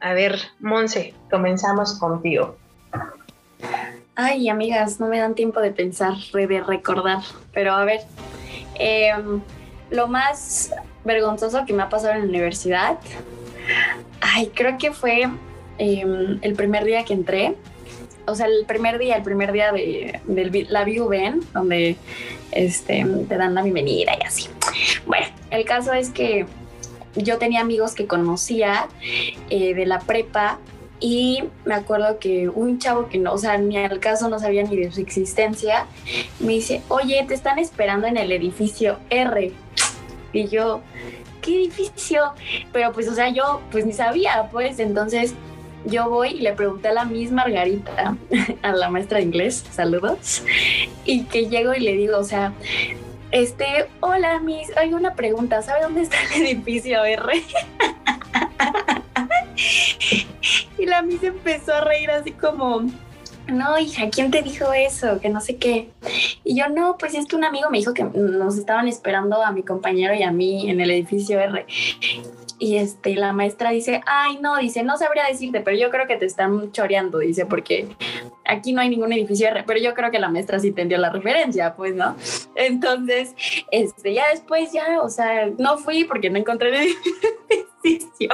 A 0.00 0.12
ver, 0.12 0.38
Monse, 0.60 1.14
comenzamos 1.30 1.98
contigo. 1.98 2.58
Ay, 4.16 4.48
amigas, 4.48 5.00
no 5.00 5.08
me 5.08 5.18
dan 5.18 5.34
tiempo 5.34 5.60
de 5.60 5.72
pensar, 5.72 6.14
de 6.32 6.60
recordar, 6.60 7.22
pero 7.52 7.72
a 7.72 7.84
ver, 7.84 8.00
em, 8.76 9.40
lo 9.90 10.08
más 10.08 10.72
vergonzoso 11.04 11.64
que 11.66 11.72
me 11.72 11.82
ha 11.82 11.88
pasado 11.88 12.14
en 12.14 12.20
la 12.20 12.26
universidad, 12.26 12.98
Ay, 14.20 14.50
creo 14.54 14.78
que 14.78 14.92
fue 14.92 15.28
em, 15.78 16.38
el 16.42 16.54
primer 16.54 16.84
día 16.84 17.04
que 17.04 17.14
entré. 17.14 17.54
O 18.26 18.34
sea, 18.34 18.46
el 18.46 18.64
primer 18.66 18.98
día, 18.98 19.16
el 19.16 19.22
primer 19.22 19.52
día 19.52 19.70
de, 19.72 20.66
la 20.68 20.84
VUBEN, 20.84 21.40
donde 21.52 21.96
este, 22.52 23.04
te 23.28 23.36
dan 23.36 23.54
la 23.54 23.62
bienvenida 23.62 24.12
y 24.18 24.24
así. 24.24 24.48
Bueno, 25.06 25.26
el 25.50 25.64
caso 25.64 25.92
es 25.92 26.10
que 26.10 26.46
yo 27.16 27.38
tenía 27.38 27.60
amigos 27.60 27.94
que 27.94 28.06
conocía 28.06 28.88
eh, 29.50 29.74
de 29.74 29.86
la 29.86 30.00
prepa 30.00 30.58
y 31.00 31.44
me 31.64 31.74
acuerdo 31.74 32.18
que 32.18 32.48
un 32.48 32.78
chavo 32.78 33.08
que 33.08 33.18
no, 33.18 33.32
o 33.32 33.38
sea, 33.38 33.58
ni 33.58 33.76
al 33.76 34.00
caso 34.00 34.28
no 34.28 34.38
sabía 34.38 34.62
ni 34.62 34.76
de 34.76 34.92
su 34.92 35.00
existencia, 35.00 35.86
me 36.40 36.54
dice, 36.54 36.82
oye, 36.88 37.24
te 37.26 37.34
están 37.34 37.58
esperando 37.58 38.06
en 38.06 38.16
el 38.16 38.32
edificio 38.32 38.98
R. 39.10 39.52
Y 40.32 40.48
yo, 40.48 40.80
¿qué 41.42 41.56
edificio? 41.56 42.32
Pero 42.72 42.92
pues, 42.92 43.08
o 43.08 43.14
sea, 43.14 43.28
yo 43.28 43.60
pues 43.70 43.86
ni 43.86 43.92
sabía, 43.92 44.48
pues, 44.50 44.78
entonces 44.78 45.34
yo 45.84 46.08
voy 46.08 46.30
y 46.30 46.40
le 46.40 46.52
pregunté 46.52 46.88
a 46.88 46.92
la 46.92 47.04
misma 47.04 47.44
Margarita, 47.44 48.16
a 48.62 48.72
la 48.72 48.88
maestra 48.88 49.18
de 49.18 49.24
inglés, 49.24 49.64
saludos, 49.70 50.42
y 51.04 51.24
que 51.24 51.48
llego 51.48 51.74
y 51.74 51.80
le 51.80 51.92
digo, 51.94 52.18
o 52.18 52.24
sea, 52.24 52.52
este, 53.30 53.88
hola, 54.00 54.38
Miss, 54.38 54.70
hay 54.76 54.94
una 54.94 55.14
pregunta, 55.14 55.60
¿sabe 55.60 55.82
dónde 55.82 56.02
está 56.02 56.16
el 56.34 56.42
edificio 56.46 57.04
R? 57.04 57.42
y 60.78 60.86
la 60.86 61.02
Miss 61.02 61.22
empezó 61.22 61.74
a 61.74 61.80
reír 61.82 62.10
así 62.10 62.32
como, 62.32 62.82
no, 63.48 63.78
hija, 63.78 64.08
¿quién 64.10 64.30
te 64.30 64.42
dijo 64.42 64.72
eso? 64.72 65.20
Que 65.20 65.28
no 65.28 65.40
sé 65.40 65.56
qué. 65.56 65.90
Y 66.44 66.56
yo, 66.58 66.68
no, 66.68 66.96
pues 66.98 67.14
es 67.14 67.26
que 67.26 67.36
un 67.36 67.44
amigo 67.44 67.70
me 67.70 67.78
dijo 67.78 67.94
que 67.94 68.04
nos 68.04 68.56
estaban 68.56 68.88
esperando 68.88 69.42
a 69.42 69.52
mi 69.52 69.62
compañero 69.62 70.14
y 70.14 70.22
a 70.22 70.30
mí 70.30 70.70
en 70.70 70.80
el 70.80 70.90
edificio 70.90 71.38
R. 71.40 71.66
Y 72.58 72.76
este, 72.76 73.16
la 73.16 73.32
maestra 73.32 73.70
dice, 73.70 74.00
ay, 74.06 74.38
no, 74.40 74.56
dice, 74.58 74.82
no 74.82 74.96
sabría 74.96 75.26
decirte, 75.26 75.60
pero 75.60 75.76
yo 75.76 75.90
creo 75.90 76.06
que 76.06 76.16
te 76.16 76.26
están 76.26 76.70
choreando, 76.72 77.18
dice, 77.18 77.46
porque 77.46 77.88
aquí 78.44 78.72
no 78.72 78.80
hay 78.80 78.88
ningún 78.88 79.12
edificio 79.12 79.48
pero 79.66 79.80
yo 79.80 79.94
creo 79.94 80.10
que 80.10 80.18
la 80.18 80.28
maestra 80.28 80.58
sí 80.58 80.70
tendió 80.70 80.98
la 80.98 81.10
referencia, 81.10 81.74
pues, 81.74 81.94
¿no? 81.94 82.16
Entonces, 82.54 83.34
este, 83.70 84.14
ya 84.14 84.28
después, 84.30 84.72
ya, 84.72 85.00
o 85.02 85.08
sea, 85.08 85.50
no 85.58 85.78
fui 85.78 86.04
porque 86.04 86.30
no 86.30 86.38
encontré 86.38 86.68
el 86.68 86.94
edificio. 87.84 88.30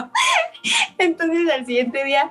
Entonces, 0.98 1.50
al 1.50 1.66
siguiente 1.66 2.04
día, 2.04 2.30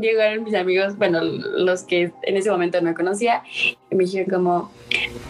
llegaron 0.00 0.44
mis 0.44 0.54
amigos, 0.54 0.96
bueno, 0.96 1.20
los 1.22 1.82
que 1.82 2.12
en 2.22 2.36
ese 2.36 2.50
momento 2.50 2.80
no 2.80 2.94
conocía, 2.94 3.42
y 3.90 3.94
me 3.94 4.04
dijeron 4.04 4.30
como, 4.30 4.70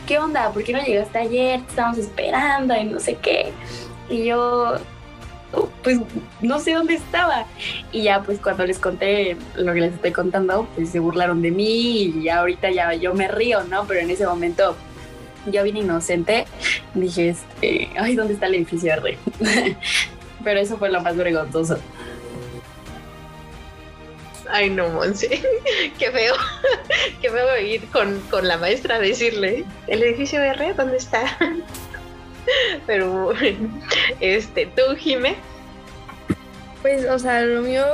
¿qué 0.07 0.19
onda? 0.19 0.51
¿Por 0.53 0.65
qué 0.65 0.73
no 0.73 0.83
llegaste 0.83 1.19
ayer? 1.19 1.61
Te 1.63 1.71
estábamos 1.71 1.99
esperando 1.99 2.75
y 2.77 2.85
no 2.85 3.01
sé 3.01 3.17
qué. 3.17 3.53
Y 4.09 4.25
yo, 4.25 4.77
pues 5.83 5.99
no 6.41 6.59
sé 6.59 6.73
dónde 6.75 6.95
estaba. 6.95 7.47
Y 7.93 8.03
ya 8.03 8.23
pues 8.23 8.39
cuando 8.39 8.67
les 8.67 8.79
conté 8.79 9.37
lo 9.57 9.73
que 9.75 9.81
les 9.81 9.95
estoy 9.95 10.13
contando, 10.13 10.69
pues 10.75 10.91
se 10.91 10.99
burlaron 10.99 11.43
de 11.43 11.51
mí 11.51 12.03
y 12.03 12.23
ya 12.25 12.41
ahorita 12.41 12.71
ya 12.71 12.95
yo 12.95 13.15
me 13.15 13.29
río, 13.29 13.65
¿no? 13.65 13.87
Pero 13.87 14.01
en 14.01 14.11
ese 14.11 14.27
momento 14.27 14.77
yo 15.51 15.63
vine 15.63 15.81
inocente, 15.81 16.45
dije, 16.95 17.31
este, 17.31 17.91
ay, 17.99 18.17
¿dónde 18.17 18.35
está 18.35 18.47
el 18.47 18.57
edificio 18.57 18.93
R? 18.93 19.19
Pero 20.45 20.61
eso 20.61 20.77
fue 20.77 20.91
lo 20.91 21.01
más 21.01 21.17
vergonzoso. 21.17 21.79
Ay, 24.49 24.71
no, 24.71 24.89
Monse. 24.91 25.29
Qué 25.99 26.11
feo. 26.11 26.35
Qué 27.21 27.31
feo 27.31 27.61
ir 27.61 27.85
con, 27.87 28.21
con 28.31 28.47
la 28.47 28.57
maestra 28.59 28.97
a 28.97 29.01
decirle, 29.01 29.65
¿el 29.87 30.03
edificio 30.03 30.41
R 30.41 30.75
dónde 30.75 30.97
está? 30.97 31.37
Pero, 32.87 33.33
este, 34.21 34.67
tú, 34.67 34.95
Jime. 34.97 35.37
Pues, 36.83 37.05
o 37.07 37.19
sea, 37.19 37.43
lo 37.43 37.63
mío 37.63 37.85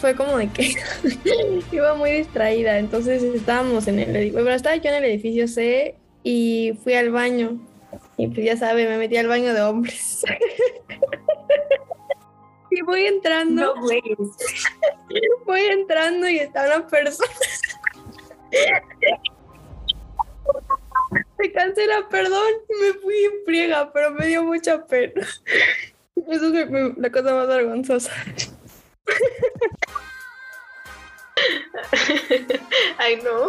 fue 0.00 0.14
como 0.14 0.38
de 0.38 0.48
que 0.48 0.74
iba 1.72 1.94
muy 1.94 2.10
distraída. 2.10 2.78
Entonces 2.78 3.22
estábamos 3.22 3.86
en 3.88 3.98
el 3.98 4.16
edificio. 4.16 4.42
Bueno, 4.42 4.56
estaba 4.56 4.76
yo 4.76 4.90
en 4.90 4.96
el 4.96 5.04
edificio 5.04 5.46
C 5.46 5.94
y 6.22 6.72
fui 6.82 6.94
al 6.94 7.10
baño. 7.10 7.58
Y 8.16 8.28
pues 8.28 8.44
ya 8.44 8.56
sabe, 8.56 8.86
me 8.86 8.98
metí 8.98 9.16
al 9.16 9.28
baño 9.28 9.52
de 9.52 9.62
hombres. 9.62 10.22
y 12.70 12.82
voy 12.82 13.06
entrando. 13.06 13.74
No. 13.74 13.82
Voy 15.44 15.60
entrando 15.60 16.28
y 16.28 16.38
está 16.38 16.66
una 16.66 16.86
persona. 16.86 17.30
Me 21.38 21.52
cancela, 21.52 22.08
perdón, 22.08 22.52
me 22.80 22.92
fui 23.00 23.16
en 23.24 23.44
friega, 23.44 23.92
pero 23.92 24.12
me 24.12 24.26
dio 24.26 24.44
mucha 24.44 24.84
pena. 24.86 25.26
Eso 26.28 26.54
es 26.54 26.70
mi- 26.70 26.92
la 26.96 27.10
cosa 27.10 27.34
más 27.34 27.48
vergonzosa. 27.48 28.12
Ay, 32.98 33.16
no. 33.22 33.48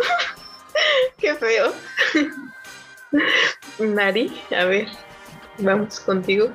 Qué 1.17 1.33
feo. 1.35 1.73
Nari, 3.79 4.41
a 4.57 4.65
ver, 4.65 4.87
vamos 5.59 5.99
contigo. 5.99 6.49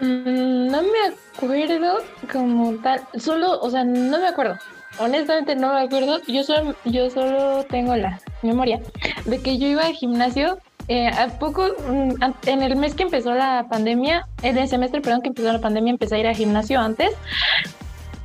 Mm, 0.00 0.68
No 0.70 0.82
me 0.82 0.98
acuerdo 1.36 2.02
como 2.32 2.74
tal, 2.78 3.06
solo, 3.18 3.60
o 3.60 3.70
sea, 3.70 3.84
no 3.84 4.18
me 4.18 4.26
acuerdo. 4.28 4.58
Honestamente 4.98 5.56
no 5.56 5.74
me 5.74 5.80
acuerdo. 5.80 6.20
Yo 6.26 6.42
solo, 6.42 6.74
yo 6.84 7.10
solo 7.10 7.64
tengo 7.64 7.96
la 7.96 8.20
memoria 8.42 8.80
de 9.24 9.40
que 9.40 9.58
yo 9.58 9.66
iba 9.68 9.82
al 9.86 9.94
gimnasio. 9.94 10.58
eh, 10.88 11.08
a 11.08 11.26
poco, 11.40 11.66
mm, 11.88 12.22
en 12.46 12.62
el 12.62 12.76
mes 12.76 12.94
que 12.94 13.02
empezó 13.02 13.34
la 13.34 13.66
pandemia, 13.68 14.28
en 14.42 14.56
el 14.56 14.68
semestre, 14.68 15.00
perdón, 15.00 15.20
que 15.20 15.28
empezó 15.28 15.52
la 15.52 15.60
pandemia, 15.60 15.90
empecé 15.90 16.14
a 16.14 16.18
ir 16.18 16.26
al 16.28 16.36
gimnasio 16.36 16.78
antes. 16.78 17.10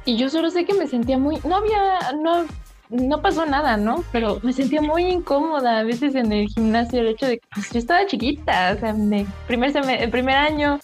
Y 0.06 0.16
yo 0.16 0.30
solo 0.30 0.52
sé 0.52 0.64
que 0.66 0.76
me 0.76 0.86
sentía 0.86 1.18
muy, 1.18 1.40
no 1.44 1.56
había, 1.56 2.12
no, 2.22 2.46
no 2.92 3.22
pasó 3.22 3.46
nada, 3.46 3.78
¿no? 3.78 4.04
Pero 4.12 4.40
me 4.44 4.54
sentía 4.54 4.82
muy 4.82 5.04
incómoda 5.06 5.80
a 5.80 5.84
veces 5.84 6.14
en 6.16 6.32
el 6.32 6.48
gimnasio, 6.50 7.00
el 7.00 7.08
hecho 7.08 7.26
de 7.26 7.40
que 7.40 7.48
pues, 7.54 7.72
yo 7.72 7.80
estaba 7.80 8.06
chiquita, 8.06 8.74
o 8.76 8.80
sea, 8.80 8.94
de 8.94 9.26
primer, 9.48 9.72
el 9.76 10.10
primer 10.10 10.36
año, 10.36 10.80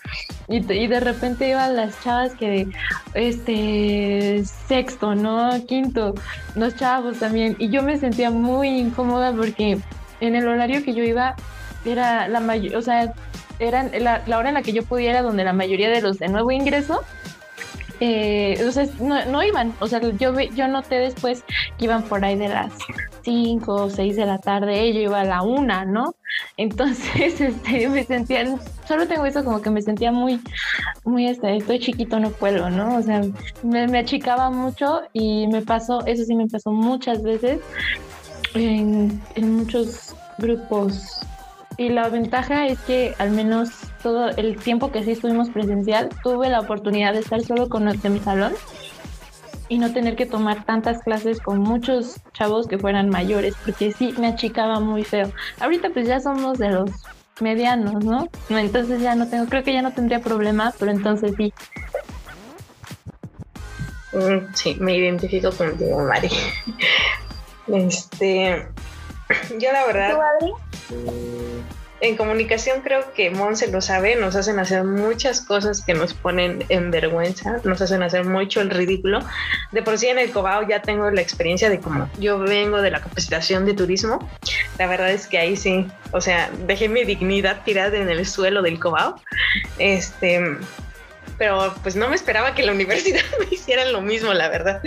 y, 0.47 0.57
y 0.71 0.87
de 0.87 0.99
repente 0.99 1.49
iban 1.49 1.75
las 1.75 2.01
chavas 2.03 2.33
que, 2.35 2.67
este, 3.13 4.43
sexto, 4.67 5.15
¿no? 5.15 5.49
Quinto, 5.67 6.15
los 6.55 6.75
chavos 6.75 7.19
también. 7.19 7.55
Y 7.59 7.69
yo 7.69 7.83
me 7.83 7.97
sentía 7.97 8.31
muy 8.31 8.69
incómoda 8.69 9.33
porque 9.33 9.77
en 10.21 10.35
el 10.35 10.47
horario 10.47 10.83
que 10.83 10.93
yo 10.93 11.03
iba 11.03 11.35
era 11.85 12.27
la 12.27 12.39
mayor, 12.39 12.75
o 12.75 12.81
sea, 12.81 13.13
eran 13.59 13.91
la, 13.99 14.21
hora 14.37 14.49
en 14.49 14.55
la 14.55 14.61
que 14.61 14.73
yo 14.73 14.83
podía 14.83 15.11
era 15.11 15.21
donde 15.21 15.43
la 15.43 15.53
mayoría 15.53 15.89
de 15.89 16.01
los 16.01 16.19
de 16.19 16.27
nuevo 16.27 16.51
ingreso 16.51 17.03
eh, 17.99 18.71
no, 18.99 19.25
no 19.25 19.43
iban, 19.43 19.73
o 19.79 19.87
sea, 19.87 19.99
yo, 20.01 20.39
yo 20.39 20.67
noté 20.67 20.95
después 20.95 21.43
que 21.77 21.85
iban 21.85 22.03
por 22.03 22.23
ahí 22.23 22.37
de 22.37 22.49
las 22.49 22.73
5 23.23 23.73
o 23.73 23.89
6 23.89 24.15
de 24.15 24.25
la 24.25 24.37
tarde, 24.37 24.81
ella 24.81 24.99
iba 25.01 25.21
a 25.21 25.25
la 25.25 25.41
una, 25.41 25.85
¿no? 25.85 26.15
Entonces, 26.57 27.41
este, 27.41 27.89
me 27.89 28.03
sentía, 28.03 28.45
solo 28.87 29.07
tengo 29.07 29.25
eso 29.25 29.43
como 29.43 29.61
que 29.61 29.69
me 29.69 29.81
sentía 29.81 30.11
muy, 30.11 30.39
muy, 31.05 31.27
este, 31.27 31.57
estoy 31.57 31.79
chiquito, 31.79 32.19
no 32.19 32.29
puedo, 32.31 32.69
¿no? 32.69 32.97
O 32.97 33.01
sea, 33.01 33.21
me, 33.63 33.97
achicaba 33.97 34.49
mucho 34.49 35.01
y 35.13 35.47
me 35.47 35.61
pasó, 35.61 36.05
eso 36.05 36.23
sí 36.23 36.35
me 36.35 36.47
pasó 36.47 36.71
muchas 36.71 37.23
veces 37.23 37.59
en 38.53 39.21
muchos 39.35 40.15
grupos. 40.37 41.19
Y 41.78 41.89
la 41.89 42.09
ventaja 42.09 42.65
es 42.65 42.80
que 42.80 43.13
al 43.19 43.32
menos 43.32 43.69
todo 44.01 44.30
el 44.30 44.57
tiempo 44.57 44.91
que 44.91 45.03
sí 45.03 45.11
estuvimos 45.11 45.49
presencial, 45.49 46.09
tuve 46.23 46.49
la 46.49 46.59
oportunidad 46.59 47.13
de 47.13 47.19
estar 47.19 47.41
solo 47.41 47.69
con 47.69 47.86
los 47.86 48.01
de 48.01 48.09
mi 48.09 48.19
salón 48.19 48.53
y 49.69 49.78
no 49.78 49.93
tener 49.93 50.15
que 50.15 50.25
tomar 50.25 50.65
tantas 50.65 51.03
clases 51.03 51.39
con 51.39 51.59
muchos 51.59 52.15
chavos 52.34 52.67
que 52.67 52.80
fueran 52.80 53.09
mayores, 53.09 53.53
porque 53.63 53.91
sí 53.91 54.13
me 54.17 54.28
achicaba 54.28 54.80
muy 54.80 55.03
feo. 55.03 55.32
Ahorita 55.59 55.89
pues 55.91 56.07
ya 56.07 56.19
somos 56.19 56.57
de 56.57 56.69
los 56.69 56.89
medianos, 57.41 58.03
¿no? 58.03 58.28
Entonces 58.49 59.01
ya 59.01 59.13
no 59.15 59.28
tengo, 59.28 59.45
creo 59.45 59.63
que 59.63 59.73
ya 59.73 59.82
no 59.82 59.91
tendría 59.91 60.19
problema, 60.19 60.73
pero 60.80 60.91
entonces 60.91 61.34
sí. 61.38 61.53
Mm, 64.13 64.53
Sí, 64.53 64.78
me 64.80 64.95
identifico 64.95 65.51
contigo, 65.51 66.03
Mari. 66.03 66.30
Este, 67.67 68.65
yo 69.59 69.71
la 69.73 69.86
verdad, 69.86 70.17
en 71.99 72.15
comunicación 72.15 72.81
creo 72.81 73.13
que 73.13 73.29
Monse 73.29 73.71
lo 73.71 73.81
sabe, 73.81 74.15
nos 74.15 74.35
hacen 74.35 74.59
hacer 74.59 74.83
muchas 74.83 75.41
cosas 75.41 75.81
que 75.81 75.93
nos 75.93 76.13
ponen 76.13 76.63
en 76.69 76.91
vergüenza, 76.91 77.59
nos 77.63 77.81
hacen 77.81 78.03
hacer 78.03 78.25
mucho 78.25 78.61
el 78.61 78.69
ridículo. 78.69 79.19
De 79.71 79.81
por 79.81 79.97
sí 79.97 80.07
en 80.07 80.19
el 80.19 80.31
Cobao 80.31 80.67
ya 80.67 80.81
tengo 80.81 81.09
la 81.09 81.21
experiencia 81.21 81.69
de 81.69 81.79
como 81.79 82.09
yo 82.19 82.39
vengo 82.39 82.81
de 82.81 82.91
la 82.91 83.01
capacitación 83.01 83.65
de 83.65 83.73
turismo. 83.73 84.29
La 84.77 84.87
verdad 84.87 85.11
es 85.11 85.27
que 85.27 85.39
ahí 85.39 85.55
sí, 85.55 85.87
o 86.11 86.21
sea, 86.21 86.51
dejé 86.67 86.87
mi 86.87 87.03
dignidad 87.03 87.63
tirada 87.63 87.97
en 87.97 88.09
el 88.09 88.25
suelo 88.25 88.61
del 88.61 88.79
Cobao. 88.79 89.19
Este, 89.79 90.57
pero 91.37 91.73
pues 91.83 91.95
no 91.95 92.09
me 92.09 92.15
esperaba 92.15 92.53
que 92.53 92.63
la 92.63 92.71
universidad 92.71 93.21
me 93.39 93.55
hicieran 93.55 93.91
lo 93.91 94.01
mismo, 94.01 94.33
la 94.33 94.49
verdad. 94.49 94.81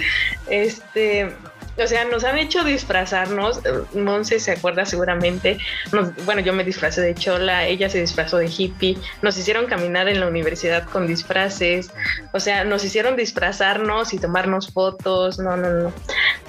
Este, 0.48 1.30
o 1.78 1.86
sea, 1.86 2.04
nos 2.04 2.24
han 2.24 2.38
hecho 2.38 2.64
disfrazarnos. 2.64 3.58
eh, 3.64 3.82
Monse 3.94 4.40
se 4.40 4.52
acuerda 4.52 4.84
seguramente. 4.84 5.58
Bueno, 6.24 6.40
yo 6.40 6.52
me 6.52 6.64
disfracé 6.64 7.00
de 7.00 7.14
chola, 7.14 7.66
ella 7.66 7.88
se 7.88 8.00
disfrazó 8.00 8.38
de 8.38 8.46
hippie. 8.46 8.98
Nos 9.22 9.36
hicieron 9.38 9.66
caminar 9.66 10.08
en 10.08 10.20
la 10.20 10.26
universidad 10.26 10.84
con 10.88 11.06
disfraces. 11.06 11.90
O 12.32 12.40
sea, 12.40 12.64
nos 12.64 12.84
hicieron 12.84 13.16
disfrazarnos 13.16 14.12
y 14.12 14.18
tomarnos 14.18 14.72
fotos. 14.72 15.38
No, 15.38 15.56
no, 15.56 15.70
no. 15.70 15.92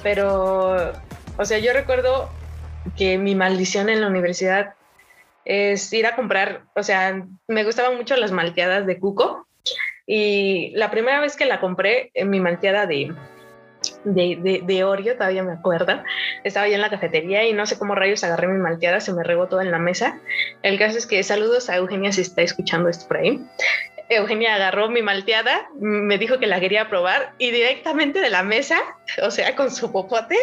Pero, 0.04 0.94
o 1.38 1.46
sea, 1.46 1.60
yo 1.60 1.74
recuerdo 1.74 2.30
que 2.98 3.18
mi 3.18 3.36
maldición 3.36 3.90
en 3.90 4.02
la 4.02 4.08
universidad 4.08 4.74
es 5.46 5.92
ir 5.94 6.06
a 6.06 6.16
comprar. 6.16 6.64
O 6.76 6.84
sea, 6.84 7.24
me 7.48 7.64
gustaban 7.64 7.98
mucho 7.98 8.16
las 8.16 8.32
malteadas 8.32 8.86
de 8.86 9.00
Cuco. 9.00 9.48
Y 10.08 10.72
la 10.76 10.92
primera 10.92 11.22
vez 11.22 11.38
que 11.38 11.46
la 11.46 11.62
compré, 11.62 12.12
en 12.16 12.30
mi 12.30 12.40
malteada 12.40 12.86
de, 12.86 13.14
de, 14.04 14.38
de, 14.42 14.62
de, 14.64 14.84
Oreo, 14.84 15.16
todavía 15.16 15.44
me 15.44 15.54
acuerdo. 15.54 16.02
Estaba 16.44 16.68
yo 16.68 16.76
en 16.76 16.82
la 16.82 16.90
cafetería 16.90 17.46
y 17.46 17.54
no 17.54 17.66
sé 17.66 17.78
cómo 17.78 17.96
rayos 17.96 18.24
agarré 18.24 18.48
mi 18.48 18.60
malteada, 18.60 19.00
se 19.00 19.14
me 19.14 19.24
todo 19.24 19.62
en 19.62 19.72
la 19.72 19.80
mesa. 19.80 20.20
El 20.64 20.78
caso 20.78 20.98
es 20.98 21.08
que 21.08 21.22
saludos 21.24 21.70
a 21.70 21.78
Eugenia 21.78 22.12
si 22.12 22.22
está 22.22 22.42
escuchando 22.42 22.90
esto 22.90 23.08
por 23.08 23.18
ahí. 23.18 23.40
Eugenia 24.10 24.56
agarró 24.56 24.90
mi 24.90 25.02
malteada, 25.02 25.70
me 25.80 26.18
dijo 26.18 26.38
que 26.38 26.48
la 26.48 26.60
quería 26.60 26.90
probar 26.90 27.34
y 27.38 27.52
directamente 27.52 28.20
de 28.20 28.30
la 28.30 28.44
mesa, 28.44 28.78
o 29.22 29.32
sea, 29.32 29.56
con 29.56 29.72
su 29.72 29.90
popote, 29.92 30.38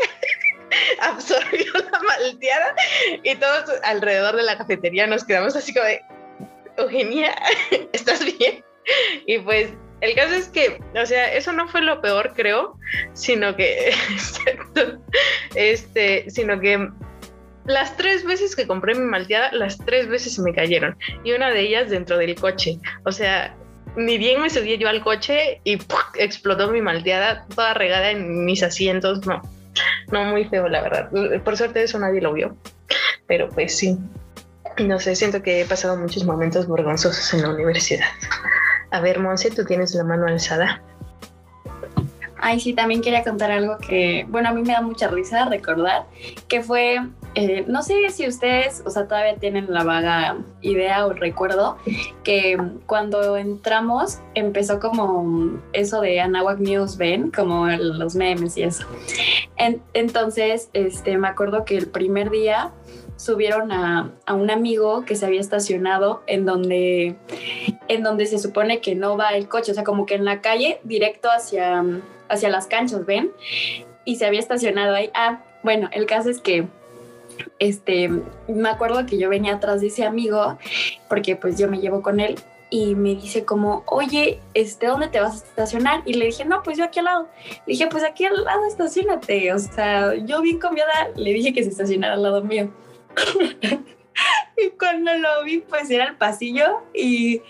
absorbió 1.01 1.73
la 1.75 1.99
malteada 2.01 2.75
y 3.23 3.35
todos 3.37 3.65
alrededor 3.85 4.37
de 4.37 4.45
la 4.45 4.57
cafetería 4.57 5.07
nos 5.07 5.25
quedamos 5.25 5.55
así 5.55 5.75
como 5.75 5.85
de, 5.85 6.03
Eugenia, 6.79 7.35
¿estás 7.93 8.25
bien? 8.25 8.65
Y 9.27 9.39
pues 9.41 9.71
el 10.01 10.15
caso 10.15 10.35
es 10.35 10.49
que, 10.49 10.81
o 11.01 11.07
sea, 11.07 11.33
eso 11.33 11.53
no 11.53 11.69
fue 11.69 11.83
lo 11.83 12.01
peor, 12.01 12.33
creo, 12.35 12.79
sino 13.15 13.57
que, 13.57 13.93
este, 15.55 16.31
sino 16.31 16.61
que 16.61 16.89
las 17.69 17.97
tres 17.97 18.25
veces 18.25 18.57
que 18.57 18.67
compré 18.67 18.95
mi 18.95 19.05
malteada, 19.05 19.53
las 19.53 19.79
tres 19.79 20.09
veces 20.09 20.39
me 20.39 20.55
cayeron. 20.55 20.97
Y 21.25 21.33
una 21.33 21.51
de 21.51 21.61
ellas 21.61 21.91
dentro 21.91 22.17
del 22.17 22.35
coche. 22.35 22.79
O 23.05 23.13
sea, 23.13 23.55
ni 23.97 24.17
bien 24.17 24.41
me 24.41 24.49
subí 24.49 24.79
yo 24.79 24.89
al 24.89 25.03
coche 25.03 25.61
y 25.65 25.79
explotó 26.19 26.71
mi 26.71 26.81
malteada 26.81 27.47
toda 27.55 27.75
regada 27.75 28.11
en 28.11 28.45
mis 28.45 28.63
asientos. 28.63 29.27
No, 29.27 29.43
no, 30.11 30.25
muy 30.25 30.45
feo, 30.47 30.69
la 30.69 30.81
verdad. 30.81 31.11
Por 31.45 31.57
suerte 31.57 31.83
eso 31.83 31.99
nadie 31.99 32.21
lo 32.21 32.33
vio. 32.33 32.57
Pero 33.27 33.49
pues 33.51 33.77
sí. 33.77 33.99
No 34.79 35.01
sé, 35.01 35.17
siento 35.17 35.43
que 35.43 35.61
he 35.61 35.65
pasado 35.65 35.97
muchos 35.97 36.25
momentos 36.25 36.69
vergonzosos 36.71 37.35
en 37.35 37.43
la 37.43 37.51
universidad. 37.51 38.07
A 38.91 39.01
ver, 39.01 39.19
Monse, 39.19 39.51
tú 39.51 39.65
tienes 39.65 39.95
la 39.95 40.05
mano 40.05 40.27
alzada. 40.27 40.83
Ay, 42.41 42.61
sí, 42.61 42.73
también 42.73 43.03
quería 43.03 43.25
contar 43.25 43.51
algo 43.51 43.79
que, 43.79 44.25
bueno, 44.29 44.49
a 44.49 44.53
mí 44.53 44.63
me 44.63 44.73
da 44.73 44.81
mucha 44.81 45.09
risa 45.09 45.47
recordar, 45.47 46.05
que 46.47 46.63
fue, 46.63 46.99
eh, 47.35 47.65
no 47.67 47.83
sé 47.83 48.09
si 48.11 48.29
ustedes, 48.29 48.83
o 48.87 48.91
sea, 48.91 49.09
todavía 49.09 49.35
tienen 49.37 49.67
la 49.69 49.83
vaga 49.83 50.37
idea 50.61 51.05
o 51.07 51.13
recuerdo, 51.13 51.79
que 52.23 52.57
cuando 52.87 53.37
entramos 53.37 54.21
empezó 54.35 54.79
como 54.79 55.61
eso 55.73 56.01
de 56.01 56.21
Anahuac 56.21 56.61
News 56.61 56.97
Ven, 56.97 57.33
como 57.33 57.67
los 57.67 58.15
memes 58.15 58.57
y 58.57 58.63
eso. 58.63 58.87
entonces, 59.93 60.71
este, 60.75 61.19
me 61.19 61.27
acuerdo 61.27 61.65
que 61.65 61.77
el 61.77 61.89
primer 61.89 62.31
día 62.31 62.71
subieron 63.19 63.71
a, 63.71 64.11
a, 64.25 64.33
un 64.33 64.51
amigo 64.51 65.05
que 65.05 65.15
se 65.15 65.27
había 65.27 65.41
estacionado 65.41 66.23
en 66.27 66.47
donde, 66.47 67.17
en 67.89 68.03
donde 68.03 68.25
se 68.25 68.39
supone 68.39 68.81
que 68.81 68.95
no 68.95 69.19
va 69.19 69.31
el 69.31 69.49
coche, 69.49 69.73
o 69.73 69.75
sea, 69.75 69.85
como 69.85 70.07
que 70.07 70.15
en 70.15 70.25
la 70.25 70.41
calle 70.41 70.81
directo 70.85 71.29
hacia 71.31 71.85
hacia 72.29 72.49
las 72.49 72.67
canchas, 72.67 73.05
¿ven? 73.07 73.33
Y 74.05 74.17
se 74.17 74.27
había 74.27 74.41
estacionado 74.41 74.95
ahí. 74.95 75.11
Ah, 75.15 75.43
bueno, 75.63 75.89
el 75.93 76.07
caso 76.07 76.31
es 76.31 76.41
que 76.41 76.67
este, 77.59 78.11
me 78.49 78.69
acuerdo 78.69 79.07
que 79.07 79.19
yo 79.19 79.29
venía 79.29 79.55
atrás 79.55 79.81
de 79.81 79.89
ese 79.89 80.05
amigo, 80.05 80.59
porque 81.09 81.37
pues 81.37 81.59
yo 81.59 81.69
me 81.69 81.79
llevo 81.79 82.03
con 82.03 82.21
él, 82.21 82.37
y 82.71 82.95
me 82.95 83.15
dice 83.15 83.47
como, 83.47 83.83
oye, 83.87 84.41
este, 84.53 84.89
¿dónde 84.89 85.09
te 85.09 85.21
vas 85.21 85.43
a 85.43 85.47
estacionar? 85.47 86.03
Y 86.05 86.15
le 86.15 86.27
dije, 86.27 86.45
no, 86.45 86.63
pues 86.63 86.77
yo 86.77 86.85
aquí 86.85 86.99
al 86.99 87.07
lado. 87.07 87.29
Le 87.67 87.73
dije, 87.73 87.87
pues 87.87 88.05
aquí 88.05 88.27
al 88.27 88.45
lado 88.45 88.67
estacionate. 88.67 89.55
O 89.55 89.59
sea, 89.59 90.15
yo 90.15 90.43
bien 90.43 90.59
confiada 90.59 91.09
le 91.17 91.33
dije 91.33 91.55
que 91.55 91.63
se 91.63 91.71
estacionara 91.71 92.15
al 92.15 92.23
lado 92.23 92.45
mío. 92.45 92.69
y 94.57 94.71
cuando 94.79 95.15
lo 95.15 95.45
vi, 95.45 95.59
pues 95.59 95.91
era 95.91 96.05
el 96.05 96.17
pasillo 96.17 96.83
y 96.95 97.43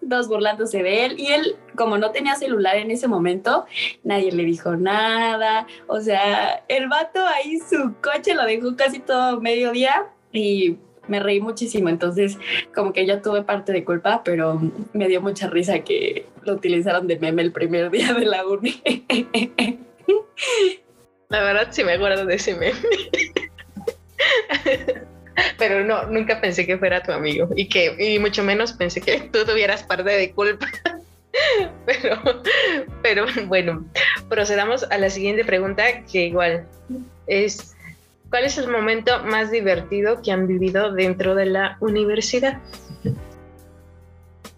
dos 0.00 0.28
burlándose 0.28 0.82
de 0.82 1.04
él. 1.04 1.18
Y 1.18 1.28
él, 1.28 1.56
como 1.76 1.98
no 1.98 2.10
tenía 2.10 2.34
celular 2.34 2.76
en 2.76 2.90
ese 2.90 3.08
momento, 3.08 3.66
nadie 4.04 4.32
le 4.32 4.44
dijo 4.44 4.76
nada. 4.76 5.66
O 5.86 6.00
sea, 6.00 6.64
el 6.68 6.88
vato 6.88 7.24
ahí 7.26 7.58
su 7.58 7.94
coche 8.00 8.34
lo 8.34 8.44
dejó 8.44 8.76
casi 8.76 9.00
todo 9.00 9.40
mediodía 9.40 10.06
y 10.32 10.78
me 11.08 11.20
reí 11.20 11.40
muchísimo. 11.40 11.88
Entonces, 11.88 12.38
como 12.74 12.92
que 12.92 13.06
yo 13.06 13.22
tuve 13.22 13.42
parte 13.42 13.72
de 13.72 13.84
culpa, 13.84 14.22
pero 14.24 14.60
me 14.92 15.08
dio 15.08 15.20
mucha 15.20 15.48
risa 15.48 15.80
que 15.80 16.26
lo 16.42 16.54
utilizaron 16.54 17.06
de 17.06 17.18
meme 17.18 17.42
el 17.42 17.52
primer 17.52 17.90
día 17.90 18.12
de 18.12 18.24
la 18.24 18.46
uni. 18.46 18.82
La 21.28 21.42
verdad, 21.42 21.68
sí 21.70 21.82
me 21.82 21.94
acuerdo 21.94 22.24
de 22.24 22.36
ese 22.36 22.54
meme. 22.54 22.78
pero 25.58 25.84
no, 25.84 26.06
nunca 26.06 26.40
pensé 26.40 26.66
que 26.66 26.78
fuera 26.78 27.02
tu 27.02 27.12
amigo 27.12 27.48
y 27.56 27.68
que, 27.68 27.94
y 27.98 28.18
mucho 28.18 28.42
menos 28.42 28.72
pensé 28.72 29.00
que 29.00 29.20
tú 29.32 29.44
tuvieras 29.44 29.82
parte 29.82 30.10
de 30.10 30.32
culpa. 30.32 30.66
pero, 31.86 32.42
pero 33.02 33.26
bueno, 33.46 33.84
procedamos 34.28 34.84
a 34.90 34.98
la 34.98 35.10
siguiente 35.10 35.44
pregunta 35.44 36.04
que 36.10 36.26
igual 36.26 36.66
es, 37.26 37.76
¿cuál 38.30 38.44
es 38.44 38.58
el 38.58 38.68
momento 38.68 39.22
más 39.24 39.50
divertido 39.50 40.22
que 40.22 40.32
han 40.32 40.46
vivido 40.46 40.92
dentro 40.92 41.34
de 41.34 41.46
la 41.46 41.76
universidad? 41.80 42.60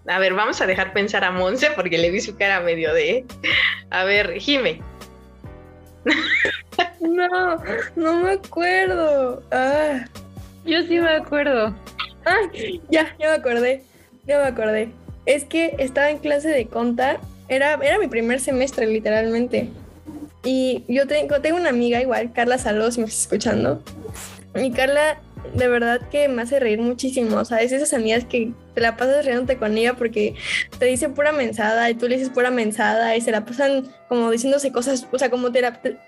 A 0.06 0.18
ver, 0.18 0.32
vamos 0.32 0.60
a 0.60 0.66
dejar 0.66 0.94
pensar 0.94 1.22
a 1.22 1.30
Monse 1.30 1.70
porque 1.76 1.98
le 1.98 2.10
vi 2.10 2.20
su 2.20 2.36
cara 2.36 2.60
medio 2.60 2.94
de... 2.94 3.26
A 3.90 4.04
ver, 4.04 4.38
Jime. 4.38 4.80
No, 7.00 7.62
no 7.96 8.22
me 8.22 8.32
acuerdo. 8.32 9.42
Ah. 9.50 10.04
Yo 10.64 10.82
sí 10.82 10.98
me 10.98 11.10
acuerdo. 11.10 11.74
Ah, 12.24 12.36
ya, 12.90 13.16
ya 13.18 13.28
me 13.30 13.34
acordé. 13.34 13.82
Ya 14.26 14.38
me 14.38 14.46
acordé. 14.46 14.90
Es 15.26 15.44
que 15.44 15.74
estaba 15.78 16.10
en 16.10 16.18
clase 16.18 16.48
de 16.48 16.66
conta. 16.66 17.18
Era, 17.48 17.74
era 17.74 17.98
mi 17.98 18.08
primer 18.08 18.40
semestre, 18.40 18.86
literalmente. 18.86 19.70
Y 20.44 20.84
yo 20.88 21.06
tengo, 21.06 21.40
tengo 21.40 21.56
una 21.56 21.70
amiga 21.70 22.00
igual, 22.00 22.32
Carla 22.32 22.58
Salos, 22.58 22.94
si 22.94 23.00
me 23.00 23.06
estás 23.06 23.22
escuchando. 23.22 23.82
Y 24.54 24.70
Carla, 24.72 25.18
de 25.54 25.68
verdad 25.68 26.00
que 26.10 26.28
me 26.28 26.42
hace 26.42 26.60
reír 26.60 26.80
muchísimo. 26.80 27.36
O 27.36 27.44
sea, 27.44 27.60
es 27.62 27.72
esas 27.72 27.94
amigas 27.94 28.24
que 28.24 28.52
te 28.78 28.82
la 28.82 28.96
pasas 28.96 29.24
riéndote 29.24 29.56
con 29.56 29.76
ella 29.76 29.94
porque 29.94 30.36
te 30.78 30.86
dice 30.86 31.08
pura 31.08 31.32
mensada 31.32 31.90
y 31.90 31.94
tú 31.94 32.06
le 32.06 32.16
dices 32.16 32.30
pura 32.30 32.52
mensada 32.52 33.16
y 33.16 33.20
se 33.20 33.32
la 33.32 33.44
pasan 33.44 33.88
como 34.08 34.30
diciéndose 34.30 34.70
cosas, 34.70 35.06
o 35.10 35.18
sea, 35.18 35.30
como, 35.30 35.48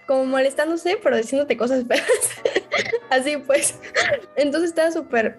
como 0.07 0.25
molestándose, 0.25 0.99
pero 1.03 1.17
diciéndote 1.17 1.57
cosas 1.57 1.85
feas. 1.87 2.05
Así 3.11 3.37
pues. 3.39 3.75
Entonces 4.37 4.71
estaba 4.71 4.91
súper, 4.93 5.37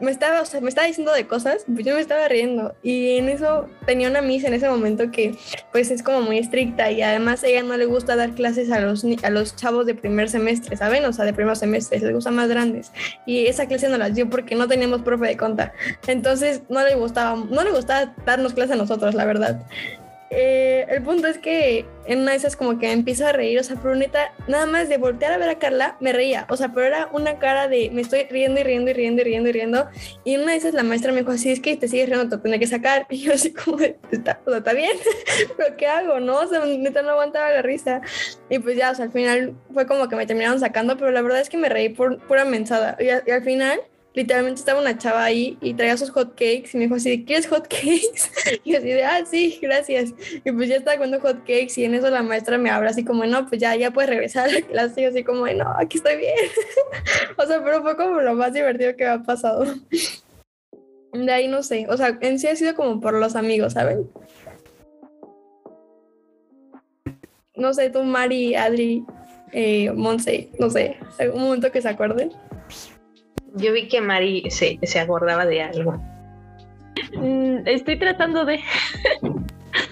me 0.00 0.10
estaba, 0.10 0.42
o 0.42 0.44
sea, 0.44 0.60
me 0.60 0.68
estaba 0.68 0.88
diciendo 0.88 1.12
de 1.12 1.26
cosas, 1.26 1.64
pues 1.72 1.86
yo 1.86 1.94
me 1.94 2.00
estaba 2.00 2.26
riendo. 2.26 2.74
Y 2.82 3.16
en 3.16 3.28
eso 3.28 3.68
tenía 3.86 4.10
una 4.10 4.20
misa 4.20 4.48
en 4.48 4.54
ese 4.54 4.68
momento 4.68 5.10
que 5.10 5.36
pues 5.72 5.90
es 5.90 6.02
como 6.02 6.20
muy 6.20 6.38
estricta 6.38 6.90
y 6.90 7.00
además 7.00 7.44
a 7.44 7.46
ella 7.46 7.62
no 7.62 7.76
le 7.76 7.86
gusta 7.86 8.16
dar 8.16 8.32
clases 8.32 8.72
a 8.72 8.80
los, 8.80 9.06
a 9.22 9.30
los 9.30 9.54
chavos 9.56 9.86
de 9.86 9.94
primer 9.94 10.28
semestre, 10.28 10.76
¿saben? 10.76 11.04
O 11.04 11.12
sea, 11.12 11.24
de 11.24 11.32
primer 11.32 11.56
semestre, 11.56 12.00
les 12.00 12.12
gusta 12.12 12.32
más 12.32 12.48
grandes. 12.48 12.92
Y 13.24 13.46
esa 13.46 13.66
clase 13.66 13.88
no 13.88 13.96
las 13.96 14.14
dio 14.14 14.28
porque 14.28 14.56
no 14.56 14.66
teníamos 14.66 15.02
profe 15.02 15.26
de 15.26 15.36
conta. 15.36 15.72
Entonces 16.06 16.55
no 16.68 16.84
le 16.84 16.94
gustaba, 16.94 17.36
no 17.36 17.64
le 17.64 17.70
gustaba 17.70 18.14
darnos 18.24 18.54
clases 18.54 18.72
a 18.72 18.76
nosotros, 18.76 19.14
la 19.14 19.24
verdad. 19.24 19.66
Eh, 20.30 20.86
el 20.88 21.02
punto 21.02 21.28
es 21.28 21.38
que 21.38 21.86
en 22.06 22.20
una 22.20 22.32
de 22.32 22.38
esas 22.38 22.56
como 22.56 22.80
que 22.80 22.90
empiezo 22.90 23.26
a 23.26 23.32
reír, 23.32 23.60
o 23.60 23.62
sea, 23.62 23.76
pero 23.80 23.94
neta, 23.94 24.32
nada 24.48 24.66
más 24.66 24.88
de 24.88 24.96
voltear 24.96 25.32
a 25.32 25.38
ver 25.38 25.48
a 25.48 25.58
Carla, 25.58 25.96
me 26.00 26.12
reía, 26.12 26.46
o 26.50 26.56
sea, 26.56 26.72
pero 26.72 26.86
era 26.86 27.08
una 27.12 27.38
cara 27.38 27.68
de 27.68 27.90
me 27.92 28.02
estoy 28.02 28.24
riendo 28.24 28.60
y 28.60 28.64
riendo 28.64 28.90
y 28.90 28.94
riendo 28.94 29.20
y 29.20 29.24
riendo 29.24 29.48
y 29.48 29.52
riendo, 29.52 29.88
y 30.24 30.34
en 30.34 30.42
una 30.42 30.52
de 30.52 30.58
esas 30.58 30.74
la 30.74 30.82
maestra 30.82 31.12
me 31.12 31.20
dijo 31.20 31.30
así, 31.30 31.52
es 31.52 31.60
que 31.60 31.76
te 31.76 31.86
sigues 31.86 32.08
riendo, 32.08 32.28
te 32.28 32.42
tendré 32.42 32.58
que 32.58 32.66
sacar, 32.66 33.06
y 33.10 33.18
yo 33.18 33.34
así 33.34 33.52
como, 33.52 33.78
está, 33.78 34.40
o 34.44 34.50
sea, 34.50 34.58
está 34.58 34.72
bien, 34.72 34.96
pero 35.56 35.76
¿qué 35.76 35.86
hago, 35.86 36.18
no? 36.18 36.40
O 36.40 36.46
sea, 36.48 36.64
neta 36.66 37.02
no 37.02 37.10
aguantaba 37.10 37.50
la 37.50 37.62
risa, 37.62 38.00
y 38.50 38.58
pues 38.58 38.76
ya, 38.76 38.90
o 38.90 38.94
sea, 38.96 39.04
al 39.04 39.12
final 39.12 39.54
fue 39.72 39.86
como 39.86 40.08
que 40.08 40.16
me 40.16 40.26
terminaron 40.26 40.58
sacando, 40.58 40.96
pero 40.96 41.12
la 41.12 41.22
verdad 41.22 41.40
es 41.40 41.48
que 41.48 41.56
me 41.56 41.68
reí 41.68 41.90
por 41.90 42.18
pura 42.26 42.44
mensada, 42.44 42.96
y 42.98 43.30
al 43.30 43.44
final 43.44 43.80
literalmente 44.16 44.60
estaba 44.60 44.80
una 44.80 44.96
chava 44.96 45.24
ahí 45.24 45.58
y 45.60 45.74
traía 45.74 45.94
sus 45.98 46.08
hot 46.08 46.30
cakes 46.30 46.70
y 46.72 46.78
me 46.78 46.84
dijo 46.84 46.94
así, 46.94 47.24
¿quieres 47.26 47.46
hot 47.48 47.68
cakes? 47.68 48.30
Y 48.64 48.74
así 48.74 48.88
de, 48.88 49.04
ah, 49.04 49.22
sí, 49.26 49.58
gracias. 49.60 50.14
Y 50.42 50.50
pues 50.52 50.70
ya 50.70 50.76
estaba 50.76 50.96
comiendo 50.96 51.20
hot 51.20 51.40
cakes 51.40 51.74
y 51.76 51.84
en 51.84 51.94
eso 51.94 52.08
la 52.08 52.22
maestra 52.22 52.56
me 52.56 52.70
habla 52.70 52.90
así 52.90 53.04
como, 53.04 53.26
no, 53.26 53.46
pues 53.46 53.60
ya, 53.60 53.76
ya 53.76 53.90
puedes 53.90 54.08
regresar 54.08 54.48
a 54.48 54.52
la 54.52 54.60
clase. 54.66 55.02
Y 55.02 55.04
así 55.04 55.22
como, 55.22 55.46
no, 55.46 55.70
aquí 55.78 55.98
estoy 55.98 56.16
bien. 56.16 56.34
o 57.36 57.46
sea, 57.46 57.62
pero 57.62 57.82
fue 57.82 57.94
como 57.96 58.22
lo 58.22 58.34
más 58.34 58.54
divertido 58.54 58.96
que 58.96 59.04
me 59.04 59.10
ha 59.10 59.22
pasado. 59.22 59.66
De 61.12 61.32
ahí 61.32 61.46
no 61.46 61.62
sé, 61.62 61.86
o 61.88 61.96
sea, 61.96 62.18
en 62.20 62.38
sí 62.38 62.46
ha 62.46 62.56
sido 62.56 62.74
como 62.74 63.00
por 63.00 63.14
los 63.14 63.36
amigos, 63.36 63.74
¿saben? 63.74 64.10
No 67.54 67.74
sé, 67.74 67.90
tú, 67.90 68.02
Mari, 68.02 68.54
Adri, 68.54 69.04
eh, 69.52 69.90
Monse, 69.92 70.50
no 70.58 70.70
sé, 70.70 70.96
algún 71.18 71.42
momento 71.42 71.70
que 71.70 71.82
se 71.82 71.88
acuerden. 71.88 72.32
Yo 73.56 73.72
vi 73.72 73.88
que 73.88 74.00
Mari 74.00 74.50
se, 74.50 74.78
se 74.82 75.00
acordaba 75.00 75.46
de 75.46 75.62
algo. 75.62 76.00
Mm, 77.14 77.66
estoy 77.66 77.98
tratando 77.98 78.44
de. 78.44 78.60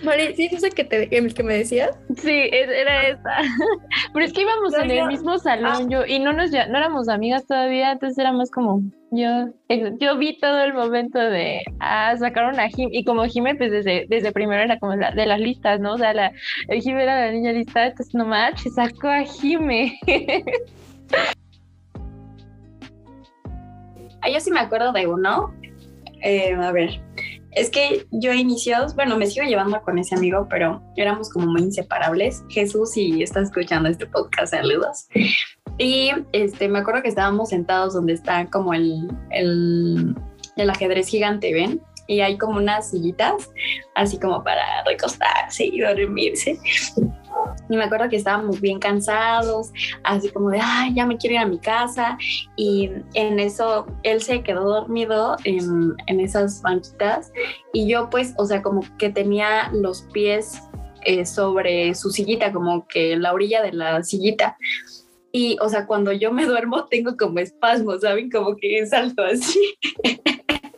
Mari, 0.02 0.34
¿sí 0.34 0.46
es 0.46 0.52
esa 0.54 0.70
que, 0.70 0.84
te, 0.84 1.08
que 1.08 1.42
me 1.42 1.54
decías? 1.54 1.98
Sí, 2.16 2.48
era 2.52 3.08
esa. 3.08 3.36
Pero 4.12 4.24
es 4.24 4.32
que 4.32 4.42
íbamos 4.42 4.74
en 4.74 4.90
el 4.90 5.06
mismo 5.06 5.38
salón 5.38 5.90
yo 5.90 6.06
y 6.06 6.18
no 6.18 6.32
nos 6.32 6.50
ya, 6.50 6.66
no 6.66 6.78
éramos 6.78 7.08
amigas 7.08 7.46
todavía, 7.46 7.92
entonces 7.92 8.18
era 8.18 8.32
más 8.32 8.50
como 8.50 8.82
yo 9.10 9.48
yo 10.00 10.16
vi 10.16 10.38
todo 10.38 10.60
el 10.62 10.74
momento 10.74 11.18
de 11.18 11.62
ah, 11.80 12.14
sacaron 12.18 12.58
a 12.58 12.68
Jim 12.68 12.88
y 12.92 13.04
como 13.04 13.24
Jim 13.24 13.44
pues 13.56 13.70
desde, 13.70 14.06
desde 14.08 14.32
primero 14.32 14.62
era 14.62 14.78
como 14.78 14.94
la, 14.96 15.10
de 15.10 15.26
las 15.26 15.40
listas, 15.40 15.80
¿no? 15.80 15.94
O 15.94 15.98
sea, 15.98 16.14
la, 16.14 16.32
Jim 16.68 16.96
era 16.96 17.26
la 17.26 17.32
niña 17.32 17.52
lista, 17.52 17.86
entonces 17.86 18.14
no 18.14 18.24
manches, 18.24 18.74
sacó 18.74 19.08
a 19.08 19.22
Jime. 19.24 19.98
ah, 24.24 24.30
yo 24.30 24.40
sí 24.40 24.50
me 24.50 24.60
acuerdo 24.60 24.92
de 24.92 25.06
uno. 25.06 25.54
Eh, 26.22 26.54
a 26.54 26.72
ver, 26.72 27.02
es 27.52 27.70
que 27.70 28.06
yo 28.10 28.32
inicios, 28.32 28.94
bueno, 28.94 29.16
me 29.16 29.26
sigo 29.26 29.46
llevando 29.46 29.80
con 29.82 29.98
ese 29.98 30.14
amigo, 30.14 30.46
pero 30.48 30.82
éramos 30.96 31.30
como 31.30 31.46
muy 31.46 31.62
inseparables. 31.62 32.42
Jesús, 32.48 32.92
si 32.92 33.22
estás 33.22 33.44
escuchando 33.44 33.88
este 33.88 34.06
podcast, 34.06 34.54
saludos. 34.54 35.06
Y 35.78 36.10
este, 36.32 36.68
me 36.68 36.78
acuerdo 36.78 37.02
que 37.02 37.08
estábamos 37.08 37.50
sentados 37.50 37.94
donde 37.94 38.12
está 38.12 38.48
como 38.48 38.74
el, 38.74 39.08
el, 39.30 40.14
el 40.56 40.70
ajedrez 40.70 41.08
gigante, 41.08 41.52
¿ven? 41.52 41.80
Y 42.06 42.20
hay 42.20 42.38
como 42.38 42.58
unas 42.58 42.90
sillitas, 42.90 43.50
así 43.94 44.18
como 44.18 44.42
para 44.42 44.84
recostarse 44.84 45.66
y 45.66 45.80
dormirse. 45.80 46.58
Y 47.68 47.76
me 47.76 47.84
acuerdo 47.84 48.08
que 48.08 48.16
estábamos 48.16 48.60
bien 48.60 48.78
cansados, 48.78 49.72
así 50.02 50.28
como 50.28 50.50
de, 50.50 50.60
ay, 50.62 50.94
ya 50.94 51.06
me 51.06 51.16
quiero 51.16 51.34
ir 51.34 51.40
a 51.40 51.46
mi 51.46 51.58
casa. 51.58 52.18
Y 52.56 52.90
en 53.14 53.38
eso 53.38 53.86
él 54.02 54.22
se 54.22 54.42
quedó 54.42 54.64
dormido 54.64 55.36
en, 55.44 55.94
en 56.06 56.20
esas 56.20 56.62
banquitas. 56.62 57.32
Y 57.72 57.88
yo 57.88 58.10
pues, 58.10 58.34
o 58.36 58.46
sea, 58.46 58.62
como 58.62 58.82
que 58.98 59.10
tenía 59.10 59.70
los 59.72 60.02
pies 60.12 60.60
eh, 61.04 61.26
sobre 61.26 61.94
su 61.94 62.10
sillita, 62.10 62.52
como 62.52 62.86
que 62.86 63.16
la 63.16 63.32
orilla 63.32 63.62
de 63.62 63.72
la 63.72 64.02
sillita. 64.02 64.56
Y, 65.32 65.56
o 65.60 65.68
sea, 65.68 65.86
cuando 65.86 66.12
yo 66.12 66.32
me 66.32 66.46
duermo 66.46 66.86
tengo 66.86 67.16
como 67.16 67.40
espasmos, 67.40 68.02
¿saben? 68.02 68.30
Como 68.30 68.56
que 68.56 68.86
salto 68.86 69.22
así. 69.22 69.74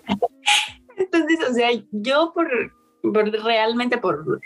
Entonces, 0.96 1.38
o 1.48 1.52
sea, 1.52 1.70
yo 1.92 2.32
por, 2.34 2.48
realmente 3.44 3.98
por 3.98 4.40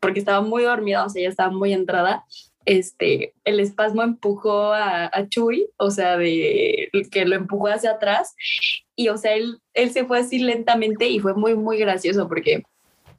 porque 0.00 0.18
estaba 0.18 0.42
muy 0.42 0.64
dormida, 0.64 1.06
o 1.06 1.08
sea, 1.08 1.22
ya 1.22 1.30
estaba 1.30 1.50
muy 1.50 1.72
entrada, 1.72 2.24
este, 2.66 3.32
el 3.44 3.58
espasmo 3.58 4.02
empujó 4.02 4.72
a, 4.74 5.06
a, 5.06 5.28
Chuy, 5.28 5.68
o 5.78 5.90
sea, 5.90 6.18
de 6.18 6.90
que 7.10 7.24
lo 7.24 7.36
empujó 7.36 7.68
hacia 7.68 7.92
atrás, 7.92 8.34
y 8.96 9.08
o 9.08 9.16
sea, 9.16 9.34
él, 9.34 9.58
él 9.72 9.90
se 9.90 10.04
fue 10.04 10.18
así 10.18 10.38
lentamente 10.38 11.08
y 11.08 11.20
fue 11.20 11.32
muy, 11.34 11.54
muy 11.54 11.78
gracioso 11.78 12.28
porque, 12.28 12.62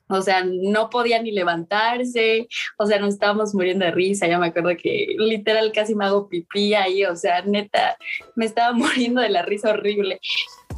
o 0.07 0.21
sea, 0.21 0.43
no 0.45 0.91
podía 0.91 1.19
ni 1.21 1.31
levantarse, 1.31 2.47
o 2.77 2.86
sea, 2.86 2.99
nos 2.99 3.15
estábamos 3.15 3.55
muriendo 3.55 3.86
de 3.86 3.91
risa, 3.91 4.27
ya 4.27 4.38
me 4.38 4.47
acuerdo 4.47 4.69
que 4.77 5.15
literal 5.17 5.71
casi 5.71 5.95
me 5.95 6.05
hago 6.05 6.29
pipí 6.29 6.75
ahí, 6.75 7.03
o 7.05 7.15
sea, 7.15 7.41
neta, 7.41 7.97
me 8.36 8.45
estaba 8.45 8.73
muriendo 8.77 9.21
de 9.21 9.29
la 9.29 9.41
risa 9.41 9.71
horrible 9.71 10.19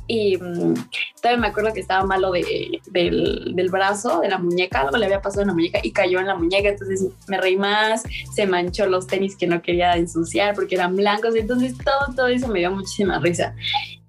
y 0.07 0.37
mm, 0.37 0.73
todavía 1.21 1.41
me 1.41 1.47
acuerdo 1.47 1.73
que 1.73 1.81
estaba 1.81 2.05
malo 2.05 2.31
de, 2.31 2.79
del, 2.87 3.51
del, 3.53 3.69
brazo, 3.69 4.21
de 4.21 4.29
la 4.29 4.37
muñeca, 4.37 4.81
algo 4.81 4.97
le 4.97 5.05
había 5.05 5.21
pasado 5.21 5.41
en 5.41 5.47
la 5.47 5.53
muñeca 5.53 5.79
y 5.83 5.91
cayó 5.91 6.19
en 6.19 6.27
la 6.27 6.35
muñeca, 6.35 6.69
entonces 6.69 7.05
me 7.27 7.39
reí 7.39 7.57
más, 7.57 8.03
se 8.33 8.47
manchó 8.47 8.87
los 8.87 9.07
tenis 9.07 9.35
que 9.35 9.47
no 9.47 9.61
quería 9.61 9.95
ensuciar 9.95 10.55
porque 10.55 10.75
eran 10.75 10.95
blancos, 10.95 11.35
entonces 11.35 11.75
todo, 11.77 12.15
todo 12.15 12.27
eso 12.27 12.47
me 12.47 12.59
dio 12.59 12.71
muchísima 12.71 13.19
risa. 13.19 13.53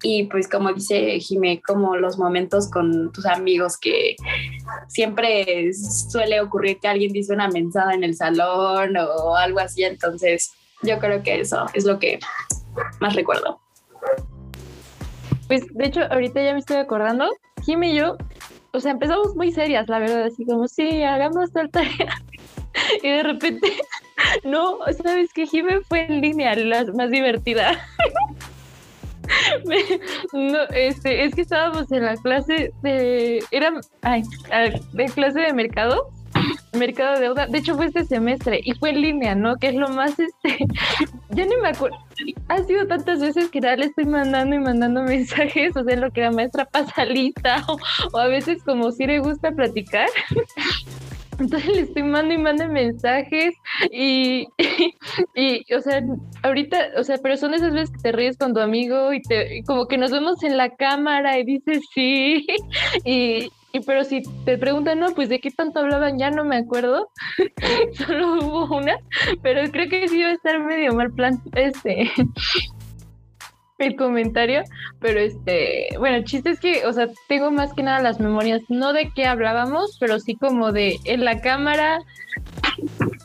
Y 0.01 0.23
pues 0.27 0.47
como 0.47 0.71
dice 0.71 1.19
Jimé, 1.19 1.61
como 1.61 1.97
los 1.97 2.17
momentos 2.17 2.69
con 2.69 3.11
tus 3.11 3.25
amigos 3.25 3.77
que 3.77 4.15
siempre 4.87 5.73
suele 5.73 6.39
ocurrir 6.39 6.79
que 6.79 6.87
alguien 6.87 7.11
dice 7.11 7.33
una 7.33 7.49
mensada 7.49 7.93
en 7.93 8.05
el 8.05 8.15
salón 8.15 8.95
o 8.95 9.35
algo 9.35 9.59
así, 9.59 9.83
entonces 9.83 10.53
yo 10.81 10.99
creo 10.99 11.21
que 11.21 11.41
eso 11.41 11.65
es 11.73 11.83
lo 11.83 11.99
que 11.99 12.19
más 13.01 13.13
recuerdo. 13.13 13.59
Pues 15.49 15.65
de 15.73 15.87
hecho, 15.87 16.01
ahorita 16.11 16.43
ya 16.43 16.53
me 16.53 16.59
estoy 16.59 16.77
acordando, 16.77 17.27
Jim 17.65 17.81
y 17.83 17.95
yo, 17.95 18.17
o 18.71 18.79
sea, 18.79 18.91
empezamos 18.91 19.35
muy 19.35 19.51
serias, 19.51 19.89
la 19.89 19.97
verdad, 19.97 20.25
así 20.25 20.45
como, 20.45 20.67
sí, 20.67 21.01
hagamos 21.01 21.51
tal 21.51 21.71
tarea. 21.71 22.13
y 23.03 23.09
de 23.09 23.23
repente, 23.23 23.73
no, 24.43 24.77
¿sabes 25.01 25.33
qué? 25.33 25.47
Jimmy 25.47 25.81
fue 25.87 26.05
en 26.05 26.21
línea, 26.21 26.53
la 26.53 26.85
más 26.93 27.09
divertida. 27.09 27.83
no, 30.33 30.61
este, 30.69 31.23
es 31.23 31.33
que 31.33 31.41
estábamos 31.41 31.91
en 31.91 32.05
la 32.05 32.15
clase 32.17 32.71
de, 32.83 33.43
era, 33.49 33.73
ay, 34.03 34.21
de 34.93 35.05
clase 35.05 35.39
de 35.39 35.53
mercado 35.53 36.11
mercado 36.73 37.15
de 37.15 37.21
deuda. 37.21 37.47
De 37.47 37.57
hecho, 37.57 37.75
fue 37.75 37.87
este 37.87 38.05
semestre 38.05 38.59
y 38.63 38.73
fue 38.73 38.91
en 38.91 39.01
línea, 39.01 39.35
¿no? 39.35 39.55
Que 39.57 39.69
es 39.69 39.75
lo 39.75 39.89
más, 39.89 40.17
este, 40.19 40.65
ya 41.29 41.45
ni 41.45 41.55
me 41.57 41.69
acuerdo. 41.69 41.97
Ha 42.47 42.63
sido 42.63 42.85
tantas 42.87 43.19
veces 43.19 43.49
que 43.49 43.61
ya 43.61 43.75
le 43.75 43.85
estoy 43.85 44.05
mandando 44.05 44.55
y 44.55 44.59
mandando 44.59 45.03
mensajes, 45.03 45.75
o 45.75 45.83
sea, 45.83 45.95
lo 45.95 46.11
que 46.11 46.21
la 46.21 46.31
maestra 46.31 46.65
pasa 46.65 47.05
lista, 47.05 47.65
o, 48.13 48.17
a 48.17 48.27
veces 48.27 48.63
como 48.63 48.91
si 48.91 49.05
le 49.05 49.19
gusta 49.19 49.51
platicar. 49.51 50.09
Entonces 51.39 51.73
le 51.73 51.81
estoy 51.83 52.03
mandando 52.03 52.33
y 52.33 52.37
mandando 52.37 52.73
mensajes 52.73 53.55
y, 53.91 54.45
y, 55.35 55.73
o 55.73 55.79
sea, 55.79 56.03
ahorita, 56.43 56.89
o 56.97 57.03
sea, 57.05 57.17
pero 57.23 57.37
son 57.37 57.53
esas 57.53 57.71
veces 57.71 57.91
que 57.91 58.01
te 58.01 58.11
ríes 58.11 58.37
con 58.37 58.53
tu 58.53 58.59
amigo 58.59 59.13
y 59.13 59.21
te, 59.21 59.63
como 59.65 59.87
que 59.87 59.97
nos 59.97 60.11
vemos 60.11 60.43
en 60.43 60.57
la 60.57 60.75
cámara 60.75 61.39
y 61.39 61.45
dices 61.45 61.79
sí, 61.93 62.45
y, 63.05 63.49
y 63.71 63.81
pero 63.81 64.03
si 64.03 64.23
te 64.45 64.57
preguntan, 64.57 64.99
no, 64.99 65.13
pues 65.13 65.29
de 65.29 65.39
qué 65.39 65.51
tanto 65.51 65.79
hablaban, 65.79 66.17
ya 66.17 66.31
no 66.31 66.43
me 66.43 66.57
acuerdo. 66.57 67.09
Solo 67.93 68.39
hubo 68.39 68.77
una, 68.77 68.97
pero 69.41 69.69
creo 69.71 69.89
que 69.89 70.07
sí 70.07 70.19
iba 70.19 70.29
a 70.29 70.33
estar 70.33 70.59
medio 70.63 70.93
mal 70.93 71.11
plan 71.11 71.41
este 71.55 72.11
el 73.79 73.95
comentario, 73.95 74.63
pero 74.99 75.19
este, 75.19 75.87
bueno, 75.97 76.17
el 76.17 76.25
chiste 76.25 76.49
es 76.49 76.59
que, 76.59 76.85
o 76.85 76.93
sea, 76.93 77.07
tengo 77.27 77.49
más 77.49 77.73
que 77.73 77.83
nada 77.83 78.01
las 78.01 78.19
memorias, 78.19 78.61
no 78.67 78.91
de 78.91 79.11
qué 79.15 79.25
hablábamos, 79.25 79.97
pero 79.99 80.19
sí 80.19 80.35
como 80.35 80.71
de 80.71 80.97
en 81.05 81.23
la 81.23 81.39
cámara, 81.39 81.99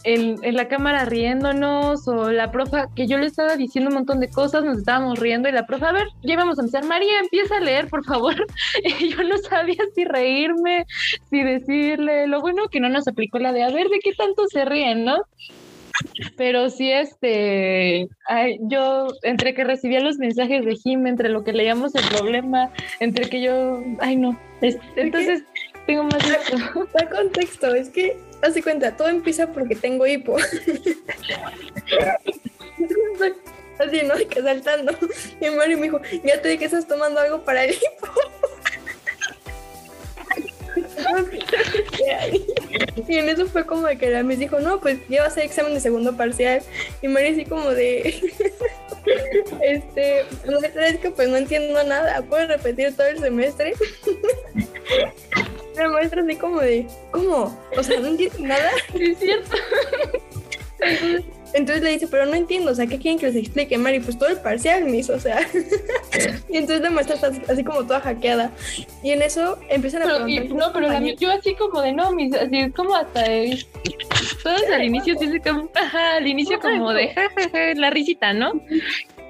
en, 0.05 0.37
en, 0.43 0.55
la 0.55 0.69
cámara 0.69 1.05
riéndonos, 1.05 2.07
o 2.09 2.31
la 2.31 2.51
profa, 2.51 2.89
que 2.95 3.07
yo 3.07 3.19
le 3.19 3.27
estaba 3.27 3.57
diciendo 3.57 3.89
un 3.89 3.97
montón 3.97 4.21
de 4.21 4.29
cosas, 4.29 4.65
nos 4.65 4.79
estábamos 4.79 5.19
riendo, 5.19 5.49
y 5.49 5.53
la 5.53 5.67
profa, 5.67 5.89
a 5.89 5.93
ver, 5.93 6.09
ya 6.23 6.35
íbamos 6.35 6.59
a 6.59 6.63
empezar, 6.63 6.85
María, 6.85 7.19
empieza 7.21 7.57
a 7.57 7.61
leer, 7.61 7.89
por 7.89 8.05
favor. 8.05 8.35
Y 9.01 9.11
yo 9.11 9.23
no 9.25 9.39
sabía 9.39 9.83
si 9.95 10.05
reírme, 10.05 10.85
si 11.31 11.43
decirle, 11.43 12.27
lo 12.27 12.41
bueno 12.41 12.69
que 12.69 12.81
no 12.81 12.89
nos 12.89 13.09
aplicó 13.09 13.39
la 13.39 13.53
de, 13.53 13.63
a 13.63 13.71
ver, 13.71 13.89
¿de 13.89 13.99
qué 14.01 14.13
tanto 14.13 14.47
se 14.47 14.65
ríen, 14.65 15.05
no? 15.05 15.23
Pero 16.37 16.71
sí, 16.71 16.91
este, 16.91 18.09
yo 18.61 19.07
entre 19.23 19.55
que 19.55 19.65
recibía 19.65 20.01
los 20.01 20.19
mensajes 20.19 20.65
de 20.65 20.77
Jim, 20.77 21.07
entre 21.07 21.29
lo 21.29 21.45
que 21.45 21.53
leíamos 21.53 21.95
el 21.95 22.05
problema, 22.09 22.71
entre 23.01 23.29
que 23.29 23.41
yo, 23.41 23.81
ay 24.01 24.17
no, 24.17 24.39
entonces 24.97 25.45
tengo 25.87 26.05
más 26.05 26.19
Da 26.95 27.09
contexto, 27.11 27.75
es 27.75 27.91
que, 27.91 28.17
hace 28.47 28.63
cuenta, 28.63 28.97
todo 28.97 29.09
empieza 29.09 29.49
porque 29.49 29.75
tengo 29.75 30.07
hipo. 30.07 30.37
Así, 33.79 34.03
¿no? 34.03 34.15
Que 34.29 34.41
saltando. 34.41 34.97
Y 35.41 35.51
Mario 35.51 35.79
me 35.79 35.85
dijo, 35.85 36.01
ya 36.23 36.41
te 36.41 36.49
dije 36.49 36.61
que 36.61 36.67
estás 36.67 36.87
tomando 36.87 37.19
algo 37.21 37.45
para 37.45 37.65
el 37.65 37.73
hipo. 37.73 38.07
y 43.09 43.19
en 43.19 43.29
eso 43.29 43.47
fue 43.47 43.67
como 43.67 43.87
de 43.87 43.99
que 43.99 44.11
la 44.11 44.23
me 44.23 44.37
dijo, 44.37 44.61
no, 44.61 44.81
pues 44.81 44.99
ya 45.09 45.25
a 45.25 45.27
hacer 45.27 45.45
examen 45.45 45.75
de 45.75 45.81
segundo 45.81 46.17
parcial. 46.17 46.63
Y 47.03 47.09
María 47.09 47.33
así 47.33 47.45
como 47.45 47.71
de, 47.71 48.09
este, 49.63 50.21
es 50.21 50.99
que 50.99 51.11
pues 51.11 51.29
no 51.29 51.37
entiendo 51.37 51.83
nada, 51.85 52.23
¿puedo 52.23 52.47
repetir 52.47 52.97
todo 52.97 53.07
el 53.07 53.19
semestre? 53.19 53.75
La 55.77 55.89
maestra 55.89 56.23
así 56.23 56.37
como 56.37 56.61
de, 56.61 56.87
¿cómo? 57.11 57.59
O 57.77 57.83
sea, 57.83 58.01
no 58.01 58.09
entiendo 58.09 58.39
nada. 58.41 58.71
Es 58.95 59.19
cierto. 59.19 59.57
Entonces 61.55 61.85
le 61.85 61.91
dice, 61.91 62.09
pero 62.09 62.27
no 62.27 62.35
entiendo, 62.35 62.73
o 62.73 62.75
sea, 62.75 62.89
¿qué 62.89 62.99
quieren 62.99 63.17
que 63.17 63.27
les 63.27 63.37
explique, 63.37 63.79
Mari? 63.79 64.01
Pues 64.01 64.19
todo 64.19 64.29
el 64.29 64.39
parcial, 64.39 64.85
mis, 64.87 65.09
o 65.09 65.21
sea. 65.21 65.39
y 66.49 66.57
entonces 66.57 66.81
la 66.81 66.91
maestra 66.91 67.15
está 67.15 67.53
así 67.53 67.63
como 67.63 67.85
toda 67.85 68.01
hackeada. 68.01 68.51
Y 69.05 69.13
en 69.13 69.23
eso 69.23 69.57
empiezan 69.69 70.03
a 70.03 70.07
preguntar. 70.07 70.57
no, 70.57 70.73
pero 70.73 70.89
la, 70.89 71.01
yo 71.15 71.31
así 71.31 71.55
como 71.55 71.81
de 71.81 71.93
no, 71.93 72.11
mis, 72.11 72.35
así 72.35 72.71
como 72.73 72.97
hasta. 72.97 73.25
todos 74.43 74.63
al 74.73 74.83
inicio, 74.83 75.15
como, 75.45 75.71
ajá, 75.75 76.17
al 76.17 76.27
inicio 76.27 76.59
como 76.59 76.93
de 76.93 77.15
jajaja, 77.15 77.75
la 77.77 77.91
risita, 77.91 78.33
¿no? 78.33 78.61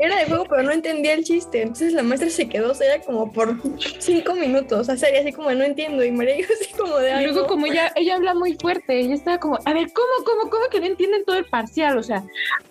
Era 0.05 0.17
de 0.17 0.27
juego, 0.27 0.47
pero 0.49 0.63
no 0.63 0.73
entendía 0.73 1.15
el 1.15 1.25
chiste. 1.25 1.63
Entonces 1.63 1.93
la 1.93 2.03
maestra 2.03 2.31
se 2.31 2.49
quedó 2.49 2.75
seria 2.75 3.01
como 3.01 3.33
por 3.33 3.57
cinco 3.99 4.35
minutos. 4.35 4.89
O 4.89 4.97
sea, 4.97 5.09
así 5.21 5.33
como 5.33 5.51
no 5.53 5.65
entiendo. 5.65 6.05
Y 6.05 6.11
María 6.11 6.39
yo 6.39 6.47
así 6.53 6.73
como 6.73 6.99
de 6.99 7.13
algo. 7.13 7.33
Luego, 7.33 7.47
como 7.49 7.67
ella, 7.67 7.93
ella 7.97 8.17
habla 8.17 8.35
muy 8.35 8.55
fuerte, 8.55 8.99
ella 8.99 9.15
estaba 9.15 9.39
como, 9.39 9.59
a 9.65 9.73
ver, 9.73 9.93
¿cómo, 9.93 10.25
cómo, 10.25 10.51
cómo 10.51 10.69
que 10.69 10.81
no 10.81 10.87
entienden 10.87 11.25
todo 11.25 11.37
el 11.37 11.47
parcial? 11.47 11.99
O 11.99 12.03
sea, 12.03 12.25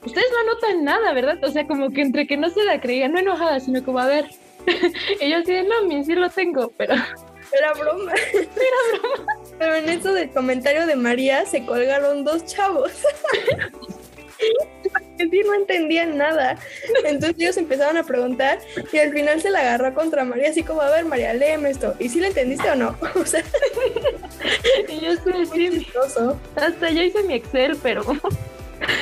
ustedes 0.06 0.28
no 0.32 0.52
anotan 0.52 0.84
nada, 0.84 1.14
¿verdad? 1.14 1.44
O 1.44 1.52
sea, 1.52 1.68
como 1.68 1.90
que 1.92 2.02
entre 2.02 2.28
que 2.28 2.38
no 2.38 2.50
se 2.50 2.64
la 2.64 2.80
creía, 2.80 3.08
no 3.08 3.20
enojada, 3.20 3.60
sino 3.60 3.84
como, 3.84 4.00
a 4.00 4.08
ver. 4.08 4.28
y 5.22 5.30
yo 5.30 5.38
así 5.38 5.52
de, 5.52 5.64
no, 5.64 5.84
mi 5.88 6.04
sí 6.04 6.16
lo 6.16 6.30
tengo, 6.30 6.72
pero. 6.78 6.96
Era 7.58 7.74
broma. 7.74 8.14
Era 8.34 9.00
broma. 9.00 9.34
Pero 9.60 9.76
en 9.76 9.90
eso 9.90 10.14
del 10.14 10.32
comentario 10.32 10.88
de 10.88 10.96
María 10.96 11.46
se 11.46 11.66
colgaron 11.66 12.24
dos 12.24 12.46
chavos. 12.46 12.92
no 15.46 15.54
entendían 15.56 16.18
nada. 16.18 16.58
Entonces 17.06 17.36
ellos 17.39 17.58
empezaron 17.58 17.98
a 17.98 18.04
preguntar 18.04 18.60
y 18.91 18.98
al 18.98 19.12
final 19.12 19.41
se 19.41 19.50
la 19.50 19.60
agarró 19.60 19.94
contra 19.94 20.24
María, 20.24 20.50
así 20.50 20.64
como, 20.64 20.82
a 20.82 20.89
ver, 20.89 21.06
María, 21.06 21.34
léeme 21.34 21.70
esto. 21.70 21.96
¿Y 22.00 22.10
si 22.10 22.20
le 22.20 22.28
entendiste 22.28 22.70
o 22.70 22.76
no? 22.76 22.98
O 23.16 23.26
sea, 23.26 23.44
Y 24.89 25.00
yo 25.00 25.12
estoy 25.12 25.50
chistoso. 25.50 26.39
hasta 26.56 26.89
yo 26.89 27.04
hice 27.04 27.24
mi 27.24 27.36
Excel, 27.36 27.78
pero 27.82 28.04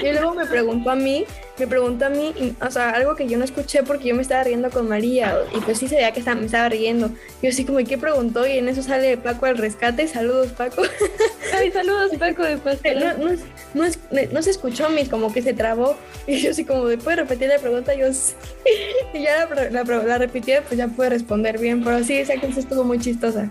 Y 0.03 0.11
luego 0.11 0.33
me 0.33 0.45
preguntó 0.45 0.91
a 0.91 0.95
mí, 0.95 1.25
me 1.57 1.67
preguntó 1.67 2.05
a 2.05 2.09
mí, 2.09 2.33
y, 2.39 2.55
o 2.63 2.71
sea, 2.71 2.91
algo 2.91 3.15
que 3.15 3.27
yo 3.27 3.37
no 3.37 3.43
escuché 3.43 3.83
porque 3.83 4.09
yo 4.09 4.15
me 4.15 4.21
estaba 4.21 4.43
riendo 4.43 4.69
con 4.69 4.87
María, 4.89 5.37
y 5.55 5.59
pues 5.61 5.77
sí 5.79 5.87
se 5.87 5.95
veía 5.95 6.11
que 6.11 6.19
estaba, 6.19 6.39
me 6.39 6.45
estaba 6.45 6.69
riendo. 6.69 7.11
Yo 7.41 7.49
así 7.49 7.65
como, 7.65 7.79
¿y 7.79 7.85
¿qué 7.85 7.97
preguntó? 7.97 8.45
Y 8.47 8.57
en 8.57 8.67
eso 8.69 8.81
sale 8.83 9.17
Paco 9.17 9.45
al 9.45 9.57
rescate, 9.57 10.07
saludos 10.07 10.49
Paco. 10.53 10.81
ay, 11.57 11.71
saludos 11.71 12.11
Paco 12.17 12.43
de 12.43 12.55
No, 12.55 12.61
pastel. 12.61 12.99
no, 12.99 13.29
no, 13.73 13.85
es- 13.85 13.99
no 14.31 14.41
se 14.41 14.49
escuchó 14.49 14.89
mis, 14.89 15.09
como 15.09 15.31
que 15.33 15.41
se 15.41 15.53
trabó. 15.53 15.95
Y 16.27 16.39
yo 16.39 16.51
así 16.51 16.65
como, 16.65 16.83
¿puede 16.97 17.17
repetir 17.17 17.49
la 17.49 17.59
pregunta? 17.59 17.93
Yo 17.93 18.11
sí. 18.13 18.33
Y 19.13 19.23
ya 19.23 19.47
la, 19.71 19.83
la, 19.83 20.17
repitió, 20.17 20.61
pues 20.63 20.77
ya 20.77 20.87
pude 20.87 21.09
responder 21.09 21.57
bien, 21.59 21.83
pero 21.83 22.03
sí, 22.03 22.15
esa 22.17 22.35
clase 22.35 22.61
estuvo 22.61 22.83
muy 22.83 22.97
chistosa. 22.99 23.49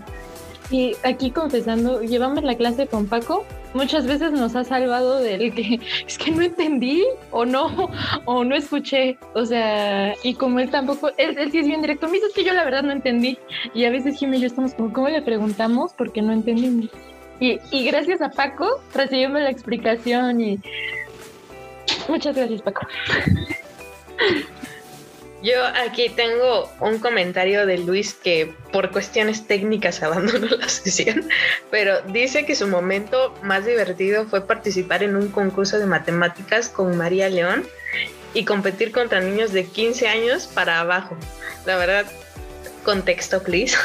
Y 0.71 0.95
aquí 1.03 1.31
confesando, 1.31 2.01
llevamos 2.01 2.43
la 2.43 2.55
clase 2.55 2.87
con 2.87 3.05
Paco, 3.05 3.45
muchas 3.73 4.07
veces 4.07 4.31
nos 4.31 4.55
ha 4.55 4.63
salvado 4.63 5.19
del 5.19 5.53
que 5.53 5.79
es 6.07 6.17
que 6.17 6.31
no 6.31 6.41
entendí 6.41 7.03
o 7.31 7.45
no, 7.45 7.89
o 8.25 8.43
no 8.45 8.55
escuché. 8.55 9.17
O 9.33 9.45
sea, 9.45 10.13
y 10.23 10.33
como 10.35 10.59
él 10.59 10.69
tampoco, 10.69 11.09
él, 11.17 11.37
él 11.37 11.51
sí 11.51 11.59
es 11.59 11.67
bien 11.67 11.81
directo, 11.81 12.07
me 12.07 12.13
dice 12.13 12.27
"Es 12.27 12.33
que 12.33 12.45
yo 12.45 12.53
la 12.53 12.63
verdad 12.63 12.83
no 12.83 12.93
entendí. 12.93 13.37
Y 13.73 13.83
a 13.83 13.89
veces 13.89 14.17
Jimmy 14.17 14.37
y 14.37 14.41
yo 14.41 14.47
estamos 14.47 14.73
como, 14.73 14.93
¿cómo 14.93 15.09
le 15.09 15.21
preguntamos? 15.21 15.93
Porque 15.93 16.21
no 16.21 16.31
entendimos. 16.31 16.89
Y, 17.41 17.59
y 17.71 17.85
gracias 17.85 18.21
a 18.21 18.29
Paco 18.29 18.67
recibimos 18.93 19.41
la 19.41 19.49
explicación 19.49 20.39
y 20.39 20.59
muchas 22.07 22.35
gracias 22.35 22.61
Paco. 22.61 22.87
Yo 25.41 25.65
aquí 25.65 26.09
tengo 26.09 26.71
un 26.79 26.99
comentario 26.99 27.65
de 27.65 27.79
Luis 27.79 28.13
que 28.13 28.53
por 28.71 28.91
cuestiones 28.91 29.47
técnicas 29.47 30.03
abandonó 30.03 30.47
la 30.47 30.69
sesión, 30.69 31.27
pero 31.69 32.01
dice 32.03 32.45
que 32.45 32.55
su 32.55 32.67
momento 32.67 33.33
más 33.41 33.65
divertido 33.65 34.25
fue 34.25 34.45
participar 34.45 35.03
en 35.03 35.15
un 35.15 35.29
concurso 35.29 35.79
de 35.79 35.85
matemáticas 35.87 36.69
con 36.69 36.95
María 36.95 37.29
León 37.29 37.65
y 38.33 38.45
competir 38.45 38.91
contra 38.91 39.19
niños 39.19 39.51
de 39.51 39.65
15 39.65 40.07
años 40.07 40.47
para 40.47 40.79
abajo. 40.79 41.17
La 41.65 41.75
verdad, 41.75 42.05
contexto, 42.83 43.41
please. 43.41 43.77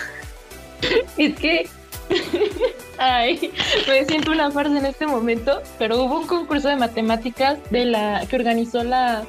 Es 1.16 1.34
que. 1.36 1.68
Ay, 2.98 3.52
me 3.88 4.04
siento 4.04 4.30
una 4.30 4.50
farsa 4.50 4.78
en 4.78 4.86
este 4.86 5.06
momento, 5.06 5.62
pero 5.78 6.02
hubo 6.02 6.20
un 6.20 6.26
concurso 6.26 6.68
de 6.68 6.76
matemáticas 6.76 7.58
de 7.70 7.86
la 7.86 8.24
que 8.28 8.36
organizó 8.36 8.84
la, 8.84 9.26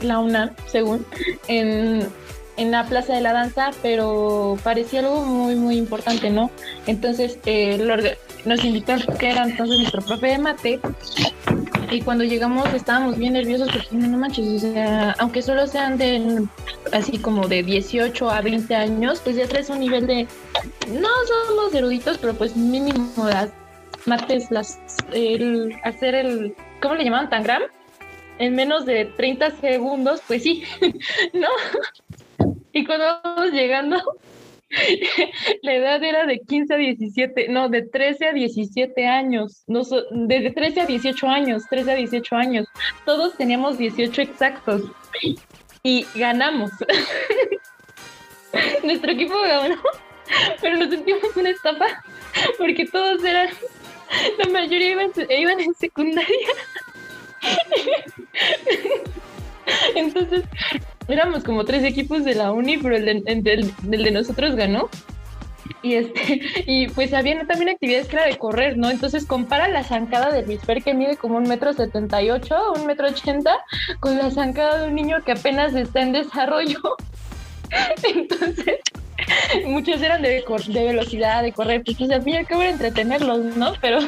la 0.00 0.18
UNAM, 0.18 0.50
según, 0.66 1.06
en, 1.48 2.06
en 2.56 2.70
la 2.70 2.84
Plaza 2.84 3.14
de 3.14 3.20
la 3.20 3.32
Danza, 3.32 3.70
pero 3.82 4.58
parecía 4.62 5.00
algo 5.00 5.24
muy, 5.24 5.54
muy 5.56 5.76
importante, 5.76 6.30
¿no? 6.30 6.50
Entonces, 6.86 7.38
eh, 7.46 7.78
nos 8.44 8.64
invitó, 8.64 8.94
que 9.18 9.30
era 9.30 9.44
entonces 9.44 9.78
nuestro 9.78 10.02
profe 10.02 10.26
de 10.28 10.38
mate, 10.38 10.80
y 11.90 12.00
cuando 12.02 12.24
llegamos 12.24 12.72
estábamos 12.74 13.16
bien 13.16 13.34
nerviosos 13.34 13.68
porque 13.70 13.88
no 13.92 14.18
manches, 14.18 14.46
o 14.46 14.58
sea, 14.58 15.14
aunque 15.18 15.42
solo 15.42 15.66
sean 15.66 15.96
de 15.98 16.44
así 16.92 17.18
como 17.18 17.46
de 17.46 17.62
18 17.62 18.30
a 18.30 18.40
20 18.40 18.74
años, 18.74 19.20
pues 19.22 19.36
ya 19.36 19.46
traes 19.46 19.70
un 19.70 19.80
nivel 19.80 20.06
de 20.06 20.26
no 20.88 21.08
somos 21.48 21.74
eruditos, 21.74 22.18
pero 22.18 22.34
pues 22.34 22.56
mínimo 22.56 23.10
las 23.28 23.50
mates, 24.04 24.50
las 24.50 24.78
el 25.12 25.74
hacer 25.84 26.14
el 26.14 26.54
¿cómo 26.80 26.94
le 26.94 27.04
llamaban? 27.04 27.30
tangram 27.30 27.62
en 28.38 28.54
menos 28.54 28.86
de 28.86 29.04
30 29.04 29.50
segundos, 29.52 30.22
pues 30.26 30.42
sí, 30.42 30.64
¿no? 31.32 31.48
Y 32.72 32.84
cuando 32.84 33.20
vamos 33.22 33.52
llegando 33.52 34.02
la 35.62 35.74
edad 35.74 36.02
era 36.02 36.26
de 36.26 36.40
15 36.40 36.74
a 36.74 36.76
17, 36.76 37.48
no, 37.48 37.68
de 37.68 37.82
13 37.82 38.26
a 38.26 38.32
17 38.32 39.06
años, 39.06 39.62
no, 39.66 39.82
de 40.10 40.50
13 40.50 40.80
a 40.80 40.86
18 40.86 41.28
años, 41.28 41.62
13 41.70 41.92
a 41.92 41.94
18 41.94 42.36
años. 42.36 42.66
Todos 43.04 43.36
teníamos 43.36 43.78
18 43.78 44.22
exactos 44.22 44.82
y 45.82 46.06
ganamos. 46.14 46.70
Nuestro 48.82 49.12
equipo 49.12 49.34
ganó, 49.40 49.76
pero 50.60 50.76
nos 50.76 50.90
sentimos 50.90 51.36
una 51.36 51.50
estafa 51.50 52.02
porque 52.58 52.86
todos 52.86 53.22
eran, 53.24 53.48
la 54.38 54.50
mayoría 54.50 54.90
iban, 54.90 55.12
iban 55.30 55.60
en 55.60 55.74
secundaria. 55.74 56.48
Entonces, 59.94 60.44
éramos 61.08 61.44
como 61.44 61.64
tres 61.64 61.84
equipos 61.84 62.24
de 62.24 62.34
la 62.34 62.52
uni, 62.52 62.78
pero 62.78 62.96
el 62.96 63.22
de, 63.22 63.72
de 63.82 64.10
nosotros 64.10 64.54
ganó. 64.54 64.88
Y 65.82 65.94
este, 65.94 66.40
y 66.66 66.88
pues 66.88 67.12
había 67.12 67.44
también 67.46 67.70
actividades 67.70 68.08
que 68.08 68.16
era 68.16 68.26
de 68.26 68.38
correr, 68.38 68.76
¿no? 68.76 68.90
Entonces 68.90 69.24
compara 69.24 69.68
la 69.68 69.84
zancada 69.84 70.32
de 70.32 70.44
Luis 70.44 70.60
Fer 70.62 70.82
que 70.82 70.94
mide 70.94 71.16
como 71.16 71.36
un 71.36 71.44
metro 71.44 71.72
setenta 71.72 72.22
y 72.22 72.30
ocho, 72.30 72.56
un 72.74 72.86
metro 72.86 73.08
ochenta, 73.08 73.56
con 74.00 74.16
la 74.16 74.30
zancada 74.30 74.82
de 74.82 74.88
un 74.88 74.94
niño 74.94 75.22
que 75.24 75.32
apenas 75.32 75.74
está 75.74 76.02
en 76.02 76.12
desarrollo. 76.12 76.80
Entonces, 78.02 78.80
muchos 79.66 80.00
eran 80.02 80.22
de, 80.22 80.44
de 80.68 80.84
velocidad, 80.84 81.42
de 81.42 81.52
correr, 81.52 81.82
pues, 81.84 81.96
pues 81.96 82.10
al 82.10 82.22
fin 82.22 82.34
y 82.34 82.36
al 82.38 82.46
cabo 82.46 82.62
era 82.62 82.70
entretenerlos, 82.70 83.56
¿no? 83.56 83.72
Pero, 83.80 83.98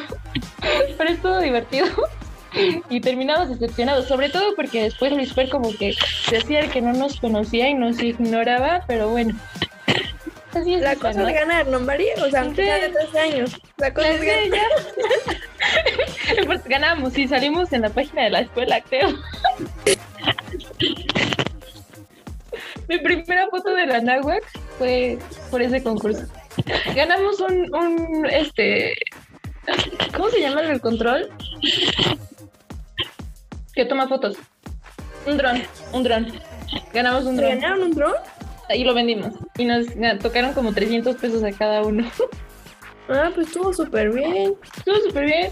pero 0.97 1.09
es 1.09 1.21
todo 1.21 1.39
divertido. 1.39 1.87
Y 2.89 2.99
terminamos 3.01 3.49
decepcionados, 3.49 4.07
sobre 4.07 4.29
todo 4.29 4.55
porque 4.55 4.83
después 4.83 5.11
Luis 5.11 5.33
Fer 5.33 5.49
como 5.49 5.71
que 5.75 5.93
se 6.25 6.37
hacía 6.37 6.61
el 6.61 6.71
que 6.71 6.81
no 6.81 6.93
nos 6.93 7.19
conocía 7.19 7.69
y 7.69 7.73
nos 7.73 8.01
ignoraba, 8.01 8.83
pero 8.87 9.09
bueno. 9.09 9.35
Así 10.53 10.73
es 10.73 10.81
La 10.81 10.95
cosa 10.95 11.29
es 11.29 11.33
ganar, 11.33 11.67
¿no, 11.67 11.79
María? 11.79 12.13
O 12.25 12.29
sea, 12.29 12.41
aunque 12.41 12.63
de 12.63 12.89
13 12.89 13.19
años. 13.19 13.61
La 13.77 13.93
cosa 13.93 14.09
es 14.09 14.21
ganar. 14.21 14.69
Pues 16.45 16.63
ganamos 16.65 17.17
y 17.17 17.27
salimos 17.27 17.73
en 17.73 17.81
la 17.81 17.89
página 17.89 18.23
de 18.23 18.29
la 18.29 18.39
escuela, 18.41 18.81
creo. 18.81 19.09
Mi 22.87 22.97
primera 22.99 23.47
foto 23.49 23.73
de 23.73 23.85
la 23.85 23.99
náhuac 24.01 24.43
fue 24.77 25.19
por 25.51 25.61
ese 25.61 25.83
concurso. 25.83 26.23
Ganamos 26.95 27.39
un, 27.39 27.75
un 27.75 28.25
este, 28.31 28.95
¿cómo 30.15 30.29
se 30.29 30.41
llama 30.41 30.61
el 30.61 30.81
control? 30.81 31.29
Que 33.79 33.85
toma 33.85 34.09
fotos. 34.09 34.35
Un 35.25 35.37
dron, 35.37 35.63
un 35.93 36.03
dron. 36.03 36.27
Ganamos 36.93 37.23
un 37.23 37.37
¿Se 37.37 37.41
dron 37.43 37.59
ganaron 37.61 37.83
un 37.83 37.91
dron? 37.91 38.13
y 38.75 38.83
lo 38.83 38.93
vendimos. 38.93 39.31
Y 39.57 39.63
nos 39.63 39.87
tocaron 40.21 40.51
como 40.51 40.73
300 40.73 41.15
pesos 41.15 41.41
a 41.45 41.51
cada 41.53 41.81
uno. 41.83 42.05
Ah, 43.07 43.31
pues 43.33 43.47
estuvo 43.47 43.71
súper 43.73 44.11
bien. 44.11 44.53
Estuvo 44.75 44.97
súper 44.97 45.25
bien. 45.27 45.51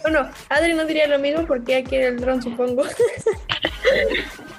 Bueno, 0.00 0.30
Adri 0.48 0.72
no 0.72 0.86
diría 0.86 1.06
lo 1.06 1.18
mismo 1.18 1.46
porque 1.46 1.76
ella 1.76 1.88
quiere 1.88 2.06
el 2.08 2.16
dron, 2.18 2.42
supongo. 2.42 2.84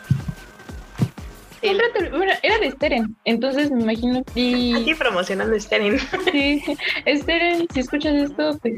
El- 1.62 1.78
Cómprate- 1.80 2.10
bueno, 2.18 2.34
era 2.42 2.58
de 2.58 2.72
Steren, 2.72 3.16
entonces 3.26 3.70
me 3.72 3.82
imagino. 3.84 4.24
Y 4.36 4.74
Aquí 4.82 4.96
promocionando 4.96 5.60
Steren, 5.60 6.00
sí, 6.32 6.64
Steren, 7.18 7.68
si 7.74 7.80
escuchas 7.82 8.14
esto, 8.16 8.58
pues 8.62 8.76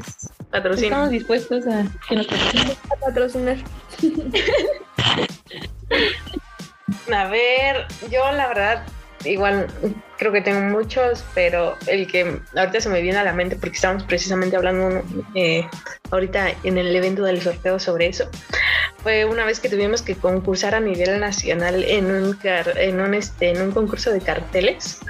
patrocinio. 0.50 0.88
estamos 0.90 1.10
dispuestos 1.10 1.66
a 1.66 1.84
que 2.08 2.16
nos 2.16 2.26
patrocinen. 2.26 2.76
A 2.90 2.96
patrocinar. 3.06 3.56
A 7.12 7.28
ver, 7.28 7.86
yo 8.10 8.30
la 8.32 8.48
verdad, 8.48 8.82
igual 9.24 9.66
creo 10.18 10.32
que 10.32 10.40
tengo 10.40 10.60
muchos, 10.60 11.24
pero 11.34 11.74
el 11.86 12.06
que 12.06 12.40
ahorita 12.56 12.80
se 12.80 12.88
me 12.88 13.00
viene 13.02 13.18
a 13.18 13.24
la 13.24 13.32
mente 13.32 13.56
porque 13.56 13.76
estamos 13.76 14.04
precisamente 14.04 14.56
hablando 14.56 15.02
eh, 15.34 15.66
ahorita 16.10 16.52
en 16.62 16.78
el 16.78 16.94
evento 16.94 17.24
del 17.24 17.42
sorteo 17.42 17.78
sobre 17.78 18.06
eso, 18.06 18.28
fue 19.02 19.24
una 19.24 19.44
vez 19.44 19.60
que 19.60 19.68
tuvimos 19.68 20.02
que 20.02 20.14
concursar 20.14 20.74
a 20.74 20.80
nivel 20.80 21.20
nacional 21.20 21.84
en 21.84 22.06
un, 22.06 22.38
en 22.42 23.00
un, 23.00 23.14
este, 23.14 23.50
en 23.50 23.62
un 23.62 23.72
concurso 23.72 24.10
de 24.12 24.20
carteles. 24.20 25.00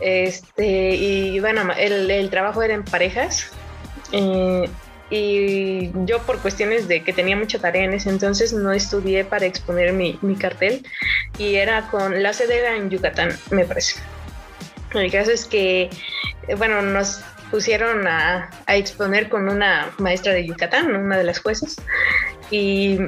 Este, 0.00 0.94
y 0.94 1.40
bueno, 1.40 1.72
el, 1.78 2.10
el 2.10 2.30
trabajo 2.30 2.62
era 2.62 2.74
en 2.74 2.84
parejas. 2.84 3.52
eh, 4.12 4.68
y 5.10 5.90
yo 6.06 6.20
por 6.22 6.40
cuestiones 6.40 6.88
de 6.88 7.02
que 7.02 7.12
tenía 7.12 7.36
mucha 7.36 7.58
tarea 7.58 7.84
en 7.84 7.94
ese 7.94 8.10
entonces 8.10 8.52
no 8.52 8.72
estudié 8.72 9.24
para 9.24 9.46
exponer 9.46 9.92
mi, 9.92 10.18
mi 10.22 10.34
cartel 10.36 10.86
y 11.38 11.56
era 11.56 11.88
con 11.88 12.22
la 12.22 12.32
sede 12.32 12.58
era 12.58 12.76
en 12.76 12.90
Yucatán, 12.90 13.30
me 13.50 13.64
parece. 13.64 14.00
El 14.92 15.10
caso 15.10 15.32
es 15.32 15.44
que, 15.44 15.90
bueno, 16.56 16.80
nos 16.82 17.20
pusieron 17.50 18.06
a, 18.06 18.50
a 18.66 18.76
exponer 18.76 19.28
con 19.28 19.48
una 19.48 19.92
maestra 19.98 20.32
de 20.32 20.46
Yucatán, 20.46 20.94
una 20.94 21.16
de 21.16 21.24
las 21.24 21.40
jueces, 21.40 21.76
y, 22.50 22.98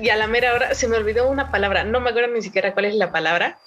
y 0.00 0.08
a 0.08 0.16
la 0.16 0.26
mera 0.26 0.54
hora 0.54 0.74
se 0.74 0.88
me 0.88 0.96
olvidó 0.96 1.28
una 1.28 1.50
palabra, 1.50 1.84
no 1.84 2.00
me 2.00 2.10
acuerdo 2.10 2.32
ni 2.32 2.42
siquiera 2.42 2.72
cuál 2.72 2.86
es 2.86 2.94
la 2.94 3.10
palabra, 3.10 3.58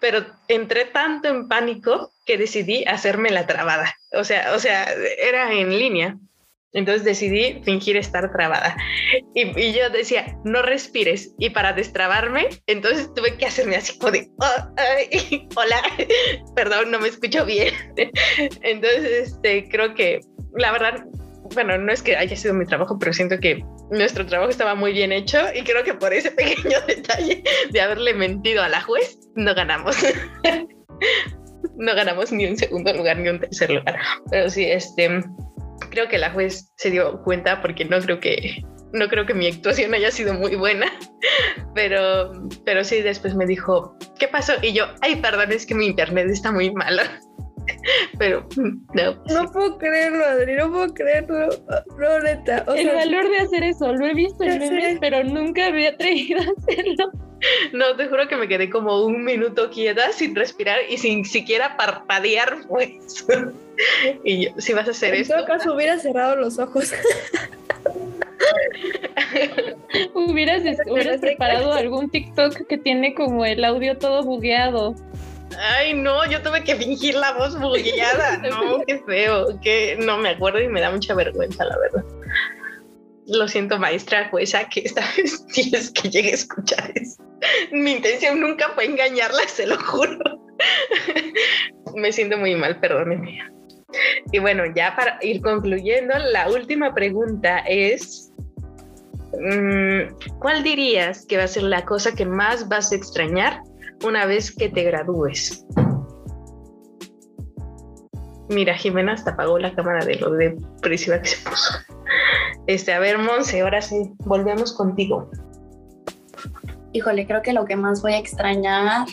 pero 0.00 0.26
entré 0.48 0.84
tanto 0.84 1.28
en 1.28 1.48
pánico 1.48 2.12
que 2.24 2.38
decidí 2.38 2.84
hacerme 2.84 3.30
la 3.30 3.46
trabada. 3.46 3.96
O 4.12 4.24
sea, 4.24 4.52
o 4.54 4.58
sea, 4.58 4.86
era 5.18 5.52
en 5.52 5.78
línea. 5.78 6.16
Entonces 6.76 7.04
decidí 7.04 7.62
fingir 7.64 7.96
estar 7.96 8.30
trabada. 8.32 8.76
Y, 9.34 9.72
yo 9.72 9.88
decía, 9.88 10.38
no 10.44 10.60
respires. 10.60 11.34
Y 11.38 11.48
para 11.48 11.72
destrabarme, 11.72 12.48
entonces 12.66 13.12
tuve 13.14 13.38
que 13.38 13.46
hacerme 13.46 13.76
así 13.76 13.98
como 13.98 14.12
de, 14.12 14.28
oh, 14.38 14.74
hola, 15.56 15.82
perdón, 16.54 16.90
no 16.90 17.00
me 17.00 17.08
escucho 17.08 17.46
bien. 17.46 17.74
Entonces, 18.62 19.28
este, 19.28 19.66
creo 19.70 19.94
que 19.94 20.20
la 20.54 20.70
verdad, 20.70 21.06
bueno, 21.54 21.78
no 21.78 21.90
es 21.90 22.02
que 22.02 22.14
haya 22.14 22.36
sido 22.36 22.52
mi 22.52 22.66
trabajo, 22.66 22.98
pero 22.98 23.14
siento 23.14 23.40
que 23.40 23.64
nuestro 23.90 24.26
trabajo 24.26 24.50
estaba 24.50 24.74
muy 24.74 24.92
bien 24.92 25.12
hecho 25.12 25.38
y 25.54 25.62
creo 25.62 25.82
que 25.82 25.94
por 25.94 26.12
ese 26.12 26.30
pequeño 26.30 26.78
detalle 26.86 27.42
de 27.70 27.80
haberle 27.80 28.12
mentido 28.12 28.62
a 28.62 28.68
la 28.68 28.82
juez, 28.82 29.18
no 29.34 29.54
ganamos. 29.54 29.96
no 31.78 31.94
ganamos 31.94 32.32
ni 32.32 32.44
un 32.44 32.58
segundo 32.58 32.92
lugar 32.92 33.16
ni 33.16 33.30
un 33.30 33.40
tercer 33.40 33.70
lugar. 33.70 33.98
Pero 34.30 34.50
sí, 34.50 34.64
este, 34.64 35.22
creo 35.96 36.08
que 36.08 36.18
la 36.18 36.30
juez 36.30 36.70
se 36.76 36.90
dio 36.90 37.22
cuenta 37.22 37.62
porque 37.62 37.86
no 37.86 37.98
creo 38.00 38.20
que 38.20 38.62
no 38.92 39.08
creo 39.08 39.24
que 39.24 39.32
mi 39.32 39.46
actuación 39.46 39.94
haya 39.94 40.10
sido 40.10 40.34
muy 40.34 40.54
buena, 40.54 40.86
pero, 41.74 42.32
pero 42.66 42.84
sí 42.84 43.00
después 43.00 43.34
me 43.34 43.46
dijo, 43.46 43.96
¿qué 44.18 44.28
pasó? 44.28 44.52
Y 44.60 44.74
yo, 44.74 44.84
ay, 45.00 45.16
perdón, 45.16 45.52
es 45.52 45.64
que 45.64 45.74
mi 45.74 45.86
internet 45.86 46.28
está 46.28 46.52
muy 46.52 46.70
malo. 46.72 47.02
Pero 48.18 48.46
no. 48.94 49.22
No 49.28 49.50
puedo 49.50 49.76
creerlo, 49.78 50.24
Adri, 50.24 50.54
no 50.54 50.70
puedo 50.70 50.94
creerlo. 50.94 51.48
No, 51.98 52.20
neta. 52.20 52.64
el 52.76 52.94
valor 52.94 53.28
de 53.28 53.38
hacer 53.38 53.64
eso, 53.64 53.92
lo 53.92 54.06
he 54.06 54.14
visto 54.14 54.44
en 54.44 54.60
memes, 54.60 54.98
pero 55.00 55.24
nunca 55.24 55.66
había 55.66 55.90
atrevido 55.90 56.42
a 56.42 56.44
hacerlo. 56.56 57.10
No, 57.72 57.96
te 57.96 58.08
juro 58.08 58.28
que 58.28 58.36
me 58.36 58.48
quedé 58.48 58.70
como 58.70 59.04
un 59.04 59.24
minuto 59.24 59.70
quieta 59.70 60.12
sin 60.12 60.34
respirar 60.34 60.78
y 60.88 60.98
sin 60.98 61.24
siquiera 61.24 61.76
parpadear, 61.76 62.58
pues. 62.68 63.26
y 64.24 64.46
yo, 64.46 64.50
si 64.58 64.72
vas 64.72 64.88
a 64.88 64.92
hacer 64.92 65.14
eso. 65.14 65.34
En 65.34 65.38
todo 65.38 65.46
caso, 65.46 65.74
hubiera 65.74 65.98
cerrado 65.98 66.36
los 66.36 66.58
ojos. 66.58 66.92
hubieras, 70.14 70.62
hubieras 70.86 71.20
preparado 71.20 71.72
algún 71.72 72.10
TikTok 72.10 72.66
que 72.66 72.78
tiene 72.78 73.14
como 73.14 73.44
el 73.44 73.64
audio 73.64 73.96
todo 73.98 74.22
bugueado. 74.22 74.94
Ay, 75.58 75.94
no, 75.94 76.28
yo 76.28 76.42
tuve 76.42 76.64
que 76.64 76.74
fingir 76.74 77.14
la 77.14 77.32
voz 77.32 77.58
bugueada. 77.58 78.38
No, 78.38 78.80
qué 78.86 78.98
feo. 79.06 79.60
Que 79.60 79.96
no 80.00 80.18
me 80.18 80.30
acuerdo 80.30 80.60
y 80.60 80.68
me 80.68 80.80
da 80.80 80.90
mucha 80.90 81.14
vergüenza, 81.14 81.64
la 81.64 81.78
verdad. 81.78 82.04
Lo 83.26 83.48
siento, 83.48 83.78
maestra 83.78 84.28
jueza, 84.28 84.68
que 84.68 84.80
esta 84.80 85.00
vez 85.16 85.46
tienes 85.46 85.90
que 85.90 86.08
llegue 86.08 86.30
a 86.30 86.34
escuchar 86.34 86.92
eso. 86.94 87.22
Mi 87.72 87.92
intención 87.92 88.40
nunca 88.40 88.70
fue 88.74 88.86
engañarla, 88.86 89.46
se 89.48 89.66
lo 89.66 89.78
juro. 89.78 90.18
me 91.94 92.12
siento 92.12 92.38
muy 92.38 92.54
mal, 92.54 92.78
perdónenme. 92.80 93.40
Y 94.32 94.38
bueno, 94.38 94.64
ya 94.74 94.94
para 94.96 95.18
ir 95.22 95.40
concluyendo, 95.40 96.14
la 96.18 96.50
última 96.50 96.94
pregunta 96.94 97.58
es, 97.60 98.32
mm, 99.38 100.38
¿cuál 100.38 100.62
dirías 100.62 101.24
que 101.26 101.36
va 101.36 101.44
a 101.44 101.48
ser 101.48 101.64
la 101.64 101.84
cosa 101.84 102.14
que 102.14 102.26
más 102.26 102.68
vas 102.68 102.92
a 102.92 102.96
extrañar 102.96 103.62
una 104.04 104.26
vez 104.26 104.54
que 104.54 104.68
te 104.68 104.82
gradúes. 104.84 105.64
Mira, 108.48 108.74
Jimena 108.74 109.12
hasta 109.12 109.32
apagó 109.32 109.58
la 109.58 109.74
cámara 109.74 110.04
de 110.04 110.16
lo 110.16 110.30
depresiva 110.32 111.20
que 111.20 111.28
se 111.28 111.48
puso. 111.48 111.74
Este, 112.66 112.92
a 112.92 112.98
ver, 112.98 113.18
Monse, 113.18 113.60
ahora 113.60 113.80
sí, 113.82 114.12
volvemos 114.20 114.72
contigo. 114.72 115.30
Híjole, 116.92 117.26
creo 117.26 117.42
que 117.42 117.52
lo 117.52 117.64
que 117.64 117.76
más 117.76 118.02
voy 118.02 118.14
a 118.14 118.18
extrañar. 118.18 119.06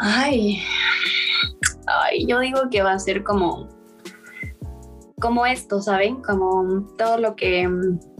Ay. 0.00 0.62
Ay, 1.86 2.26
yo 2.26 2.40
digo 2.40 2.62
que 2.70 2.82
va 2.82 2.92
a 2.92 2.98
ser 2.98 3.22
como. 3.22 3.68
Como 5.20 5.46
esto, 5.46 5.80
¿saben? 5.80 6.22
Como 6.22 6.86
todo 6.98 7.18
lo 7.18 7.36
que 7.36 7.68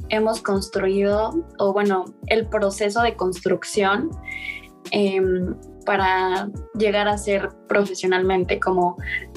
hemos 0.09 0.41
construido, 0.41 1.35
o 1.59 1.73
bueno, 1.73 2.05
el 2.29 2.47
proceso 2.47 3.03
de 3.03 3.15
construcción 3.17 4.11
Em, 4.91 5.55
para 5.85 6.49
llegar 6.79 7.09
a 7.09 7.19
ser 7.19 7.51
profesionalmente 7.69 8.59
como 8.61 8.97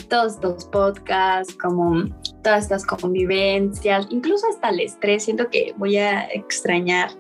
todos 0.10 0.36
estos 0.36 0.66
podcasts, 0.66 1.56
como 1.56 2.06
todas 2.44 2.64
estas 2.64 2.86
convivencias, 2.86 4.08
incluso 4.10 4.48
hasta 4.50 4.70
el 4.70 4.80
estrés, 4.80 5.24
siento 5.24 5.50
que 5.50 5.74
voy 5.78 5.98
a 5.98 6.26
extrañar, 6.26 7.12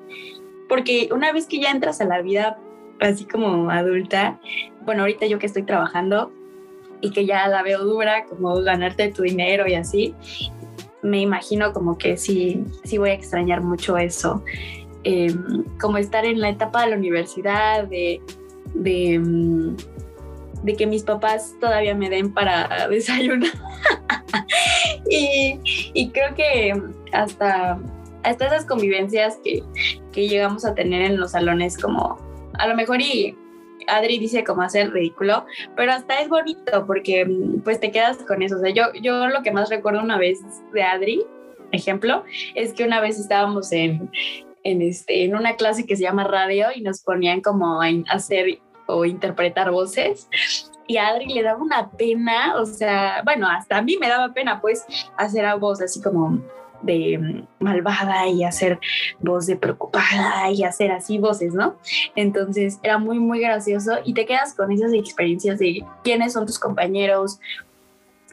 porque 0.69 1.09
una 1.11 1.31
vez 1.31 1.47
que 1.47 1.59
ya 1.59 1.71
entras 1.71 2.01
a 2.01 2.05
la 2.05 2.21
vida 2.21 2.57
así 2.99 3.25
como 3.25 3.69
adulta, 3.69 4.39
bueno, 4.85 5.01
ahorita 5.01 5.25
yo 5.27 5.39
que 5.39 5.45
estoy 5.45 5.63
trabajando 5.63 6.31
y 7.01 7.11
que 7.11 7.25
ya 7.25 7.47
la 7.47 7.61
veo 7.61 7.83
dura, 7.83 8.25
como 8.25 8.55
ganarte 8.61 9.11
tu 9.11 9.23
dinero 9.23 9.67
y 9.67 9.75
así, 9.75 10.15
me 11.01 11.21
imagino 11.21 11.73
como 11.73 11.97
que 11.97 12.17
sí, 12.17 12.63
sí 12.83 12.97
voy 12.97 13.11
a 13.11 13.13
extrañar 13.13 13.61
mucho 13.61 13.97
eso. 13.97 14.43
Em, 15.03 15.63
como 15.79 15.97
estar 15.97 16.25
en 16.25 16.41
la 16.41 16.49
etapa 16.49 16.83
de 16.83 16.91
la 16.91 16.97
universidad, 16.97 17.87
de, 17.87 18.21
mm, 18.77 19.75
de, 20.63 20.75
que 20.75 20.87
mis 20.87 21.03
papás 21.03 21.55
todavía 21.59 21.95
me 21.95 22.09
den 22.09 22.33
para 22.33 22.87
desayunar. 22.89 23.51
y, 25.09 26.09
creo 26.09 26.35
que 26.35 26.81
hasta, 27.11 27.79
hasta 28.23 28.47
esas 28.47 28.65
convivencias 28.65 29.39
que, 29.43 29.63
que 30.11 30.27
llegamos 30.27 30.65
a 30.65 30.75
tener 30.75 31.01
en 31.01 31.19
los 31.19 31.31
salones, 31.31 31.77
como 31.77 32.17
a 32.57 32.67
lo 32.67 32.75
mejor 32.75 33.01
y 33.01 33.35
Adri 33.87 34.19
dice 34.19 34.43
como 34.43 34.61
hacer 34.61 34.91
ridículo, 34.91 35.45
pero 35.75 35.93
hasta 35.93 36.19
es 36.19 36.29
bonito 36.29 36.85
porque 36.85 37.25
mm, 37.25 37.61
pues 37.61 37.79
te 37.79 37.91
quedas 37.91 38.17
con 38.17 38.41
eso. 38.41 38.57
O 38.57 38.59
sea, 38.59 38.69
yo, 38.69 38.83
yo 39.01 39.27
lo 39.27 39.41
que 39.41 39.51
más 39.51 39.69
recuerdo 39.69 40.01
una 40.01 40.17
vez 40.17 40.39
de 40.73 40.83
Adri, 40.83 41.23
ejemplo, 41.71 42.23
es 42.55 42.73
que 42.73 42.83
una 42.83 43.01
vez 43.01 43.19
estábamos 43.19 43.71
en, 43.71 44.09
en, 44.63 44.81
este, 44.81 45.23
en 45.23 45.35
una 45.35 45.55
clase 45.55 45.85
que 45.85 45.95
se 45.95 46.03
llama 46.03 46.25
radio 46.25 46.67
y 46.75 46.81
nos 46.81 47.01
ponían 47.01 47.41
como 47.41 47.81
a 47.81 47.87
hacer 48.09 48.59
o 48.87 49.05
interpretar 49.05 49.71
voces. 49.71 50.27
Y 50.87 50.97
a 50.97 51.09
Adri 51.09 51.27
le 51.27 51.43
daba 51.43 51.61
una 51.61 51.89
pena, 51.89 52.55
o 52.55 52.65
sea, 52.65 53.21
bueno, 53.23 53.47
hasta 53.47 53.77
a 53.77 53.81
mí 53.81 53.97
me 53.99 54.07
daba 54.07 54.33
pena 54.33 54.61
pues 54.61 54.85
hacer 55.17 55.45
a 55.45 55.55
voz 55.55 55.81
así 55.81 56.01
como 56.01 56.41
de 56.81 57.17
mm, 57.17 57.63
malvada 57.63 58.27
y 58.27 58.43
hacer 58.43 58.79
voz 59.19 59.47
de 59.47 59.57
preocupada 59.57 60.49
y 60.51 60.63
hacer 60.63 60.91
así 60.91 61.17
voces, 61.17 61.53
¿no? 61.53 61.75
Entonces 62.15 62.79
era 62.83 62.97
muy, 62.97 63.19
muy 63.19 63.39
gracioso 63.39 63.97
y 64.05 64.13
te 64.13 64.25
quedas 64.25 64.53
con 64.53 64.71
esas 64.71 64.93
experiencias 64.93 65.59
de 65.59 65.83
quiénes 66.03 66.33
son 66.33 66.45
tus 66.45 66.59
compañeros, 66.59 67.39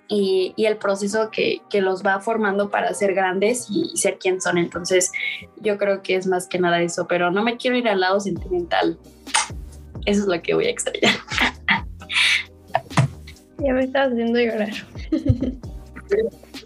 y, 0.08 0.54
el 0.58 0.76
proceso 0.76 1.30
que, 1.30 1.60
los 1.80 2.04
va 2.04 2.20
formando 2.20 2.70
para 2.70 2.92
ser 2.94 3.14
grandes 3.14 3.66
y, 3.70 3.96
ser 3.96 4.18
quien 4.18 4.40
son. 4.40 4.58
Entonces, 4.58 5.12
yo 5.56 5.78
creo 5.78 6.02
que 6.02 6.16
es 6.16 6.26
más 6.26 6.46
que 6.46 6.58
nada 6.58 6.80
eso, 6.82 7.06
pero 7.08 7.30
no 7.30 7.42
me 7.42 7.56
quiero 7.56 7.76
ir 7.76 7.88
al 7.88 8.00
lado 8.00 8.20
sentimental. 8.20 8.98
Eso 10.06 10.22
es 10.22 10.26
lo 10.26 10.42
que 10.42 10.54
voy 10.54 10.66
a 10.66 10.70
extrañar. 10.70 11.14
Ya 13.58 13.72
me 13.72 13.84
estás 13.84 14.12
haciendo 14.12 14.38
llorar. 14.38 14.72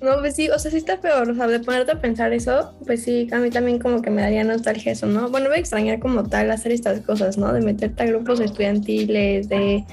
No, 0.03 0.19
pues 0.21 0.37
sí, 0.37 0.49
o 0.49 0.59
sea, 0.59 0.71
sí 0.71 0.77
está 0.77 1.01
peor, 1.01 1.29
o 1.29 1.35
sea, 1.35 1.49
de 1.49 1.59
ponerte 1.59 1.93
a 1.93 2.01
pensar 2.01 2.33
eso, 2.33 2.75
pues 2.87 3.03
sí, 3.03 3.29
a 3.33 3.39
mí 3.39 3.51
también 3.51 3.81
como 3.81 4.01
que 4.01 4.11
me 4.11 4.23
daría 4.23 4.45
nostalgia 4.45 4.93
eso, 4.93 5.07
¿no? 5.07 5.29
Bueno, 5.29 5.49
voy 5.49 5.57
a 5.57 5.61
extrañar 5.61 5.99
como 5.99 6.25
tal 6.25 6.51
hacer 6.53 6.71
estas 6.71 7.01
cosas, 7.01 7.37
¿no? 7.37 7.53
De 7.53 7.61
meterte 7.61 8.05
a 8.05 8.07
grupos 8.07 8.39
estudiantiles, 8.39 9.49
de 9.49 9.85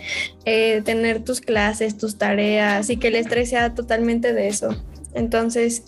eh, 0.45 0.81
tener 0.85 1.23
tus 1.23 1.41
clases, 1.41 1.97
tus 1.97 2.17
tareas 2.17 2.89
y 2.89 2.97
que 2.97 3.07
el 3.07 3.15
estrés 3.15 3.49
sea 3.49 3.73
totalmente 3.73 4.33
de 4.33 4.47
eso. 4.47 4.69
Entonces, 5.15 5.85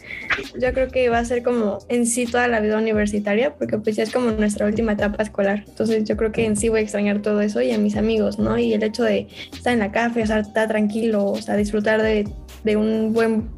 yo 0.59 0.73
creo 0.73 0.87
que 0.87 1.09
va 1.09 1.19
a 1.19 1.25
ser 1.25 1.43
como 1.43 1.79
en 1.89 2.05
sí 2.05 2.25
toda 2.25 2.47
la 2.47 2.59
vida 2.59 2.77
universitaria, 2.77 3.55
porque 3.55 3.77
pues 3.77 3.95
ya 3.95 4.03
es 4.03 4.11
como 4.11 4.31
nuestra 4.31 4.65
última 4.65 4.93
etapa 4.93 5.21
escolar. 5.21 5.65
Entonces, 5.67 6.05
yo 6.05 6.17
creo 6.17 6.31
que 6.31 6.45
en 6.45 6.55
sí 6.55 6.69
voy 6.69 6.79
a 6.79 6.83
extrañar 6.83 7.21
todo 7.21 7.41
eso 7.41 7.61
y 7.61 7.71
a 7.71 7.77
mis 7.77 7.95
amigos, 7.97 8.39
¿no? 8.39 8.57
Y 8.57 8.73
el 8.73 8.83
hecho 8.83 9.03
de 9.03 9.27
estar 9.53 9.73
en 9.73 9.79
la 9.79 9.91
café, 9.91 10.21
estar 10.21 10.67
tranquilo, 10.67 11.25
o 11.25 11.41
sea, 11.41 11.55
disfrutar 11.55 12.01
de, 12.01 12.27
de 12.63 12.77
un 12.77 13.13
buen 13.13 13.49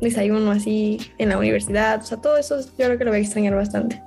desayuno 0.00 0.50
así 0.50 0.98
en 1.18 1.30
la 1.30 1.38
universidad, 1.38 2.00
o 2.00 2.04
sea, 2.04 2.18
todo 2.18 2.36
eso 2.36 2.60
yo 2.60 2.86
creo 2.86 2.98
que 2.98 3.04
lo 3.04 3.10
voy 3.10 3.18
a 3.18 3.22
extrañar 3.22 3.54
bastante. 3.54 4.00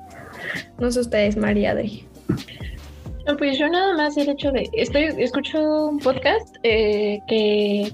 No 0.80 0.92
sé 0.92 1.02
ustedes, 1.02 1.38
María 1.38 1.72
Adri. 1.72 2.06
Pues 3.38 3.58
yo 3.58 3.70
nada 3.70 3.94
más 3.94 4.18
el 4.18 4.30
hecho 4.30 4.52
de, 4.52 4.68
estoy, 4.74 5.04
escucho 5.18 5.88
un 5.90 6.00
podcast 6.00 6.56
eh, 6.64 7.20
que 7.28 7.92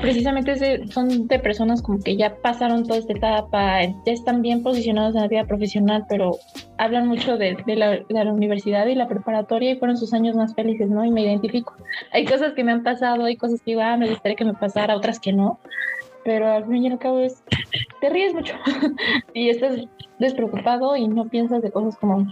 precisamente 0.00 0.86
son 0.88 1.28
de 1.28 1.38
personas 1.38 1.80
como 1.80 2.00
que 2.00 2.16
ya 2.16 2.36
pasaron 2.36 2.84
toda 2.84 2.98
esta 2.98 3.12
etapa, 3.12 3.82
ya 3.82 4.12
están 4.12 4.42
bien 4.42 4.62
posicionados 4.62 5.14
en 5.14 5.22
la 5.22 5.28
vida 5.28 5.44
profesional, 5.44 6.04
pero 6.08 6.38
hablan 6.76 7.06
mucho 7.06 7.36
de, 7.36 7.56
la, 7.66 8.00
la, 8.08 8.32
universidad 8.32 8.86
y 8.86 8.96
la 8.96 9.06
preparatoria 9.06 9.70
y 9.70 9.76
fueron 9.76 9.96
sus 9.96 10.12
años 10.12 10.34
más 10.34 10.54
felices, 10.54 10.90
¿no? 10.90 11.04
Y 11.04 11.10
me 11.10 11.22
identifico. 11.22 11.74
Hay 12.12 12.24
cosas 12.24 12.52
que 12.54 12.64
me 12.64 12.72
han 12.72 12.82
pasado, 12.82 13.24
hay 13.24 13.36
cosas 13.36 13.60
que 13.62 13.72
iba, 13.72 13.92
ah, 13.92 13.96
me 13.96 14.08
gustaría 14.08 14.36
que 14.36 14.44
me 14.44 14.54
pasara, 14.54 14.96
otras 14.96 15.20
que 15.20 15.32
no, 15.32 15.60
pero 16.24 16.50
al 16.50 16.66
fin 16.66 16.84
y 16.84 16.90
al 16.90 16.98
cabo 16.98 17.20
es, 17.20 17.44
te 18.00 18.10
ríes 18.10 18.34
mucho 18.34 18.54
y 19.34 19.50
estás 19.50 19.76
despreocupado 20.18 20.96
y 20.96 21.06
no 21.06 21.26
piensas 21.26 21.62
de 21.62 21.70
cosas 21.70 21.96
como, 21.96 22.26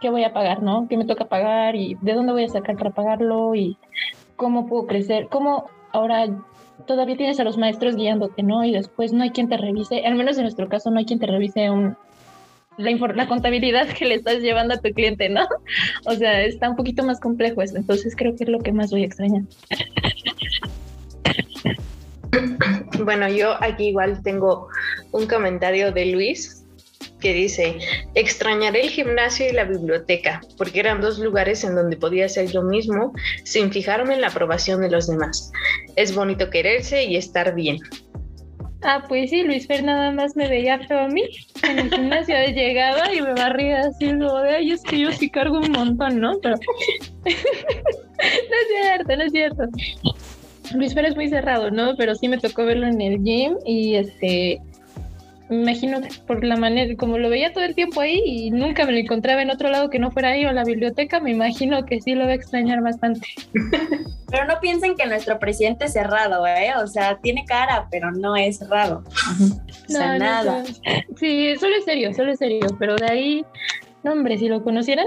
qué 0.00 0.10
voy 0.10 0.24
a 0.24 0.34
pagar, 0.34 0.62
¿no? 0.62 0.86
¿Qué 0.86 0.98
me 0.98 1.06
toca 1.06 1.24
pagar 1.24 1.76
y 1.76 1.96
de 2.02 2.12
dónde 2.12 2.32
voy 2.32 2.44
a 2.44 2.48
sacar 2.48 2.76
para 2.76 2.90
pagarlo 2.90 3.54
y 3.54 3.78
cómo 4.36 4.66
puedo 4.66 4.86
crecer? 4.86 5.28
¿Cómo 5.30 5.70
ahora 5.92 6.26
todavía 6.86 7.16
tienes 7.16 7.40
a 7.40 7.44
los 7.44 7.58
maestros 7.58 7.96
guiándote, 7.96 8.42
¿no? 8.42 8.64
Y 8.64 8.72
después 8.72 9.12
no 9.12 9.22
hay 9.22 9.30
quien 9.30 9.48
te 9.48 9.56
revise, 9.56 10.04
al 10.06 10.14
menos 10.14 10.36
en 10.36 10.44
nuestro 10.44 10.68
caso 10.68 10.90
no 10.90 10.98
hay 10.98 11.04
quien 11.04 11.18
te 11.18 11.26
revise 11.26 11.70
un, 11.70 11.96
la, 12.76 12.90
la, 13.14 13.28
contabilidad 13.28 13.88
que 13.98 14.06
le 14.06 14.14
estás 14.14 14.38
llevando 14.38 14.74
a 14.74 14.78
tu 14.78 14.90
cliente, 14.92 15.28
¿no? 15.28 15.46
O 16.06 16.14
sea, 16.14 16.42
está 16.42 16.70
un 16.70 16.76
poquito 16.76 17.04
más 17.04 17.20
complejo 17.20 17.62
eso, 17.62 17.76
entonces 17.76 18.14
creo 18.16 18.34
que 18.36 18.44
es 18.44 18.50
lo 18.50 18.60
que 18.60 18.72
más 18.72 18.90
voy 18.90 19.02
a 19.02 19.06
extrañar. 19.06 19.42
Bueno, 23.04 23.28
yo 23.28 23.54
aquí 23.62 23.88
igual 23.88 24.22
tengo 24.22 24.68
un 25.12 25.26
comentario 25.26 25.92
de 25.92 26.06
Luis 26.06 26.57
que 27.20 27.32
dice, 27.32 27.76
extrañaré 28.14 28.82
el 28.82 28.90
gimnasio 28.90 29.48
y 29.48 29.52
la 29.52 29.64
biblioteca, 29.64 30.40
porque 30.56 30.80
eran 30.80 31.00
dos 31.00 31.18
lugares 31.18 31.64
en 31.64 31.74
donde 31.74 31.96
podía 31.96 32.28
ser 32.28 32.50
yo 32.50 32.62
mismo 32.62 33.12
sin 33.44 33.72
fijarme 33.72 34.14
en 34.14 34.20
la 34.20 34.28
aprobación 34.28 34.80
de 34.80 34.90
los 34.90 35.08
demás. 35.08 35.50
Es 35.96 36.14
bonito 36.14 36.50
quererse 36.50 37.04
y 37.04 37.16
estar 37.16 37.54
bien. 37.54 37.78
Ah, 38.82 39.04
pues 39.08 39.30
sí, 39.30 39.42
Luis 39.42 39.66
Fer 39.66 39.82
nada 39.82 40.12
más 40.12 40.36
me 40.36 40.48
veía 40.48 40.74
a 40.74 41.08
mí. 41.08 41.24
En 41.68 41.78
el 41.80 41.90
gimnasio 41.90 42.36
llegaba 42.54 43.12
y 43.12 43.20
me 43.20 43.34
barría 43.34 43.80
así, 43.80 44.06
de 44.06 44.54
ay, 44.56 44.70
es 44.70 44.82
que 44.82 45.00
yo 45.00 45.10
sí 45.10 45.28
cargo 45.28 45.58
un 45.58 45.72
montón, 45.72 46.20
¿no? 46.20 46.38
Pero 46.40 46.54
no 47.24 47.30
es 47.30 48.68
cierto, 48.70 49.16
no 49.16 49.22
es 49.24 49.32
cierto. 49.32 49.64
Luis 50.74 50.94
Fer 50.94 51.06
es 51.06 51.16
muy 51.16 51.28
cerrado, 51.28 51.70
¿no? 51.72 51.96
Pero 51.96 52.14
sí 52.14 52.28
me 52.28 52.38
tocó 52.38 52.64
verlo 52.64 52.86
en 52.86 53.00
el 53.00 53.22
gym 53.24 53.56
y 53.64 53.96
este 53.96 54.60
me 55.48 55.56
imagino 55.62 56.00
por 56.26 56.44
la 56.44 56.56
manera, 56.56 56.94
como 56.96 57.16
lo 57.16 57.30
veía 57.30 57.52
todo 57.52 57.64
el 57.64 57.74
tiempo 57.74 58.00
ahí 58.00 58.20
y 58.24 58.50
nunca 58.50 58.84
me 58.84 58.92
lo 58.92 58.98
encontraba 58.98 59.40
en 59.40 59.50
otro 59.50 59.70
lado 59.70 59.88
que 59.88 59.98
no 59.98 60.10
fuera 60.10 60.30
ahí 60.30 60.44
o 60.44 60.52
la 60.52 60.64
biblioteca, 60.64 61.20
me 61.20 61.30
imagino 61.30 61.86
que 61.86 62.00
sí 62.00 62.14
lo 62.14 62.26
va 62.26 62.32
a 62.32 62.34
extrañar 62.34 62.82
bastante. 62.82 63.26
Pero 64.30 64.44
no 64.44 64.60
piensen 64.60 64.94
que 64.94 65.06
nuestro 65.06 65.38
presidente 65.38 65.86
es 65.86 65.94
cerrado, 65.94 66.46
¿eh? 66.46 66.72
O 66.82 66.86
sea, 66.86 67.16
tiene 67.18 67.46
cara, 67.46 67.88
pero 67.90 68.10
no 68.10 68.36
es 68.36 68.58
cerrado. 68.58 69.02
O 69.88 69.90
sea, 69.90 70.18
nada. 70.18 70.64
sí, 71.16 71.56
solo 71.58 71.76
es 71.76 71.84
serio, 71.86 72.12
solo 72.12 72.32
es 72.32 72.38
serio, 72.38 72.66
pero 72.78 72.96
de 72.96 73.06
ahí, 73.06 73.46
no, 74.02 74.12
hombre, 74.12 74.36
si 74.36 74.48
lo 74.48 74.62
conocieran. 74.62 75.06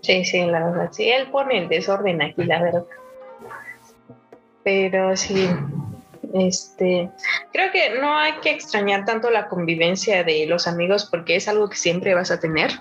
Sí, 0.00 0.24
sí, 0.24 0.46
la 0.46 0.64
verdad, 0.64 0.88
sí, 0.92 1.10
él 1.10 1.28
pone 1.30 1.58
el 1.58 1.68
desorden 1.68 2.22
aquí, 2.22 2.44
la 2.44 2.62
verdad. 2.62 2.84
Pero 4.62 5.14
sí, 5.14 5.46
este, 6.34 7.10
creo 7.52 7.70
que 7.70 8.00
no 8.00 8.18
hay 8.18 8.32
que 8.42 8.50
extrañar 8.50 9.04
tanto 9.04 9.30
la 9.30 9.46
convivencia 9.46 10.24
de 10.24 10.46
los 10.46 10.66
amigos 10.66 11.08
porque 11.08 11.36
es 11.36 11.46
algo 11.46 11.70
que 11.70 11.76
siempre 11.76 12.12
vas 12.12 12.32
a 12.32 12.40
tener. 12.40 12.72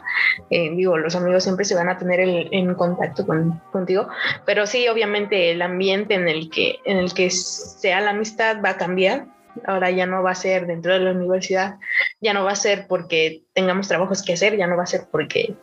Eh, 0.49 0.71
digo, 0.71 0.97
los 0.97 1.15
amigos 1.15 1.43
siempre 1.43 1.63
se 1.63 1.75
van 1.75 1.87
a 1.87 1.99
tener 1.99 2.19
en 2.19 2.73
contacto 2.73 3.27
con, 3.27 3.61
contigo, 3.71 4.07
pero 4.47 4.65
sí, 4.65 4.87
obviamente 4.87 5.51
el 5.51 5.61
ambiente 5.61 6.15
en 6.15 6.27
el 6.27 6.49
que 6.49 6.79
en 6.85 6.97
el 6.97 7.13
que 7.13 7.29
sea 7.29 8.01
la 8.01 8.09
amistad 8.09 8.57
va 8.63 8.69
a 8.69 8.77
cambiar. 8.77 9.27
Ahora 9.67 9.91
ya 9.91 10.07
no 10.07 10.23
va 10.23 10.31
a 10.31 10.35
ser 10.35 10.65
dentro 10.65 10.93
de 10.93 10.99
la 10.99 11.11
universidad, 11.11 11.75
ya 12.21 12.33
no 12.33 12.43
va 12.43 12.53
a 12.53 12.55
ser 12.55 12.87
porque 12.87 13.43
tengamos 13.53 13.87
trabajos 13.87 14.23
que 14.23 14.33
hacer, 14.33 14.57
ya 14.57 14.65
no 14.65 14.77
va 14.77 14.83
a 14.83 14.87
ser 14.87 15.05
porque 15.11 15.53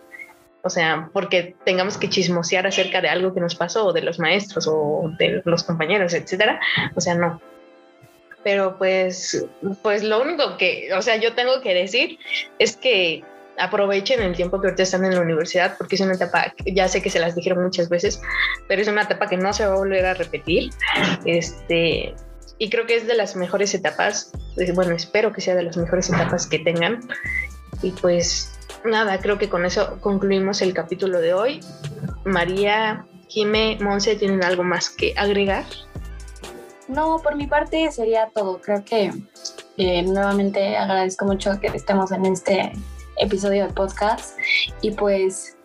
o 0.63 0.71
sea, 0.71 1.09
porque 1.13 1.57
tengamos 1.65 1.97
que 1.97 2.09
chismosear 2.09 2.67
acerca 2.67 3.01
de 3.01 3.09
algo 3.09 3.35
que 3.35 3.41
nos 3.41 3.57
pasó, 3.57 3.87
o 3.87 3.93
de 3.93 4.03
los 4.03 4.21
maestros, 4.21 4.69
o 4.69 5.11
de 5.19 5.43
los 5.45 5.65
compañeros, 5.65 6.13
etcétera. 6.13 6.61
O 6.95 7.01
sea, 7.01 7.15
no 7.15 7.41
pero 8.45 8.79
pues, 8.79 9.47
pues 9.83 10.03
lo 10.03 10.21
único 10.23 10.57
que, 10.57 10.91
o 10.95 11.03
sea, 11.03 11.17
yo 11.17 11.35
tengo 11.35 11.61
que 11.61 11.75
decir 11.75 12.19
es 12.59 12.77
que 12.77 13.23
aprovechen 13.59 14.23
el 14.23 14.35
tiempo 14.35 14.61
que 14.61 14.69
ahorita 14.69 14.83
están 14.83 15.05
en 15.05 15.15
la 15.15 15.21
universidad, 15.21 15.77
porque 15.77 15.97
es 15.97 16.01
una 16.01 16.15
etapa, 16.15 16.55
ya 16.65 16.89
sé 16.89 17.03
que 17.03 17.11
se 17.11 17.21
las 17.21 17.35
dijeron 17.35 17.63
muchas 17.63 17.89
veces, 17.89 18.21
pero 18.69 18.81
es 18.81 18.89
una 18.89 19.03
etapa 19.03 19.29
que 19.29 19.37
no 19.37 19.53
se 19.53 19.67
va 19.67 19.75
a 19.75 19.77
volver 19.77 20.07
a 20.07 20.15
repetir. 20.15 20.71
Este, 21.27 22.15
y 22.59 22.71
creo 22.71 22.87
que 22.87 22.97
es 22.97 23.07
de 23.07 23.15
las 23.15 23.37
mejores 23.37 23.75
etapas, 23.75 24.33
pues, 24.55 24.75
bueno, 24.75 24.95
espero 24.95 25.33
que 25.33 25.41
sea 25.41 25.55
de 25.55 25.63
las 25.63 25.77
mejores 25.77 26.09
etapas 26.09 26.47
que 26.47 26.59
tengan. 26.59 27.01
Y 27.83 27.91
pues 27.93 28.59
nada, 28.85 29.19
creo 29.21 29.39
que 29.39 29.49
con 29.49 29.65
eso 29.65 29.99
concluimos 30.01 30.63
el 30.63 30.75
capítulo 30.75 31.21
de 31.21 31.35
hoy. 31.35 31.61
María, 32.25 33.07
Jime, 33.29 33.79
Monse, 33.81 34.17
¿tienen 34.17 34.43
algo 34.45 34.63
más 34.63 34.91
que 34.91 35.15
agregar? 35.17 35.65
No, 36.91 37.19
por 37.23 37.37
mi 37.37 37.47
parte 37.47 37.91
sería 37.93 38.31
todo. 38.35 38.61
Creo 38.61 38.85
que 38.85 39.13
eh, 39.77 40.03
nuevamente 40.03 40.77
agradezco 40.77 41.25
mucho 41.25 41.53
que 41.61 41.69
estemos 41.69 42.11
en 42.11 42.27
este 42.27 42.73
episodio 43.17 43.67
de 43.67 43.73
podcast 43.73 44.37
y 44.83 44.91
pues 44.93 45.57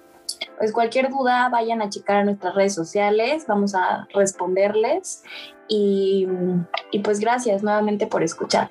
pues 0.58 0.72
cualquier 0.72 1.10
duda 1.10 1.50
vayan 1.50 1.82
a 1.82 1.90
checar 1.90 2.18
a 2.18 2.24
nuestras 2.24 2.56
redes 2.56 2.76
sociales, 2.76 3.46
vamos 3.48 3.74
a 3.76 4.08
responderles 4.14 5.24
y, 5.68 6.28
y, 6.92 7.00
pues 7.00 7.20
gracias 7.20 7.64
nuevamente 7.64 8.08
por 8.08 8.24
escuchar. 8.24 8.70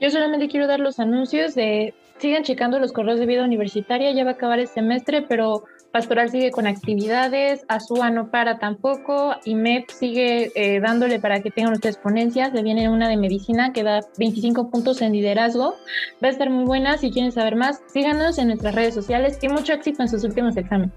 Yo 0.00 0.10
solamente 0.10 0.48
quiero 0.48 0.66
dar 0.66 0.80
los 0.80 1.00
anuncios 1.00 1.54
de 1.54 1.94
sigan 2.18 2.44
checando 2.44 2.78
los 2.78 2.92
correos 2.92 3.18
de 3.18 3.26
vida 3.26 3.44
universitaria, 3.44 4.12
ya 4.12 4.24
va 4.24 4.30
a 4.30 4.34
acabar 4.34 4.58
el 4.58 4.68
semestre, 4.68 5.22
pero 5.22 5.64
Pastoral 5.92 6.30
sigue 6.30 6.50
con 6.50 6.66
actividades, 6.66 7.66
Azúa 7.68 8.08
no 8.08 8.30
para 8.30 8.58
tampoco, 8.58 9.36
IMEP 9.44 9.90
sigue 9.90 10.50
eh, 10.54 10.80
dándole 10.80 11.20
para 11.20 11.42
que 11.42 11.50
tengan 11.50 11.74
ustedes 11.74 11.98
ponencias, 11.98 12.54
le 12.54 12.62
viene 12.62 12.88
una 12.88 13.10
de 13.10 13.18
medicina 13.18 13.74
que 13.74 13.82
da 13.82 14.00
25 14.16 14.70
puntos 14.70 15.02
en 15.02 15.12
liderazgo, 15.12 15.76
va 16.24 16.28
a 16.28 16.30
estar 16.30 16.48
muy 16.48 16.64
buena, 16.64 16.96
si 16.96 17.10
quieren 17.10 17.30
saber 17.30 17.56
más, 17.56 17.82
síganos 17.92 18.38
en 18.38 18.48
nuestras 18.48 18.74
redes 18.74 18.94
sociales 18.94 19.38
y 19.42 19.48
mucho 19.48 19.74
éxito 19.74 20.00
en 20.00 20.08
sus 20.08 20.24
últimos 20.24 20.56
exámenes. 20.56 20.94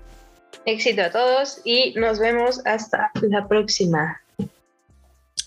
Éxito 0.66 1.02
a 1.02 1.12
todos 1.12 1.60
y 1.66 1.94
nos 1.98 2.18
vemos 2.18 2.66
hasta 2.66 3.12
la 3.24 3.46
próxima. 3.50 4.22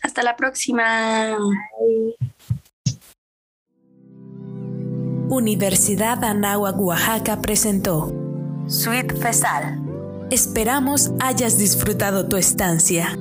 Hasta 0.02 0.22
la 0.22 0.36
próxima. 0.36 1.38
Universidad 5.30 6.22
Anáhuac, 6.22 6.78
Oaxaca 6.78 7.40
presentó 7.40 8.27
Sweet 8.68 9.16
Fesal. 9.18 9.78
Esperamos 10.30 11.10
hayas 11.20 11.56
disfrutado 11.56 12.28
tu 12.28 12.36
estancia. 12.36 13.16